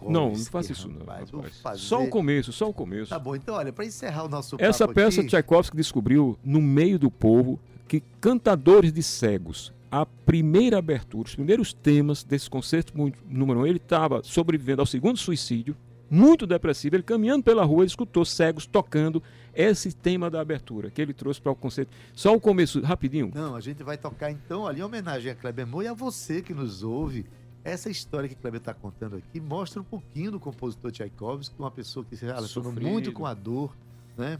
não, 0.00 0.30
não 0.30 0.36
faça 0.36 0.72
isso 0.72 0.88
não. 0.88 1.00
Rapaz, 1.00 1.80
Só 1.80 2.02
o 2.02 2.08
começo, 2.08 2.52
só 2.52 2.68
o 2.68 2.72
começo. 2.72 3.10
Tá 3.10 3.18
bom, 3.18 3.34
então 3.34 3.54
olha, 3.54 3.72
para 3.72 3.84
encerrar 3.84 4.24
o 4.24 4.28
nosso 4.28 4.56
Essa 4.58 4.86
peça 4.86 5.20
aqui... 5.20 5.30
Tchaikovsky 5.30 5.76
descobriu 5.76 6.38
no 6.44 6.60
meio 6.60 6.98
do 6.98 7.10
povo 7.10 7.58
que 7.88 8.02
cantadores 8.20 8.92
de 8.92 9.02
cegos 9.02 9.72
a 9.90 10.06
primeira 10.06 10.78
abertura, 10.78 11.28
os 11.28 11.34
primeiros 11.34 11.74
temas 11.74 12.24
desse 12.24 12.48
concerto 12.48 12.94
número 13.28 13.60
um, 13.60 13.66
ele 13.66 13.76
estava 13.76 14.22
sobrevivendo 14.24 14.80
ao 14.80 14.86
segundo 14.86 15.18
suicídio, 15.18 15.76
muito 16.12 16.46
depressivo, 16.46 16.94
ele 16.94 17.02
caminhando 17.02 17.42
pela 17.42 17.64
rua, 17.64 17.84
ele 17.84 17.86
escutou 17.86 18.22
cegos 18.22 18.66
tocando 18.66 19.22
esse 19.54 19.96
tema 19.96 20.28
da 20.28 20.42
abertura 20.42 20.90
que 20.90 21.00
ele 21.00 21.14
trouxe 21.14 21.40
para 21.40 21.52
o 21.52 21.56
concerto. 21.56 21.90
Só 22.14 22.36
o 22.36 22.40
começo, 22.40 22.82
rapidinho. 22.82 23.32
Não, 23.34 23.56
a 23.56 23.60
gente 23.60 23.82
vai 23.82 23.96
tocar 23.96 24.30
então 24.30 24.66
ali 24.66 24.80
em 24.80 24.82
homenagem 24.82 25.32
a 25.32 25.34
Kleber 25.34 25.66
Moura 25.66 25.86
e 25.86 25.88
a 25.88 25.94
você 25.94 26.42
que 26.42 26.52
nos 26.52 26.82
ouve. 26.82 27.24
Essa 27.64 27.88
história 27.88 28.28
que 28.28 28.34
Kleber 28.34 28.60
está 28.60 28.74
contando 28.74 29.16
aqui 29.16 29.40
mostra 29.40 29.80
um 29.80 29.84
pouquinho 29.84 30.32
do 30.32 30.38
compositor 30.38 30.90
Tchaikovsky, 30.90 31.54
uma 31.58 31.70
pessoa 31.70 32.04
que 32.04 32.14
se 32.14 32.26
relaciona 32.26 32.70
muito 32.70 33.10
com 33.12 33.24
a 33.24 33.32
dor, 33.32 33.74
né? 34.18 34.38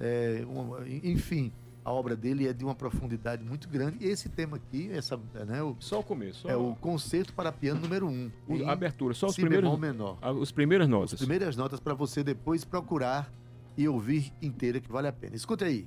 É, 0.00 0.44
uma, 0.48 0.80
enfim, 0.88 1.52
a 1.86 1.92
obra 1.92 2.16
dele 2.16 2.48
é 2.48 2.52
de 2.52 2.64
uma 2.64 2.74
profundidade 2.74 3.44
muito 3.44 3.68
grande. 3.68 4.04
E 4.04 4.08
esse 4.08 4.28
tema 4.28 4.56
aqui, 4.56 4.90
essa, 4.90 5.16
né, 5.46 5.62
o, 5.62 5.76
só 5.78 6.00
o 6.00 6.02
começo. 6.02 6.40
Só... 6.40 6.48
É 6.48 6.56
o 6.56 6.74
concerto 6.80 7.32
para 7.32 7.52
piano 7.52 7.80
número 7.80 8.08
1. 8.08 8.32
Um, 8.48 8.68
a 8.68 8.72
abertura, 8.72 9.14
só 9.14 9.28
os 9.28 9.36
primeiros 9.36 9.78
menor. 9.78 10.18
Os 10.36 10.50
primeiras 10.50 10.88
notas. 10.88 11.12
As 11.12 11.20
primeiras 11.20 11.56
notas 11.56 11.78
para 11.78 11.94
você 11.94 12.24
depois 12.24 12.64
procurar 12.64 13.32
e 13.76 13.86
ouvir 13.86 14.32
inteira 14.42 14.80
que 14.80 14.90
vale 14.90 15.06
a 15.06 15.12
pena. 15.12 15.36
Escuta 15.36 15.64
aí. 15.64 15.86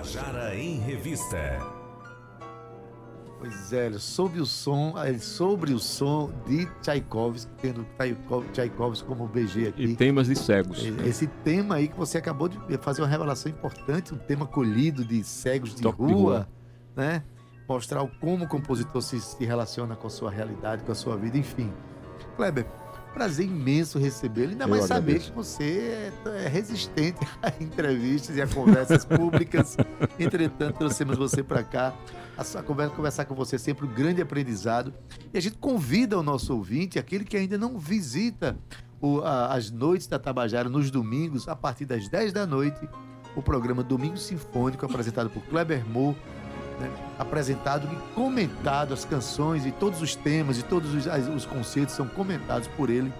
Tabajara 0.00 0.56
em 0.56 0.78
Revista. 0.78 1.58
Pois 3.38 3.70
é, 3.70 3.90
sob 3.98 4.40
o 4.40 4.46
som, 4.46 4.94
sobre 5.18 5.74
o 5.74 5.78
som 5.78 6.32
de 6.46 6.66
Tchaikovsky, 6.80 7.52
tendo 7.60 7.86
Tchaikovsky 8.52 9.06
como 9.06 9.28
BG 9.28 9.68
aqui. 9.68 9.84
E 9.84 9.96
temas 9.96 10.26
de 10.26 10.36
cegos. 10.36 10.82
Esse 11.06 11.26
tema 11.26 11.74
aí 11.74 11.88
que 11.88 11.96
você 11.96 12.16
acabou 12.16 12.48
de 12.48 12.58
fazer 12.78 13.02
uma 13.02 13.08
revelação 13.08 13.52
importante, 13.52 14.14
um 14.14 14.18
tema 14.18 14.46
colhido 14.46 15.04
de 15.04 15.22
cegos 15.22 15.74
de 15.74 15.86
rua, 15.86 16.06
de 16.06 16.14
rua, 16.14 16.48
né? 16.96 17.22
Mostrar 17.68 18.06
como 18.20 18.44
o 18.44 18.48
compositor 18.48 19.02
se, 19.02 19.20
se 19.20 19.44
relaciona 19.44 19.96
com 19.96 20.06
a 20.06 20.10
sua 20.10 20.30
realidade, 20.30 20.82
com 20.82 20.92
a 20.92 20.94
sua 20.94 21.16
vida, 21.16 21.36
enfim. 21.36 21.70
Kleber, 22.36 22.66
Prazer 23.12 23.46
imenso 23.46 23.98
recebê-lo, 23.98 24.52
ainda 24.52 24.64
Eu 24.64 24.68
mais 24.68 24.84
agradeço. 24.84 25.26
saber 25.26 25.30
que 25.30 25.32
você 25.32 26.12
é, 26.26 26.44
é 26.44 26.48
resistente 26.48 27.18
a 27.42 27.52
entrevistas 27.62 28.36
e 28.36 28.42
a 28.42 28.46
conversas 28.46 29.04
públicas. 29.04 29.76
Entretanto, 30.18 30.78
trouxemos 30.78 31.16
você 31.18 31.42
para 31.42 31.62
cá, 31.62 31.94
a 32.36 32.88
conversar 32.90 33.24
com 33.24 33.34
você 33.34 33.58
sempre 33.58 33.86
um 33.86 33.92
grande 33.92 34.22
aprendizado. 34.22 34.94
E 35.32 35.38
a 35.38 35.40
gente 35.40 35.58
convida 35.58 36.18
o 36.18 36.22
nosso 36.22 36.54
ouvinte, 36.54 36.98
aquele 36.98 37.24
que 37.24 37.36
ainda 37.36 37.58
não 37.58 37.78
visita 37.78 38.56
o, 39.00 39.20
a, 39.20 39.54
as 39.54 39.70
noites 39.70 40.06
da 40.06 40.18
Tabajara 40.18 40.68
nos 40.68 40.90
domingos, 40.90 41.48
a 41.48 41.56
partir 41.56 41.84
das 41.84 42.08
10 42.08 42.32
da 42.32 42.46
noite, 42.46 42.88
o 43.34 43.42
programa 43.42 43.82
Domingo 43.82 44.16
Sinfônico, 44.16 44.84
apresentado 44.84 45.30
por 45.30 45.42
Kleber 45.44 45.86
Moore 45.86 46.16
né, 46.80 46.90
apresentado 47.18 47.86
e 47.92 48.14
comentado 48.14 48.94
as 48.94 49.04
canções 49.04 49.66
e 49.66 49.70
todos 49.70 50.00
os 50.00 50.16
temas 50.16 50.58
e 50.58 50.64
todos 50.64 50.94
os, 50.94 51.06
os 51.34 51.44
conceitos 51.46 51.94
são 51.94 52.08
comentados 52.08 52.66
por 52.68 52.90
ele, 52.90 53.12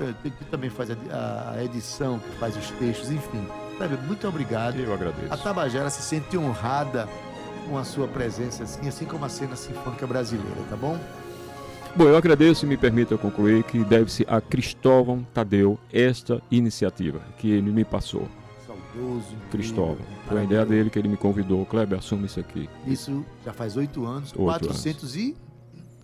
é, 0.00 0.12
que 0.28 0.44
também 0.46 0.70
faz 0.70 0.90
a, 0.90 1.54
a 1.56 1.64
edição, 1.64 2.18
que 2.18 2.30
faz 2.38 2.56
os 2.56 2.70
textos, 2.72 3.10
enfim. 3.10 3.46
Sabe, 3.78 3.96
muito 4.06 4.26
obrigado. 4.26 4.78
Eu 4.78 4.92
agradeço. 4.92 5.32
A 5.32 5.36
Tabajara 5.36 5.90
se 5.90 6.02
sente 6.02 6.36
honrada 6.38 7.08
com 7.68 7.78
a 7.78 7.84
sua 7.84 8.08
presença, 8.08 8.64
assim, 8.64 8.88
assim 8.88 9.04
como 9.04 9.24
a 9.24 9.28
cena 9.28 9.56
sinfônica 9.56 10.06
brasileira, 10.06 10.60
tá 10.68 10.76
bom? 10.76 10.98
Bom, 11.96 12.04
eu 12.04 12.16
agradeço 12.16 12.64
e 12.64 12.68
me 12.68 12.76
permita 12.76 13.16
concluir 13.16 13.62
que 13.62 13.84
deve-se 13.84 14.26
a 14.28 14.40
Cristóvão 14.40 15.24
Tadeu 15.32 15.78
esta 15.92 16.42
iniciativa 16.50 17.20
que 17.38 17.50
ele 17.50 17.70
me 17.70 17.84
passou. 17.84 18.28
Saudoso. 18.94 19.36
Cristóvão. 19.50 20.06
Foi 20.28 20.40
a 20.40 20.44
ideia 20.44 20.64
dele 20.64 20.90
que 20.90 20.98
ele 20.98 21.08
me 21.08 21.16
convidou. 21.16 21.66
Kleber, 21.66 21.98
assume 21.98 22.26
isso 22.26 22.40
aqui. 22.40 22.68
Isso 22.86 23.24
já 23.44 23.52
faz 23.52 23.76
oito 23.76 24.04
anos, 24.06 24.30
oito 24.30 24.42
400 24.44 25.02
anos. 25.02 25.16
e. 25.16 25.36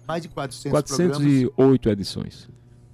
Mais 0.06 0.22
de 0.22 0.28
400 0.28 0.72
408 0.72 1.54
programas. 1.54 1.86
edições. 1.86 2.48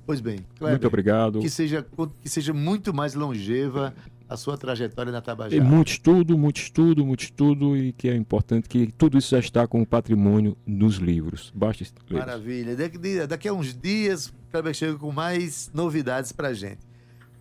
Pois 0.05 0.20
bem, 0.20 0.38
Kleber, 0.59 0.74
Muito 0.74 0.86
obrigado. 0.86 1.40
Que 1.40 1.51
seja, 1.51 1.84
que 2.22 2.28
seja 2.28 2.53
muito 2.53 2.94
mais 2.94 3.14
longeva 3.14 3.94
a 4.28 4.36
sua 4.36 4.57
trajetória 4.57 5.11
na 5.11 5.20
Tabajara. 5.20 5.57
E 5.57 5.61
muito 5.61 5.88
estudo, 5.88 6.36
muito 6.36 6.61
estudo, 6.61 7.05
muito 7.05 7.20
estudo 7.20 7.76
e 7.76 7.92
que 7.92 8.09
é 8.09 8.14
importante 8.14 8.68
que 8.68 8.92
tudo 8.92 9.16
isso 9.18 9.30
já 9.30 9.38
está 9.38 9.66
como 9.66 9.86
patrimônio 9.86 10.57
nos 10.66 10.97
livros. 10.97 11.51
Basta 11.55 11.84
ler. 12.11 12.18
Maravilha. 12.18 12.76
Daqui, 12.76 13.26
daqui 13.26 13.49
a 13.49 13.53
uns 13.53 13.76
dias, 13.76 14.32
Kleber 14.51 14.74
chega 14.74 14.97
com 14.97 15.11
mais 15.11 15.70
novidades 15.72 16.32
para 16.32 16.53
gente. 16.53 16.86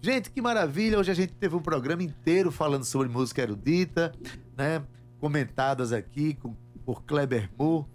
Gente, 0.06 0.30
que 0.30 0.40
maravilha! 0.40 1.00
Hoje 1.00 1.10
a 1.10 1.16
gente 1.16 1.34
teve 1.34 1.56
um 1.56 1.60
programa 1.60 2.04
inteiro 2.04 2.52
falando 2.52 2.84
sobre 2.84 3.08
música 3.08 3.42
erudita, 3.42 4.14
né? 4.56 4.84
Comentadas 5.20 5.92
aqui 5.92 6.36
com, 6.36 6.56
por 6.86 7.02
Kleber 7.02 7.50
Moore, 7.58 7.88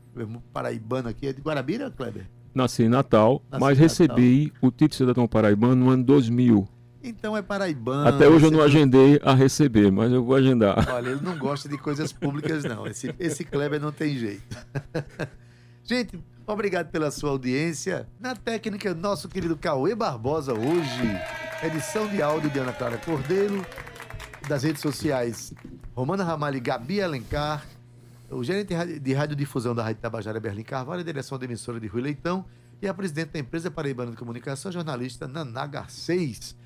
paraibano 0.53 1.09
aqui. 1.09 1.29
É 1.29 1.33
de 1.33 1.41
Guarabira, 1.41 1.89
Kleber? 1.89 2.29
Nasci 2.53 2.83
em 2.83 2.89
Natal, 2.89 3.41
Nasci 3.49 3.61
mas 3.65 3.79
em 3.79 3.83
recebi 3.83 4.47
Natal. 4.47 4.59
o 4.61 4.71
título 4.73 4.89
de 4.89 4.97
cidadão 4.97 5.29
paraibano 5.29 5.77
no 5.77 5.89
ano 5.89 6.03
2000. 6.03 6.69
Então 7.01 7.37
é 7.37 7.43
paraibano. 7.43 8.09
Até 8.09 8.27
hoje 8.27 8.47
eu 8.47 8.51
não 8.51 8.61
agendei 8.61 9.21
a 9.23 9.33
receber, 9.33 9.93
mas 9.93 10.11
eu 10.11 10.25
vou 10.25 10.35
agendar. 10.35 10.85
Olha, 10.93 11.11
ele 11.11 11.21
não 11.23 11.39
gosta 11.39 11.69
de 11.69 11.79
coisas 11.79 12.13
públicas, 12.13 12.65
não. 12.65 12.89
Esse, 12.89 13.15
esse 13.21 13.45
Kleber 13.45 13.81
não 13.81 13.93
tem 13.93 14.17
jeito. 14.17 14.57
Gente, 15.85 16.19
obrigado 16.53 16.91
pela 16.91 17.11
sua 17.11 17.31
audiência. 17.31 18.09
Na 18.19 18.35
técnica, 18.35 18.95
nosso 18.95 19.29
querido 19.29 19.57
Cauê 19.57 19.95
Barbosa 19.95 20.53
hoje. 20.53 21.03
Edição 21.63 22.09
de 22.09 22.21
áudio 22.21 22.51
de 22.51 22.59
Ana 22.59 22.73
Clara 22.73 22.99
Cordeiro. 22.99 23.65
Das 24.49 24.63
redes 24.63 24.81
sociais, 24.81 25.53
Romana 25.95 26.25
Ramalho 26.25 26.57
e 26.57 26.61
Gabi 26.61 27.01
Alencar. 27.01 27.65
O 28.31 28.43
gerente 28.43 28.75
de 29.01 29.13
radiodifusão 29.13 29.75
da 29.75 29.83
Rádio 29.83 30.03
Tabajara, 30.03 30.41
Berlim 30.41 30.63
Carvalho. 30.63 31.01
A 31.01 31.05
direção 31.05 31.39
da 31.39 31.45
emissora 31.45 31.79
de 31.79 31.87
Rui 31.87 32.03
Leitão. 32.03 32.45
E 32.83 32.89
a 32.89 32.95
presidente 32.95 33.31
da 33.31 33.39
empresa 33.39 33.71
Paraibana 33.71 34.11
de 34.11 34.17
Comunicação, 34.17 34.73
jornalista 34.73 35.29
Naná 35.29 35.67
Garcês. 35.67 36.57